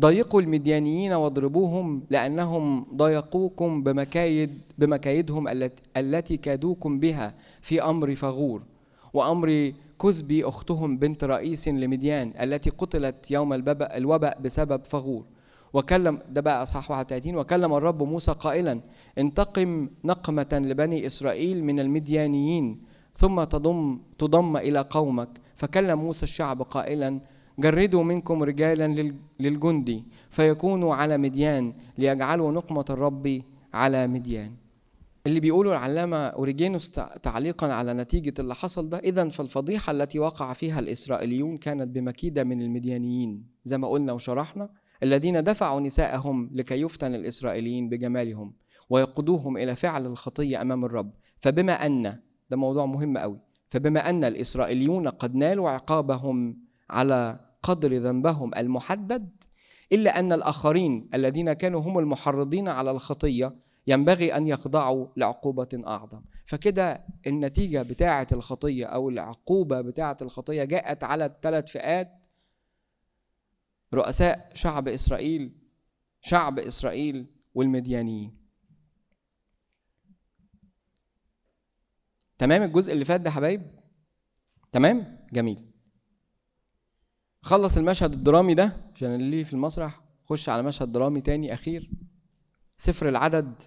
ضيقوا 0.00 0.40
المديانيين 0.40 1.12
واضربوهم 1.12 2.02
لأنهم 2.10 2.86
ضيقوكم 2.96 3.82
بمكايد 3.82 4.58
بمكايدهم 4.78 5.48
التي 5.96 6.36
كادوكم 6.36 6.98
بها 6.98 7.34
في 7.60 7.82
أمر 7.82 8.14
فغور 8.14 8.62
وأمر 9.14 9.72
كزبي 10.02 10.44
أختهم 10.44 10.98
بنت 10.98 11.24
رئيس 11.24 11.68
لمديان 11.68 12.32
التي 12.40 12.70
قتلت 12.70 13.30
يوم 13.30 13.52
الوباء 13.52 14.40
بسبب 14.40 14.84
فغور. 14.84 15.24
وكلم 15.72 16.18
ده 16.30 16.40
بقى 16.40 16.62
أصحاح 16.62 16.90
31 16.90 17.36
وكلم 17.36 17.74
الرب 17.74 18.02
موسى 18.02 18.32
قائلا 18.32 18.80
انتقم 19.18 19.88
نقمة 20.04 20.46
لبني 20.52 21.06
إسرائيل 21.06 21.64
من 21.64 21.80
المديانيين 21.80 22.78
ثم 23.14 23.44
تضم 23.44 23.98
تضم 24.18 24.56
إلى 24.56 24.80
قومك. 24.90 25.28
فكلم 25.54 25.98
موسى 25.98 26.22
الشعب 26.22 26.62
قائلا 26.62 27.20
جردوا 27.58 28.02
منكم 28.02 28.42
رجالا 28.42 29.14
للجندي 29.40 30.04
فيكونوا 30.30 30.94
على 30.94 31.18
مديان 31.18 31.72
ليجعلوا 31.98 32.52
نقمة 32.52 32.84
الرب 32.90 33.42
على 33.74 34.06
مديان. 34.06 34.52
اللي 35.26 35.40
بيقوله 35.40 35.70
العلامة 35.72 36.16
أوريجينوس 36.16 36.90
تعليقا 37.22 37.72
على 37.72 37.94
نتيجة 37.94 38.34
اللي 38.38 38.54
حصل 38.54 38.88
ده 38.88 38.98
إذا 38.98 39.28
فالفضيحة 39.28 39.90
التي 39.90 40.18
وقع 40.18 40.52
فيها 40.52 40.78
الإسرائيليون 40.80 41.56
كانت 41.58 41.88
بمكيدة 41.88 42.44
من 42.44 42.62
المديانيين 42.62 43.46
زي 43.64 43.78
ما 43.78 43.88
قلنا 43.88 44.12
وشرحنا 44.12 44.68
الذين 45.02 45.42
دفعوا 45.44 45.80
نساءهم 45.80 46.50
لكي 46.52 46.80
يفتن 46.80 47.14
الإسرائيليين 47.14 47.88
بجمالهم 47.88 48.52
ويقودوهم 48.90 49.56
إلى 49.56 49.76
فعل 49.76 50.06
الخطية 50.06 50.62
أمام 50.62 50.84
الرب. 50.84 51.12
فبما 51.40 51.86
أن 51.86 52.02
ده 52.50 52.56
موضوع 52.56 52.86
مهم 52.86 53.18
قوي 53.18 53.40
فبما 53.70 54.10
أن 54.10 54.24
الإسرائيليون 54.24 55.08
قد 55.08 55.34
نالوا 55.34 55.70
عقابهم 55.70 56.63
على 56.90 57.40
قدر 57.62 57.92
ذنبهم 57.96 58.54
المحدد 58.54 59.44
إلا 59.92 60.18
أن 60.18 60.32
الآخرين 60.32 61.10
الذين 61.14 61.52
كانوا 61.52 61.80
هم 61.80 61.98
المحرضين 61.98 62.68
على 62.68 62.90
الخطية 62.90 63.56
ينبغي 63.86 64.36
أن 64.36 64.46
يخضعوا 64.46 65.08
لعقوبة 65.16 65.82
أعظم. 65.86 66.22
فكده 66.46 67.04
النتيجة 67.26 67.82
بتاعة 67.82 68.26
الخطية 68.32 68.86
أو 68.86 69.08
العقوبة 69.08 69.80
بتاعة 69.80 70.16
الخطية 70.22 70.64
جاءت 70.64 71.04
على 71.04 71.26
الثلاث 71.26 71.70
فئات 71.72 72.26
رؤساء 73.94 74.50
شعب 74.54 74.88
إسرائيل 74.88 75.52
شعب 76.20 76.58
إسرائيل 76.58 77.26
والمديانيين. 77.54 78.44
تمام 82.38 82.62
الجزء 82.62 82.92
اللي 82.92 83.04
فات 83.04 83.20
ده 83.20 83.30
حبايب؟ 83.30 83.62
تمام؟ 84.72 85.26
جميل. 85.32 85.73
خلص 87.44 87.76
المشهد 87.76 88.12
الدرامي 88.12 88.54
ده 88.54 88.72
عشان 88.94 89.14
اللي 89.14 89.44
في 89.44 89.52
المسرح 89.52 90.00
خش 90.26 90.48
على 90.48 90.62
مشهد 90.62 90.92
درامي 90.92 91.20
تاني 91.20 91.54
أخير. 91.54 91.90
سفر 92.76 93.08
العدد. 93.08 93.62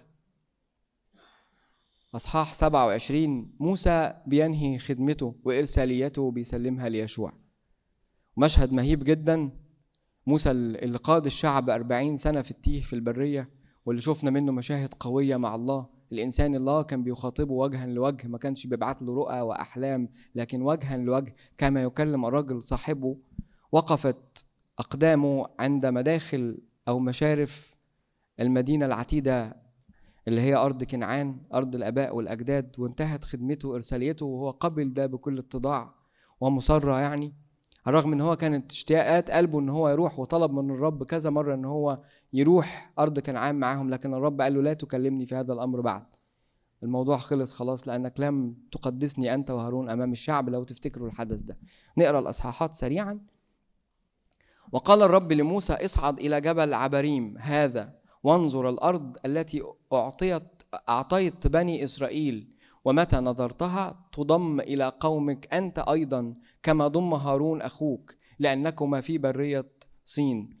أصحاح 2.14 2.54
27 2.54 3.52
موسى 3.60 4.14
بينهي 4.26 4.78
خدمته 4.78 5.34
وإرساليته 5.44 6.30
بيسلمها 6.30 6.88
ليشوع. 6.88 7.32
مشهد 8.36 8.72
مهيب 8.72 9.04
جدا. 9.04 9.50
موسى 10.26 10.50
اللي 10.50 10.98
قاد 10.98 11.26
الشعب 11.26 11.70
أربعين 11.70 12.16
سنة 12.16 12.42
في 12.42 12.50
التيه 12.50 12.82
في 12.82 12.92
البرية 12.92 13.50
واللي 13.86 14.02
شفنا 14.02 14.30
منه 14.30 14.52
مشاهد 14.52 14.94
قوية 14.94 15.36
مع 15.36 15.54
الله. 15.54 15.86
الإنسان 16.12 16.54
الله 16.54 16.82
كان 16.82 17.02
بيخاطبه 17.04 17.52
وجها 17.54 17.86
لوجه 17.86 18.28
ما 18.28 18.38
كانش 18.38 18.66
بيبعت 18.66 19.02
له 19.02 19.14
رؤى 19.14 19.40
وأحلام 19.40 20.08
لكن 20.34 20.62
وجها 20.62 20.96
لوجه 20.96 21.36
كما 21.58 21.82
يكلم 21.82 22.24
الرجل 22.26 22.62
صاحبه. 22.62 23.16
وقفت 23.72 24.46
أقدامه 24.78 25.46
عند 25.58 25.86
مداخل 25.86 26.58
أو 26.88 26.98
مشارف 26.98 27.74
المدينة 28.40 28.86
العتيدة 28.86 29.56
اللي 30.28 30.40
هي 30.40 30.54
أرض 30.54 30.84
كنعان 30.84 31.40
أرض 31.54 31.74
الآباء 31.74 32.16
والأجداد 32.16 32.78
وانتهت 32.78 33.24
خدمته 33.24 33.68
وإرساليته 33.68 34.26
وهو 34.26 34.50
قبل 34.50 34.94
ده 34.94 35.06
بكل 35.06 35.38
اتضاع 35.38 35.94
ومصرة 36.40 36.98
يعني. 37.00 37.34
رغم 37.88 38.12
إن 38.12 38.20
هو 38.20 38.36
كانت 38.36 38.72
اشتياقات 38.72 39.30
قلبه 39.30 39.60
إن 39.60 39.68
هو 39.68 39.88
يروح 39.88 40.18
وطلب 40.18 40.52
من 40.52 40.70
الرب 40.70 41.04
كذا 41.04 41.30
مرة 41.30 41.54
إن 41.54 41.64
هو 41.64 42.00
يروح 42.32 42.92
أرض 42.98 43.18
كنعان 43.18 43.54
معاهم 43.54 43.90
لكن 43.90 44.14
الرب 44.14 44.40
قال 44.40 44.54
له 44.54 44.62
لا 44.62 44.74
تكلمني 44.74 45.26
في 45.26 45.34
هذا 45.34 45.52
الأمر 45.52 45.80
بعد. 45.80 46.06
الموضوع 46.82 47.16
خلص 47.16 47.54
خلاص 47.54 47.88
لأنك 47.88 48.20
لم 48.20 48.56
تقدسني 48.72 49.34
أنت 49.34 49.50
وهارون 49.50 49.90
أمام 49.90 50.12
الشعب 50.12 50.48
لو 50.48 50.64
تفتكروا 50.64 51.08
الحدث 51.08 51.42
ده. 51.42 51.58
نقرأ 51.98 52.18
الإصحاحات 52.18 52.74
سريعا. 52.74 53.20
وقال 54.72 55.02
الرب 55.02 55.32
لموسى 55.32 55.72
اصعد 55.72 56.18
إلى 56.18 56.40
جبل 56.40 56.74
عبريم 56.74 57.38
هذا 57.38 57.94
وانظر 58.22 58.68
الأرض 58.68 59.16
التي 59.26 59.62
اعطيت 59.92 60.42
أعطيت 60.88 61.46
بني 61.46 61.84
إسرائيل 61.84 62.48
ومتى 62.84 63.16
نظرتها 63.16 64.08
تضم 64.12 64.60
إلى 64.60 64.92
قومك 65.00 65.54
أنت 65.54 65.78
أيضا 65.78 66.34
كما 66.62 66.88
ضم 66.88 67.14
هارون 67.14 67.62
أخوك 67.62 68.14
لأنكما 68.38 69.00
في 69.00 69.18
برية 69.18 69.66
صين 70.04 70.58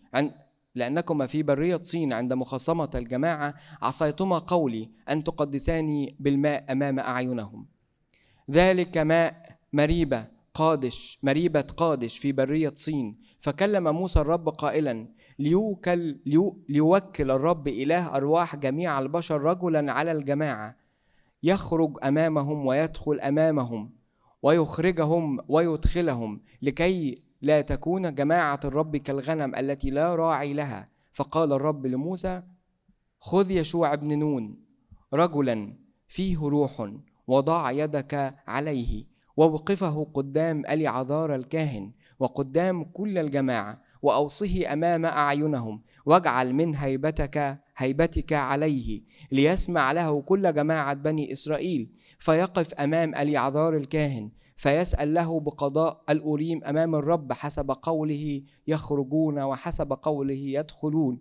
لأنكما 0.74 1.26
في 1.26 1.42
برية 1.42 1.76
صين 1.76 2.12
عند 2.12 2.32
مخاصمة 2.32 2.90
الجماعة. 2.94 3.54
عصيتما 3.82 4.38
قولي 4.38 4.90
أن 5.08 5.24
تقدساني 5.24 6.16
بالماء 6.20 6.72
أمام 6.72 6.98
أعينهم. 6.98 7.66
ذلك 8.50 8.98
ماء 8.98 9.58
مريبة 9.72 10.26
قادش 10.54 11.18
مريبة 11.22 11.60
قادش 11.60 12.18
في 12.18 12.32
برية 12.32 12.72
صين. 12.74 13.18
فكلم 13.38 13.94
موسى 13.94 14.20
الرب 14.20 14.48
قائلا 14.48 15.08
ليوكل 15.38 16.20
ليو 16.26 16.64
ليوكل 16.68 17.30
الرب 17.30 17.68
إله 17.68 18.16
أرواح 18.16 18.56
جميع 18.56 18.98
البشر 18.98 19.40
رجلا 19.40 19.92
على 19.92 20.12
الجماعة. 20.12 20.76
يخرج 21.42 21.98
أمامهم 22.04 22.66
ويدخل 22.66 23.20
أمامهم 23.20 23.90
ويخرجهم 24.42 25.38
ويدخلهم 25.48 26.40
لكي 26.62 27.18
لا 27.42 27.60
تكون 27.60 28.14
جماعة 28.14 28.60
الرب 28.64 28.96
كالغنم 28.96 29.54
التي 29.54 29.90
لا 29.90 30.14
راعي 30.14 30.52
لها. 30.52 30.88
فقال 31.12 31.52
الرب 31.52 31.86
لموسى 31.86 32.42
خذ 33.20 33.50
يشوع 33.50 33.94
بن 33.94 34.18
نون 34.18 34.56
رجلا 35.14 35.76
فيه 36.08 36.38
روح 36.38 36.90
وضع 37.26 37.70
يدك 37.70 38.34
عليه 38.46 39.04
ووقفه 39.36 40.06
قدام 40.14 40.62
ألي 40.66 40.86
عذار 40.86 41.34
الكاهن. 41.34 41.92
وقدام 42.18 42.84
كل 42.84 43.18
الجماعة 43.18 43.82
وأوصه 44.02 44.72
أمام 44.72 45.06
أعينهم 45.06 45.82
واجعل 46.06 46.52
من 46.54 46.74
هيبتك 46.74 47.58
هيبتك 47.76 48.32
عليه 48.32 49.02
ليسمع 49.32 49.92
له 49.92 50.20
كل 50.20 50.54
جماعة 50.54 50.94
بني 50.94 51.32
إسرائيل 51.32 51.90
فيقف 52.18 52.74
أمام 52.74 53.14
اليعذار 53.14 53.76
الكاهن 53.76 54.30
فيسأل 54.56 55.14
له 55.14 55.40
بقضاء 55.40 56.04
الأوريم 56.10 56.64
أمام 56.64 56.94
الرب 56.94 57.32
حسب 57.32 57.70
قوله 57.70 58.42
يخرجون 58.66 59.38
وحسب 59.38 59.92
قوله 59.92 60.34
يدخلون. 60.34 61.18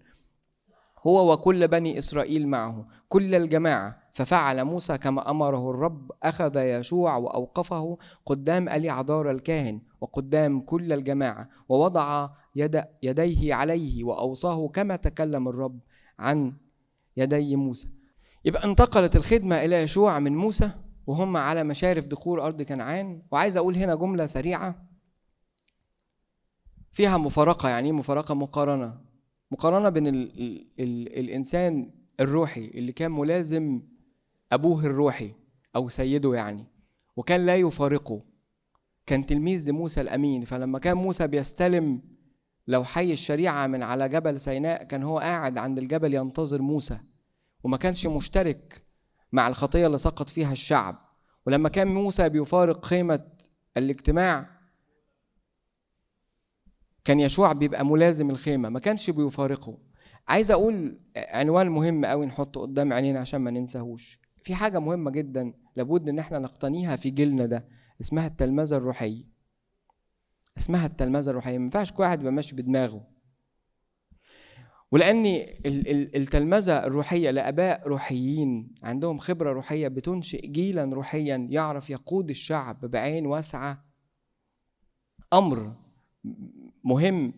هو 1.08 1.34
وكل 1.34 1.68
بني 1.68 1.98
إسرائيل 1.98 2.48
معه 2.48 2.88
كل 3.10 3.36
الجماعة 3.36 4.07
ففعل 4.18 4.64
موسى 4.64 4.98
كما 4.98 5.32
أمره 5.32 5.70
الرب 5.72 6.12
أخذ 6.24 6.58
يشوع 6.58 7.18
وأوقفه 7.18 7.98
قدام 8.26 8.70
اليعذار 8.70 9.32
الكاهن 9.32 9.82
وقدام 10.02 10.62
كل 10.62 10.94
الجماعة 10.94 11.50
ووضع 11.70 12.30
يد 12.56 12.84
يديه 13.04 13.54
عليه 13.54 14.04
وأوصاه 14.04 14.68
كما 14.68 14.96
تكلم 14.96 15.48
الرب 15.48 15.80
عن 16.20 16.54
يدي 17.18 17.56
موسى. 17.56 17.88
يبقى 18.46 18.64
انتقلت 18.64 19.16
الخدمة 19.16 19.66
إلى 19.66 19.76
يشوع 19.82 20.20
من 20.20 20.36
موسى 20.36 20.72
وهم 21.08 21.38
على 21.38 21.64
مشارف 21.64 22.08
دخول 22.08 22.40
أرض 22.40 22.62
كنعان. 22.62 23.22
وعايز 23.32 23.58
أقول 23.58 23.76
هنا 23.76 23.96
جملة 23.96 24.26
سريعة. 24.26 24.88
فيها 26.92 27.18
مفارقة 27.18 27.70
يعني 27.70 27.92
مفارقة؟ 27.92 28.34
مقارنة. 28.34 29.02
مقارنة 29.52 29.90
بين 29.90 30.08
ال 30.08 30.40
ال 30.40 30.68
ال 30.80 31.20
الإنسان 31.20 31.92
الروحي 32.20 32.66
اللي 32.66 32.92
كان 32.92 33.12
ملازم 33.12 33.82
أبوه 34.52 34.86
الروحي 34.86 35.32
أو 35.76 35.90
سيده 35.90 36.34
يعني 36.34 36.66
وكان 37.16 37.46
لا 37.46 37.56
يفارقه. 37.56 38.22
كان 39.06 39.26
تلميذ 39.26 39.70
لموسى 39.70 40.02
الأمين 40.02 40.44
فلما 40.44 40.80
كان 40.80 40.98
موسى 40.98 41.28
بيستلم 41.28 42.02
لو 42.68 42.84
حي 42.84 43.12
الشريعة 43.12 43.68
من 43.68 43.84
على 43.84 44.10
جبل 44.10 44.40
سيناء 44.40 44.84
كان 44.84 45.04
هو 45.04 45.20
قاعد 45.20 45.58
عند 45.58 45.78
الجبل 45.78 46.14
ينتظر 46.14 46.62
موسى. 46.62 46.98
وما 47.64 47.78
كانش 47.78 48.08
مشترك 48.08 48.84
مع 49.32 49.48
الخطية 49.48 49.88
اللي 49.88 49.98
سقط 49.98 50.30
فيها 50.30 50.52
الشعب. 50.52 50.96
ولما 51.46 51.70
كان 51.70 51.88
موسى 51.88 52.30
بيفارق 52.30 52.86
خيمة 52.86 53.28
الاجتماع 53.78 54.50
كان 57.06 57.20
يشوع 57.20 57.54
بيبقى 57.54 57.86
ملازم 57.86 58.30
الخيمة. 58.30 58.70
ما 58.70 58.80
كانش 58.80 59.10
بيفارقه. 59.10 59.78
عايز 60.28 60.52
أقول 60.52 61.00
عنوان 61.18 61.70
مهم 61.70 62.06
قوي 62.06 62.26
نحطه 62.26 62.62
قدام 62.62 62.94
عينينا 62.94 63.20
عشان 63.20 63.42
ما 63.42 63.52
ننساهوش. 63.52 64.27
في 64.48 64.56
حاجة 64.56 64.80
مهمة 64.80 65.12
جدا 65.12 65.54
لابد 65.76 66.10
إن 66.10 66.20
إحنا 66.20 66.40
نقتنيها 66.40 66.96
في 66.96 67.10
جيلنا 67.10 67.46
ده 67.46 67.68
اسمها 68.02 68.28
التلمذة 68.28 68.78
الروحية. 68.78 69.24
اسمها 70.58 70.86
التلمذة 70.86 71.30
الروحية. 71.30 71.58
ما 71.58 71.64
ينفعش 71.64 71.92
كل 71.92 72.04
واحد 72.04 72.20
يبقى 72.20 72.32
ماشي 72.34 72.56
بدماغه. 72.56 73.08
ولأن 74.92 75.24
التلمذة 76.16 76.86
الروحية 76.86 77.32
لأباء 77.32 77.88
روحيين 77.88 78.76
عندهم 78.84 79.18
خبرة 79.18 79.52
روحية 79.52 79.88
بتنشئ 79.88 80.48
جيلا 80.48 80.84
روحيا 80.86 81.48
يعرف 81.50 81.90
يقود 81.90 82.30
الشعب 82.30 82.86
بعين 82.86 83.26
واسعة. 83.26 83.86
أمر 85.34 85.76
مهم. 86.84 87.34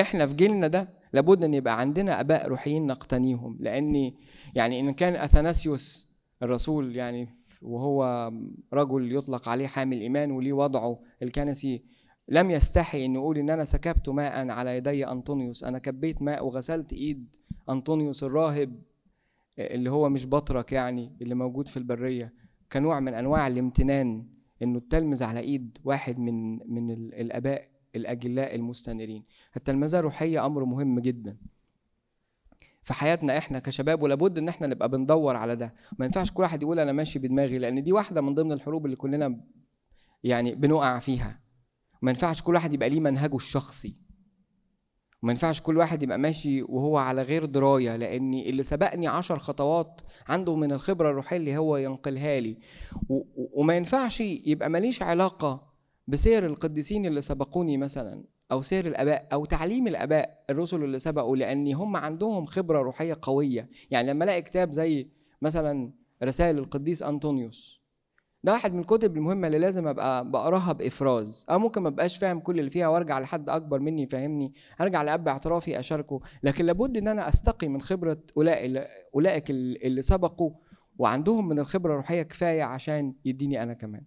إحنا 0.00 0.26
في 0.26 0.34
جيلنا 0.34 0.66
ده 0.66 0.88
لابد 1.12 1.44
إن 1.44 1.54
يبقى 1.54 1.80
عندنا 1.80 2.20
أباء 2.20 2.48
روحيين 2.48 2.86
نقتنيهم. 2.86 3.56
لأن 3.60 4.12
يعني 4.54 4.80
إن 4.80 4.92
كان 4.94 5.16
أثناسيوس 5.16 6.13
الرسول 6.42 6.96
يعني 6.96 7.28
وهو 7.62 8.32
رجل 8.72 9.16
يطلق 9.16 9.48
عليه 9.48 9.66
حامل 9.66 10.00
إيمان 10.00 10.30
وليه 10.30 10.52
وضعه 10.52 11.00
الكنسي 11.22 11.82
لم 12.28 12.50
يستحي 12.50 13.04
ان 13.04 13.14
يقول 13.14 13.38
إن 13.38 13.50
أنا 13.50 13.64
سكبت 13.64 14.08
ماء 14.08 14.48
على 14.48 14.76
يدي 14.76 15.06
أنطونيوس. 15.06 15.64
أنا 15.64 15.78
كبيت 15.78 16.22
ماء 16.22 16.46
وغسلت 16.46 16.92
إيد 16.92 17.36
أنطونيوس 17.68 18.24
الراهب 18.24 18.82
اللي 19.58 19.90
هو 19.90 20.08
مش 20.08 20.26
بطرك 20.26 20.72
يعني 20.72 21.16
اللي 21.22 21.34
موجود 21.34 21.68
في 21.68 21.76
البرية. 21.76 22.34
كنوع 22.72 23.00
من 23.00 23.14
أنواع 23.14 23.46
الامتنان 23.46 24.26
إنه 24.62 24.78
التلمذ 24.78 25.22
على 25.24 25.40
إيد 25.40 25.78
واحد 25.84 26.18
من 26.18 26.58
من 26.72 26.90
الأباء 26.90 27.68
الأجلاء 27.96 28.54
المستنيرين. 28.54 29.24
التلمذة 29.56 29.98
الروحيه 29.98 30.46
أمر 30.46 30.64
مهم 30.64 31.00
جدا. 31.00 31.36
في 32.84 32.94
حياتنا 32.94 33.38
إحنا 33.38 33.58
كشباب 33.58 34.02
ولابد 34.02 34.38
إن 34.38 34.48
إحنا 34.48 34.66
نبقى 34.66 34.88
بندور 34.88 35.36
على 35.36 35.56
ده. 35.56 35.74
ما 35.98 36.04
ينفعش 36.06 36.30
كل 36.32 36.42
واحد 36.42 36.62
يقول 36.62 36.80
أنا 36.80 36.92
ماشي 36.92 37.18
بدماغي 37.18 37.58
لأن 37.58 37.82
دي 37.82 37.92
واحدة 37.92 38.20
من 38.20 38.34
ضمن 38.34 38.52
الحروب 38.52 38.84
اللي 38.86 38.96
كلنا 38.96 39.40
يعني 40.24 40.54
بنقع 40.54 40.98
فيها. 40.98 41.40
ما 42.02 42.10
ينفعش 42.10 42.42
كل 42.42 42.54
واحد 42.54 42.72
يبقى 42.72 42.88
ليه 42.90 43.00
منهجه 43.00 43.36
الشخصي. 43.36 43.96
وما 45.22 45.32
ينفعش 45.32 45.60
كل 45.60 45.76
واحد 45.76 46.02
يبقى 46.02 46.18
ماشي 46.18 46.62
وهو 46.62 46.96
على 46.98 47.22
غير 47.22 47.44
دراية 47.44 47.96
لأن 47.96 48.34
اللي 48.34 48.62
سبقني 48.62 49.06
عشر 49.08 49.38
خطوات 49.38 50.00
عنده 50.28 50.56
من 50.56 50.72
الخبرة 50.72 51.10
الروحية 51.10 51.36
اللي 51.36 51.56
هو 51.56 51.76
ينقلها 51.76 52.40
لي. 52.40 52.58
وما 53.36 53.76
ينفعش 53.76 54.20
يبقى 54.20 54.70
ماليش 54.70 55.02
علاقة 55.02 55.72
بسير 56.06 56.46
القديسين 56.46 57.06
اللي 57.06 57.20
سبقوني 57.20 57.76
مثلا. 57.76 58.24
أو 58.52 58.62
سير 58.62 58.86
الآباء 58.86 59.28
أو 59.32 59.44
تعليم 59.44 59.86
الآباء 59.86 60.44
الرسل 60.50 60.84
اللي 60.84 60.98
سبقوا 60.98 61.36
لأن 61.36 61.72
هم 61.74 61.96
عندهم 61.96 62.44
خبرة 62.44 62.82
روحية 62.82 63.16
قوية. 63.22 63.68
يعني 63.90 64.10
لما 64.10 64.24
ألاقي 64.24 64.42
كتاب 64.42 64.72
زي 64.72 65.08
مثلا 65.42 65.92
رسائل 66.22 66.58
القديس 66.58 67.02
أنطونيوس 67.02 67.84
ده 68.44 68.52
واحد 68.52 68.74
من 68.74 68.80
الكتب 68.80 69.16
المهمة 69.16 69.46
اللي 69.46 69.58
لازم 69.58 69.88
أبقى 69.88 70.30
بقراها 70.30 70.72
بإفراز. 70.72 71.46
أو 71.50 71.58
ممكن 71.58 71.82
ما 71.82 71.88
أبقاش 71.88 72.18
فاهم 72.18 72.40
كل 72.40 72.58
اللي 72.58 72.70
فيها 72.70 72.88
وأرجع 72.88 73.18
لحد 73.18 73.48
أكبر 73.48 73.78
مني 73.78 74.02
يفهمني 74.02 74.52
أرجع 74.80 75.02
لأب 75.02 75.28
اعترافي 75.28 75.78
أشاركه. 75.78 76.20
لكن 76.42 76.64
لابد 76.66 76.96
إن 76.96 77.08
أنا 77.08 77.28
أستقي 77.28 77.68
من 77.68 77.80
خبرة 77.80 78.18
أولئك 79.14 79.50
اللي 79.50 80.02
سبقوا 80.02 80.50
وعندهم 80.98 81.48
من 81.48 81.58
الخبرة 81.58 81.92
الروحية 81.92 82.22
كفاية 82.22 82.62
عشان 82.62 83.14
يديني 83.24 83.62
أنا 83.62 83.72
كمان. 83.74 84.02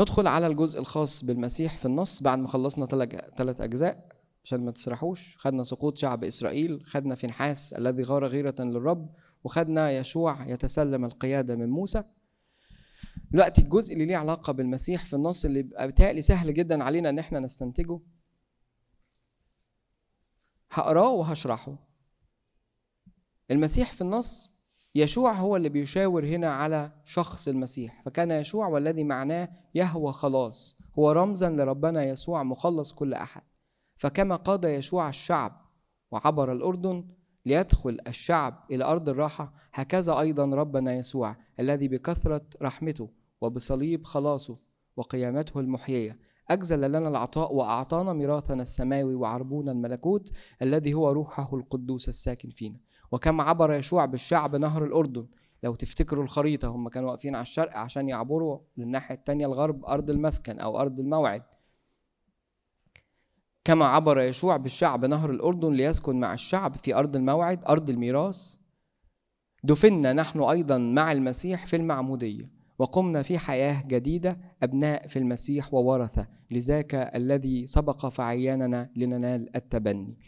ندخل 0.00 0.26
على 0.26 0.46
الجزء 0.46 0.80
الخاص 0.80 1.24
بالمسيح 1.24 1.76
في 1.76 1.86
النص 1.86 2.22
بعد 2.22 2.38
ما 2.38 2.48
خلصنا 2.48 2.86
ثلاث 3.36 3.60
أجزاء 3.60 4.08
عشان 4.44 4.64
ما 4.64 4.70
تسرحوش. 4.70 5.36
خدنا 5.38 5.62
سقوط 5.62 5.96
شعب 5.96 6.24
إسرائيل 6.24 6.82
خدنا 6.86 7.14
فنحاس 7.14 7.72
الذي 7.72 8.02
غار 8.02 8.26
غيرة 8.26 8.54
للرب 8.58 9.14
وخدنا 9.44 9.90
يشوع 9.90 10.46
يتسلم 10.48 11.04
القيادة 11.04 11.56
من 11.56 11.70
موسى. 11.70 12.04
دلوقتي 13.30 13.62
الجزء 13.62 13.92
اللي 13.92 14.06
ليه 14.06 14.16
علاقة 14.16 14.52
بالمسيح 14.52 15.04
في 15.04 15.16
النص 15.16 15.44
اللي 15.44 15.62
بيتهيألي 15.62 16.22
سهل 16.22 16.54
جدا 16.54 16.84
علينا 16.84 17.08
إن 17.08 17.18
إحنا 17.18 17.40
نستنتجه. 17.40 18.00
هقراه 20.70 21.10
وهشرحه. 21.10 21.78
المسيح 23.50 23.92
في 23.92 24.00
النص 24.00 24.59
يشوع 24.94 25.32
هو 25.32 25.56
اللي 25.56 25.68
بيشاور 25.68 26.24
هنا 26.26 26.48
على 26.50 26.92
شخص 27.04 27.48
المسيح. 27.48 28.02
فكان 28.02 28.30
يشوع 28.30 28.68
والذي 28.68 29.04
معناه 29.04 29.48
يهوى 29.74 30.12
خلاص. 30.12 30.82
هو 30.98 31.12
رمزا 31.12 31.50
لربنا 31.50 32.04
يسوع 32.04 32.42
مخلص 32.42 32.92
كل 32.92 33.14
أحد. 33.14 33.42
فكما 33.96 34.36
قاد 34.36 34.64
يشوع 34.64 35.08
الشعب 35.08 35.66
وعبر 36.10 36.52
الأردن 36.52 37.04
ليدخل 37.46 37.98
الشعب 38.06 38.66
إلى 38.70 38.84
أرض 38.84 39.08
الراحة 39.08 39.52
هكذا 39.72 40.20
أيضا 40.20 40.44
ربنا 40.44 40.94
يسوع 40.94 41.36
الذي 41.60 41.88
بكثرة 41.88 42.46
رحمته 42.62 43.10
وبصليب 43.40 44.04
خلاصه 44.04 44.58
وقيامته 44.96 45.60
المحيية. 45.60 46.18
أجزل 46.48 46.92
لنا 46.92 47.08
العطاء 47.08 47.54
وأعطانا 47.54 48.12
ميراثنا 48.12 48.62
السماوي 48.62 49.14
وعربون 49.14 49.68
الملكوت 49.68 50.32
الذي 50.62 50.94
هو 50.94 51.10
روحه 51.10 51.56
القدوس 51.56 52.08
الساكن 52.08 52.48
فينا. 52.48 52.80
وكم 53.12 53.40
عبر 53.40 53.72
يشوع 53.72 54.04
بالشعب 54.04 54.56
نهر 54.56 54.84
الأردن. 54.84 55.26
لو 55.62 55.74
تفتكروا 55.74 56.24
الخريطة 56.24 56.68
هم 56.68 56.88
كانوا 56.88 57.10
واقفين 57.10 57.34
على 57.34 57.42
الشرق 57.42 57.76
عشان 57.76 58.08
يعبروا 58.08 58.58
للناحية 58.76 59.14
التانية 59.14 59.46
الغرب 59.46 59.84
أرض 59.84 60.10
المسكن 60.10 60.58
أو 60.58 60.80
أرض 60.80 61.00
الموعد. 61.00 61.42
كما 63.64 63.84
عبر 63.84 64.20
يشوع 64.20 64.56
بالشعب 64.56 65.04
نهر 65.04 65.30
الأردن 65.30 65.72
ليسكن 65.72 66.20
مع 66.20 66.34
الشعب 66.34 66.76
في 66.76 66.94
أرض 66.94 67.16
الموعد 67.16 67.64
أرض 67.64 67.90
الميراث. 67.90 68.56
دفنا 69.64 70.12
نحن 70.12 70.42
أيضا 70.42 70.78
مع 70.78 71.12
المسيح 71.12 71.66
في 71.66 71.76
المعمودية 71.76 72.50
وقمنا 72.78 73.22
في 73.22 73.38
حياة 73.38 73.84
جديدة 73.86 74.38
أبناء 74.62 75.06
في 75.06 75.18
المسيح 75.18 75.74
وورثة. 75.74 76.26
لذاك 76.50 76.94
الذي 76.94 77.66
سبق 77.66 78.06
فعياننا 78.06 78.90
لننال 78.96 79.56
التبني. 79.56 80.18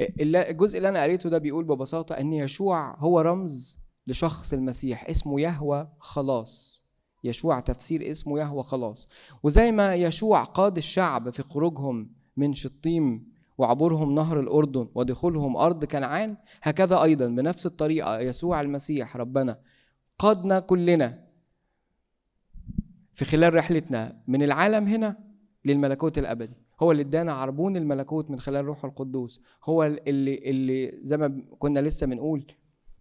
الجزء 0.00 0.76
اللي 0.76 0.88
أنا 0.88 1.02
قريته 1.02 1.30
ده 1.30 1.38
بيقول 1.38 1.64
ببساطة 1.64 2.12
إن 2.12 2.32
يشوع 2.32 2.96
هو 2.98 3.20
رمز 3.20 3.78
لشخص 4.06 4.52
المسيح 4.52 5.08
اسمه 5.08 5.40
يهوى 5.40 5.88
خلاص. 5.98 6.86
يشوع 7.24 7.60
تفسير 7.60 8.10
اسمه 8.10 8.38
يهوى 8.38 8.62
خلاص. 8.62 9.08
وزي 9.42 9.72
ما 9.72 9.94
يشوع 9.94 10.44
قاد 10.44 10.76
الشعب 10.76 11.30
في 11.30 11.42
خروجهم 11.42 12.10
من 12.36 12.52
شطيم 12.52 13.36
وعبورهم 13.58 14.14
نهر 14.14 14.40
الأردن 14.40 14.88
ودخولهم 14.94 15.56
أرض 15.56 15.84
كنعان 15.84 16.36
هكذا 16.62 17.02
أيضا 17.02 17.26
بنفس 17.26 17.66
الطريقة 17.66 18.18
يسوع 18.20 18.60
المسيح 18.60 19.16
ربنا 19.16 19.58
قادنا 20.18 20.60
كلنا 20.60 21.26
في 23.14 23.24
خلال 23.24 23.54
رحلتنا 23.54 24.22
من 24.26 24.42
العالم 24.42 24.86
هنا 24.86 25.18
للملكوت 25.64 26.18
الأبدي. 26.18 26.65
هو 26.80 26.92
اللي 26.92 27.02
ادانا 27.02 27.32
عربون 27.32 27.76
الملكوت 27.76 28.30
من 28.30 28.38
خلال 28.40 28.64
روح 28.64 28.84
القدوس. 28.84 29.42
هو 29.64 29.84
اللي 29.84 30.34
اللي 30.50 30.98
زي 31.02 31.16
ما 31.16 31.42
كنا 31.58 31.80
لسه 31.80 32.06
بنقول 32.06 32.52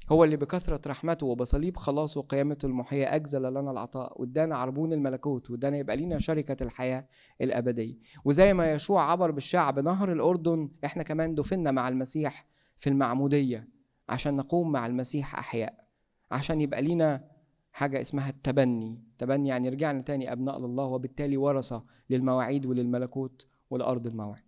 هو 0.09 0.23
اللي 0.23 0.37
بكثرة 0.37 0.81
رحمته 0.87 1.25
وبصليب 1.25 1.77
خلاصه 1.77 2.19
وقيامته 2.19 2.65
المحية 2.65 3.15
أجزل 3.15 3.41
لنا 3.53 3.71
العطاء. 3.71 4.21
وادانا 4.21 4.57
عربون 4.57 4.93
الملكوت 4.93 5.51
وادانا 5.51 5.77
يبقى 5.77 5.97
لينا 5.97 6.19
شركة 6.19 6.63
الحياة 6.63 7.07
الأبدية. 7.41 7.97
وزي 8.25 8.53
ما 8.53 8.71
يشوع 8.71 9.11
عبر 9.11 9.31
بالشعب 9.31 9.79
نهر 9.79 10.11
الأردن 10.11 10.69
إحنا 10.85 11.03
كمان 11.03 11.35
دفنا 11.35 11.71
مع 11.71 11.89
المسيح 11.89 12.45
في 12.77 12.89
المعمودية 12.89 13.67
عشان 14.09 14.35
نقوم 14.35 14.71
مع 14.71 14.85
المسيح 14.85 15.39
أحياء 15.39 15.85
عشان 16.31 16.61
يبقى 16.61 16.81
لينا 16.81 17.23
حاجة 17.71 18.01
اسمها 18.01 18.29
التبني. 18.29 19.03
التبني 19.11 19.49
يعني 19.49 19.69
رجعنا 19.69 20.01
تاني 20.01 20.31
أبناء 20.31 20.59
لله 20.59 20.83
وبالتالي 20.85 21.37
ورثة 21.37 21.83
للمواعيد 22.09 22.65
وللملكوت. 22.65 23.47
والأرض 23.69 24.07
الموعد. 24.07 24.41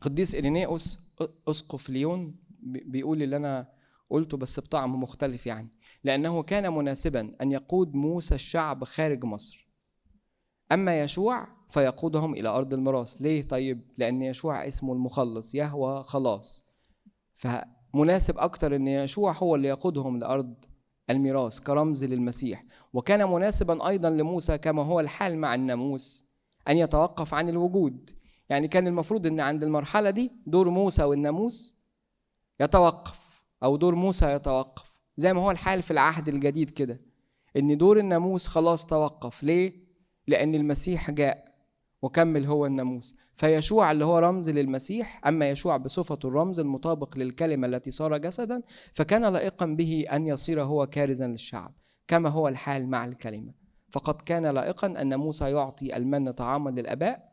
قديس 0.00 0.34
إرينيوس 0.34 1.14
أسقف 1.48 1.90
ليون 1.90 2.36
بيقول 2.62 3.22
اللي 3.22 3.36
أنا 3.36 3.68
قلته 4.10 4.36
بس 4.36 4.60
بطعم 4.60 5.02
مختلف 5.02 5.46
يعني. 5.46 5.68
لأنه 6.04 6.42
كان 6.42 6.72
مناسبا 6.72 7.36
أن 7.42 7.52
يقود 7.52 7.94
موسى 7.94 8.34
الشعب 8.34 8.84
خارج 8.84 9.24
مصر. 9.24 9.68
أما 10.72 11.00
يشوع 11.00 11.48
فيقودهم 11.68 12.34
إلى 12.34 12.48
أرض 12.48 12.74
الميراث. 12.74 13.22
ليه؟ 13.22 13.42
طيب 13.42 13.92
لأن 13.98 14.22
يشوع 14.22 14.68
اسمه 14.68 14.92
المخلص 14.92 15.54
يهوى 15.54 16.02
خلاص. 16.02 16.68
فمناسب 17.34 18.38
أكتر 18.38 18.76
أن 18.76 18.88
يشوع 18.88 19.32
هو 19.32 19.54
اللي 19.54 19.68
يقودهم 19.68 20.18
لأرض 20.18 20.64
الميراث 21.10 21.60
كرمز 21.60 22.04
للمسيح. 22.04 22.64
وكان 22.92 23.30
مناسبا 23.30 23.88
أيضا 23.88 24.10
لموسى 24.10 24.58
كما 24.58 24.82
هو 24.82 25.00
الحال 25.00 25.38
مع 25.38 25.54
الناموس. 25.54 26.23
أن 26.68 26.78
يتوقف 26.78 27.34
عن 27.34 27.48
الوجود. 27.48 28.10
يعني 28.48 28.68
كان 28.68 28.86
المفروض 28.86 29.26
إن 29.26 29.40
عند 29.40 29.64
المرحلة 29.64 30.10
دي 30.10 30.30
دور 30.46 30.68
موسى 30.68 31.04
والناموس 31.04 31.78
يتوقف 32.60 33.42
أو 33.62 33.76
دور 33.76 33.94
موسى 33.94 34.32
يتوقف. 34.32 34.90
زي 35.16 35.32
ما 35.32 35.40
هو 35.40 35.50
الحال 35.50 35.82
في 35.82 35.90
العهد 35.90 36.28
الجديد 36.28 36.70
كده 36.70 37.00
إن 37.56 37.78
دور 37.78 37.98
الناموس 37.98 38.46
خلاص 38.46 38.86
توقف. 38.86 39.42
ليه؟ 39.42 39.72
لأن 40.26 40.54
المسيح 40.54 41.10
جاء 41.10 41.54
وكمل 42.02 42.46
هو 42.46 42.66
الناموس. 42.66 43.16
فيشوع 43.34 43.90
اللي 43.90 44.04
هو 44.04 44.18
رمز 44.18 44.50
للمسيح 44.50 45.26
أما 45.26 45.50
يشوع 45.50 45.76
بصفة 45.76 46.18
الرمز 46.24 46.60
المطابق 46.60 47.18
للكلمة 47.18 47.66
التي 47.66 47.90
صار 47.90 48.18
جسدا 48.18 48.62
فكان 48.92 49.24
لائقا 49.24 49.66
به 49.66 50.04
أن 50.12 50.26
يصير 50.26 50.62
هو 50.62 50.86
كارزا 50.86 51.26
للشعب 51.26 51.74
كما 52.08 52.28
هو 52.28 52.48
الحال 52.48 52.88
مع 52.88 53.04
الكلمة. 53.04 53.63
فقد 53.94 54.22
كان 54.22 54.46
لائقا 54.46 54.86
أن 54.86 55.16
موسى 55.16 55.50
يعطي 55.50 55.96
المن 55.96 56.30
طعاما 56.30 56.70
للآباء 56.70 57.32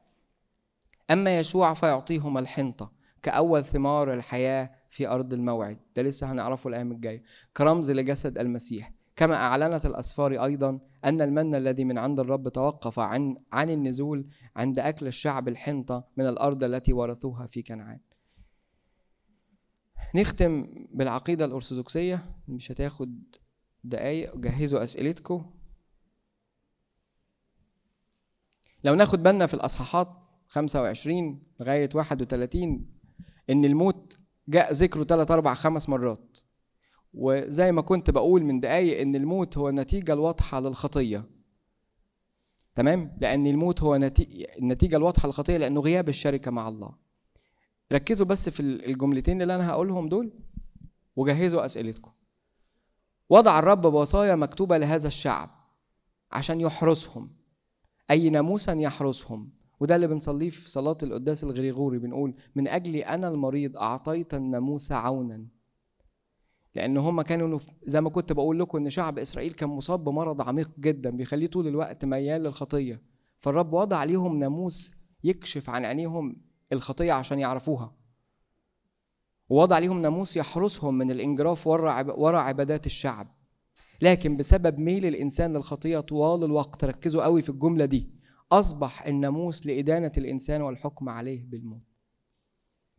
أما 1.12 1.40
يشوع 1.40 1.74
فيعطيهم 1.74 2.38
الحنطة 2.38 2.92
كأول 3.24 3.64
ثمار 3.64 4.14
الحياة 4.14 4.70
في 4.90 5.08
أرض 5.08 5.34
الموعد. 5.34 5.80
ده 5.96 6.02
لسه 6.02 6.32
هنعرفه 6.32 6.68
الأيام 6.68 6.92
الجاية. 6.92 7.24
كرمز 7.58 7.92
لجسد 7.92 8.38
المسيح. 8.38 8.92
كما 9.16 9.36
أعلنت 9.36 9.86
الأسفار 9.86 10.44
أيضا 10.44 10.80
أن 11.06 11.22
المن 11.22 11.56
الذي 11.56 11.84
من 11.84 11.98
عند 11.98 12.20
الرب 12.20 12.50
توقف 12.50 13.00
عن 13.00 13.38
عن 13.52 13.70
النزول 13.70 14.28
عند 14.56 14.80
أكل 14.80 15.08
الشعب 15.08 15.48
الحنطة 15.48 16.08
من 16.18 16.28
الأرض 16.28 16.64
التي 16.64 16.94
ورثوها 16.94 17.46
في 17.46 17.62
كنعان. 17.62 18.00
نختم 20.16 20.66
بالعقيدة 20.94 21.46
الأرثوذكسية. 21.46 22.26
مش 22.48 22.72
هتاخد 22.72 23.24
دقايق 23.84 24.38
جهزوا 24.38 24.84
أسئلتكم. 24.84 25.61
لو 28.84 28.96
ناخد 28.96 29.24
بالنا 29.24 29.46
في 29.46 29.54
الأصحاحات 29.54 30.08
25 30.48 31.44
لغاية 31.60 31.90
31 31.96 32.86
إن 33.50 33.66
الموت 33.66 34.18
جاء 34.48 34.72
ذكره 34.72 35.04
3 35.04 35.34
4 35.34 35.54
5 35.56 35.90
مرات. 35.90 36.38
وزي 37.14 37.72
ما 37.72 37.82
كنت 37.82 38.10
بقول 38.10 38.44
من 38.44 38.60
دقايق 38.60 39.02
إن 39.02 39.16
الموت 39.16 39.58
هو 39.58 39.70
النتيجة 39.70 40.14
الواضحة 40.14 40.60
للخطية. 40.60 41.30
تمام؟ 42.76 43.18
لأن 43.22 43.48
الموت 43.48 43.84
هو 43.84 43.96
النتيجة 43.96 44.96
الواضحة 44.96 45.28
للخطية 45.28 45.58
لأنه 45.58 45.82
غياب 45.82 46.10
الشركة 46.10 46.52
مع 46.52 46.68
الله. 46.68 46.96
ركزوا 47.92 48.26
بس 48.26 48.50
في 48.50 48.60
الجملتين 48.60 49.42
اللي 49.42 49.56
أنا 49.56 49.70
هقولهم 49.70 50.10
دول 50.10 50.34
وجهزوا 51.16 51.66
أسئلتكم. 51.66 52.12
وضع 53.30 53.60
الرب 53.60 53.86
وصايا 53.86 54.36
مكتوبة 54.36 54.78
لهذا 54.78 55.08
الشعب 55.08 55.50
عشان 56.32 56.62
يحرسهم. 56.62 57.41
أي 58.12 58.30
ناموسا 58.30 58.74
يحرسهم؟ 58.74 59.50
وده 59.80 59.96
اللي 59.96 60.08
بنصليه 60.08 60.50
في 60.50 60.70
صلاة 60.70 60.98
القداس 61.04 61.44
الغريغوري 61.44 62.00
بنقول 62.00 62.36
من 62.56 62.68
أجلي 62.68 63.02
أنا 63.02 63.28
المريض 63.28 63.78
أعطيت 63.78 64.34
الناموس 64.34 64.92
عونا. 64.92 65.46
لأن 66.76 66.98
هم 66.98 67.22
كانوا 67.22 67.60
زي 67.84 68.02
ما 68.02 68.10
كنت 68.10 68.34
بقول 68.34 68.60
لكم 68.60 68.78
إن 68.78 68.90
شعب 68.90 69.20
إسرائيل 69.20 69.54
كان 69.54 69.70
مصاب 69.70 70.04
بمرض 70.04 70.42
عميق 70.42 70.72
جدا 70.80 71.10
بيخليه 71.10 71.48
طول 71.48 71.68
الوقت 71.68 72.06
ميال 72.06 72.44
للخطية. 72.44 73.02
فالرب 73.38 73.74
وضع 73.74 73.98
عليهم 73.98 74.40
ناموس 74.40 74.92
يكشف 75.24 75.70
عن 75.70 75.86
عينيهم 75.86 76.42
الخطية 76.74 77.12
عشان 77.14 77.40
يعرفوها. 77.40 77.94
ووضع 79.50 79.76
عليهم 79.76 80.02
ناموس 80.02 80.38
يحرسهم 80.38 80.98
من 80.98 81.12
الإنجراف 81.12 81.68
ورا 81.68 82.40
عبادات 82.40 82.86
الشعب. 82.86 83.28
لكن 84.02 84.38
بسبب 84.38 84.80
ميل 84.80 85.06
الإنسان 85.06 85.54
للخطيه 85.54 86.00
طوال 86.00 86.44
الوقت 86.44 86.84
ركزوا 86.84 87.24
قوي 87.24 87.42
في 87.42 87.50
الجملة 87.50 87.86
دي. 87.86 88.10
أصبح 88.52 89.08
الناموس 89.08 89.66
لإدانة 89.66 90.12
الإنسان 90.18 90.62
والحكم 90.62 91.10
عليه 91.10 91.44
بالموت. 91.46 91.82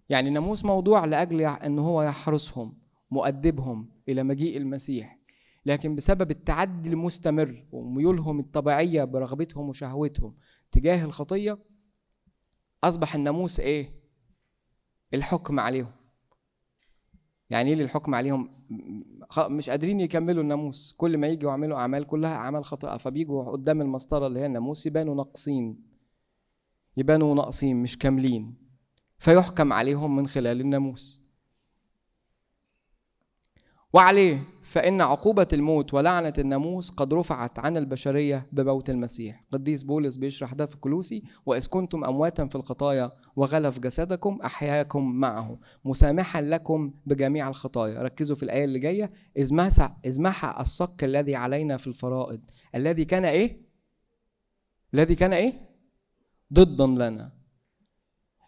يعني 0.09 0.29
الناموس 0.29 0.65
موضوع 0.65 1.05
لأجل 1.05 1.41
إن 1.41 1.79
هو 1.79 2.03
يحرسهم 2.03 2.79
مؤدبهم 3.11 3.91
إلى 4.09 4.23
مجيء 4.23 4.57
المسيح. 4.57 5.19
لكن 5.67 5.97
بسبب 5.97 6.31
التعدي 6.31 6.91
المستمر 6.91 7.67
وميولهم 7.73 8.41
الطبيعية 8.41 9.05
برغبتهم 9.05 9.69
وشهوتهم 9.69 10.37
تجاه 10.73 11.05
الخطية 11.05 11.59
أصبح 12.85 13.15
الناموس 13.15 13.61
إيه؟ 13.61 14.03
الحكم 15.15 15.61
عليهم. 15.61 15.93
يعني 17.51 17.73
إيه 17.73 17.81
الحكم 17.81 18.15
عليهم؟ 18.15 18.49
مش 19.39 19.71
قادرين 19.71 20.01
يكملوا 20.01 20.43
الناموس. 20.43 20.93
كل 20.99 21.19
ما 21.19 21.27
يجوا 21.27 21.51
يعملوا 21.51 21.79
أعمال 21.79 22.07
كلها 22.07 22.35
أعمال 22.35 22.65
خاطئة. 22.65 22.97
فبيجوا 22.97 23.51
قدام 23.53 23.81
المسطرة 23.81 24.27
اللي 24.27 24.41
هي 24.41 24.47
الناموس 24.47 24.87
يبانوا 24.87 25.15
ناقصين. 25.15 25.83
يبانوا 26.97 27.35
ناقصين 27.35 27.83
مش 27.83 27.99
كاملين. 27.99 28.55
فيحكم 29.19 29.73
عليهم 29.73 30.17
من 30.17 30.27
خلال 30.27 30.61
الناموس. 30.61 31.23
وعليه 33.93 34.45
فإن 34.63 35.01
عقوبة 35.01 35.49
الموت 35.53 35.95
ولعنة 35.95 36.33
الناموس 36.39 36.91
قد 36.91 37.15
رفعت 37.15 37.59
عن 37.59 37.77
البشرية 37.77 38.47
بموت 38.53 38.91
المسيح. 38.91 39.45
قديس 39.51 39.83
بولس 39.83 40.17
بيشرح 40.17 40.53
ده 40.53 40.67
في 40.67 40.77
كلوسي 40.77 41.23
وإذ 41.47 41.69
كنتم 41.69 42.05
أمواتا 42.05 42.47
في 42.47 42.55
الخطايا 42.55 43.13
وغلف 43.37 43.79
جسدكم 43.79 44.39
أحياكم 44.45 45.13
معه. 45.13 45.59
مسامحا 45.85 46.41
لكم 46.41 46.95
بجميع 47.07 47.49
الخطايا. 47.49 48.03
ركزوا 48.03 48.37
في 48.37 48.43
الآية 48.43 48.65
اللي 48.65 48.79
جاية. 48.79 49.13
إذ 49.37 49.55
محى 50.23 50.55
الصك 50.61 51.05
الذي 51.05 51.37
علينا 51.37 51.77
في 51.77 51.87
الفرائض. 51.87 52.41
الذي 52.75 53.05
كان 53.05 53.25
إيه؟ 53.25 53.63
الذي 54.95 55.15
كان 55.15 55.33
إيه؟ 55.33 55.53
ضدا 56.53 56.87
لنا. 56.87 57.33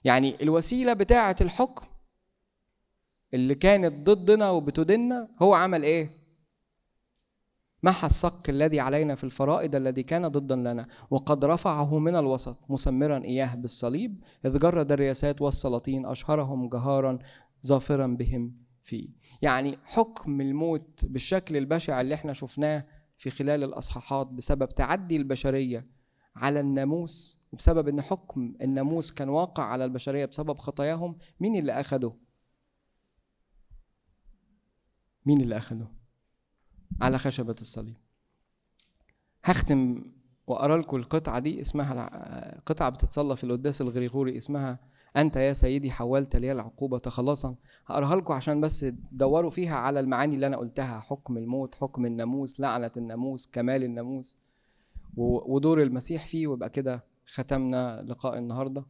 يعني 0.04 0.34
الوسيلة 0.42 0.92
بتاعة 0.92 1.36
الحكم 1.40 1.86
اللي 3.34 3.54
كانت 3.54 4.10
ضدنا 4.10 4.50
وبتدنا 4.50 5.28
هو 5.42 5.54
عمل 5.54 5.82
إيه؟ 5.82 6.10
محى 7.82 8.06
الصك 8.06 8.50
الذي 8.50 8.80
علينا 8.80 9.14
في 9.14 9.24
الفرائض 9.24 9.74
الذي 9.74 10.02
كان 10.02 10.28
ضدا 10.28 10.56
لنا 10.56 10.86
وقد 11.10 11.44
رفعه 11.44 11.98
من 11.98 12.16
الوسط 12.16 12.58
مسمرا 12.68 13.24
إياه 13.24 13.54
بالصليب 13.54 14.24
إذ 14.44 14.58
جرد 14.58 14.92
الرياسات 14.92 15.42
والسلاطين 15.42 16.06
أشهرهم 16.06 16.68
جهارا 16.68 17.18
ظافرا 17.66 18.06
بهم 18.06 18.56
فيه. 18.84 19.08
يعني 19.42 19.78
حكم 19.84 20.40
الموت 20.40 21.04
بالشكل 21.04 21.56
البشع 21.56 22.00
اللي 22.00 22.14
إحنا 22.14 22.32
شفناه 22.32 22.86
في 23.16 23.30
خلال 23.30 23.64
الأصحاحات 23.64 24.26
بسبب 24.26 24.68
تعدي 24.68 25.16
البشرية 25.16 25.86
على 26.36 26.60
الناموس 26.60 27.44
وبسبب 27.52 27.88
إن 27.88 28.02
حكم 28.02 28.54
الناموس 28.62 29.12
كان 29.12 29.28
واقع 29.28 29.62
على 29.64 29.84
البشرية 29.84 30.24
بسبب 30.24 30.58
خطاياهم 30.58 31.16
مين 31.40 31.56
اللي 31.56 31.72
أخده؟ 31.72 32.12
مين 35.26 35.40
اللي 35.40 35.56
أخده؟ 35.56 35.86
على 37.00 37.18
خشبة 37.18 37.56
الصليب. 37.60 37.96
هختم 39.44 40.02
وأرى 40.46 40.76
لكم 40.76 40.96
القطعة 40.96 41.38
دي 41.38 41.60
اسمها 41.60 42.60
قطعة 42.66 42.90
بتتصلى 42.90 43.36
في 43.36 43.44
القداس 43.44 43.80
الغريغوري 43.80 44.36
اسمها 44.36 44.78
أنت 45.16 45.36
يا 45.36 45.52
سيدي 45.52 45.90
حولت 45.90 46.36
لي 46.36 46.52
العقوبة 46.52 46.98
خلاصا. 46.98 47.56
هقراها 47.86 48.16
لكم 48.16 48.34
عشان 48.34 48.60
بس 48.60 48.80
تدوروا 48.80 49.50
فيها 49.50 49.76
على 49.76 50.00
المعاني 50.00 50.34
اللي 50.34 50.46
أنا 50.46 50.56
قلتها 50.56 51.00
حكم 51.00 51.36
الموت 51.36 51.74
حكم 51.74 52.06
الناموس 52.06 52.60
لعنة 52.60 52.90
الناموس 52.96 53.46
كمال 53.50 53.84
الناموس 53.84 54.38
ودور 55.16 55.82
المسيح 55.82 56.26
فيه 56.26 56.46
ويبقى 56.46 56.70
كده 56.70 57.04
ختمنا 57.26 58.02
لقاء 58.02 58.38
النهارده. 58.38 58.84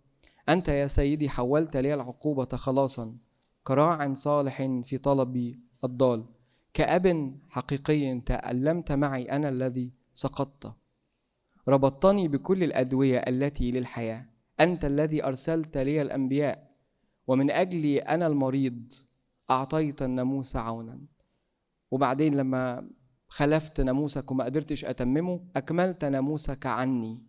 أنت 0.48 0.68
يا 0.68 0.86
سيدي 0.86 1.28
حولت 1.28 1.76
لي 1.76 1.94
العقوبة 1.94 2.56
خلاصا. 2.56 3.16
كراع 3.64 4.14
صالح 4.14 4.62
في 4.84 4.98
طلبي 4.98 5.60
الضال. 5.84 6.24
كأب 6.74 7.36
حقيقي 7.48 8.20
تألمت 8.20 8.92
معي 8.92 9.22
أنا 9.22 9.48
الذي 9.48 9.92
سقطت. 10.14 10.74
ربطتني 11.68 12.28
بكل 12.28 12.64
الأدوية 12.64 13.18
التي 13.18 13.70
للحياة. 13.70 14.26
أنت 14.60 14.84
الذي 14.84 15.24
أرسلت 15.24 15.78
لي 15.78 16.02
الأنبياء. 16.02 16.74
ومن 17.26 17.50
أجلي 17.50 17.98
أنا 17.98 18.26
المريض. 18.26 18.92
أعطيت 19.50 20.02
الناموس 20.02 20.56
عونا. 20.56 21.00
وبعدين 21.90 22.36
لما 22.36 22.90
خلفت 23.28 23.80
ناموسك 23.80 24.30
وما 24.30 24.44
قدرتش 24.44 24.84
أتممه 24.84 25.40
أكملت 25.56 26.04
ناموسك 26.04 26.66
عني. 26.66 27.22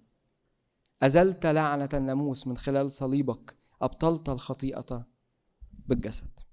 أزلت 1.01 1.45
لعنة 1.45 1.89
الناموس 1.93 2.47
من 2.47 2.57
خلال 2.57 2.91
صليبك. 2.91 3.55
أبطلت 3.81 4.29
الخطيئة 4.29 5.07
بالجسد. 5.87 6.44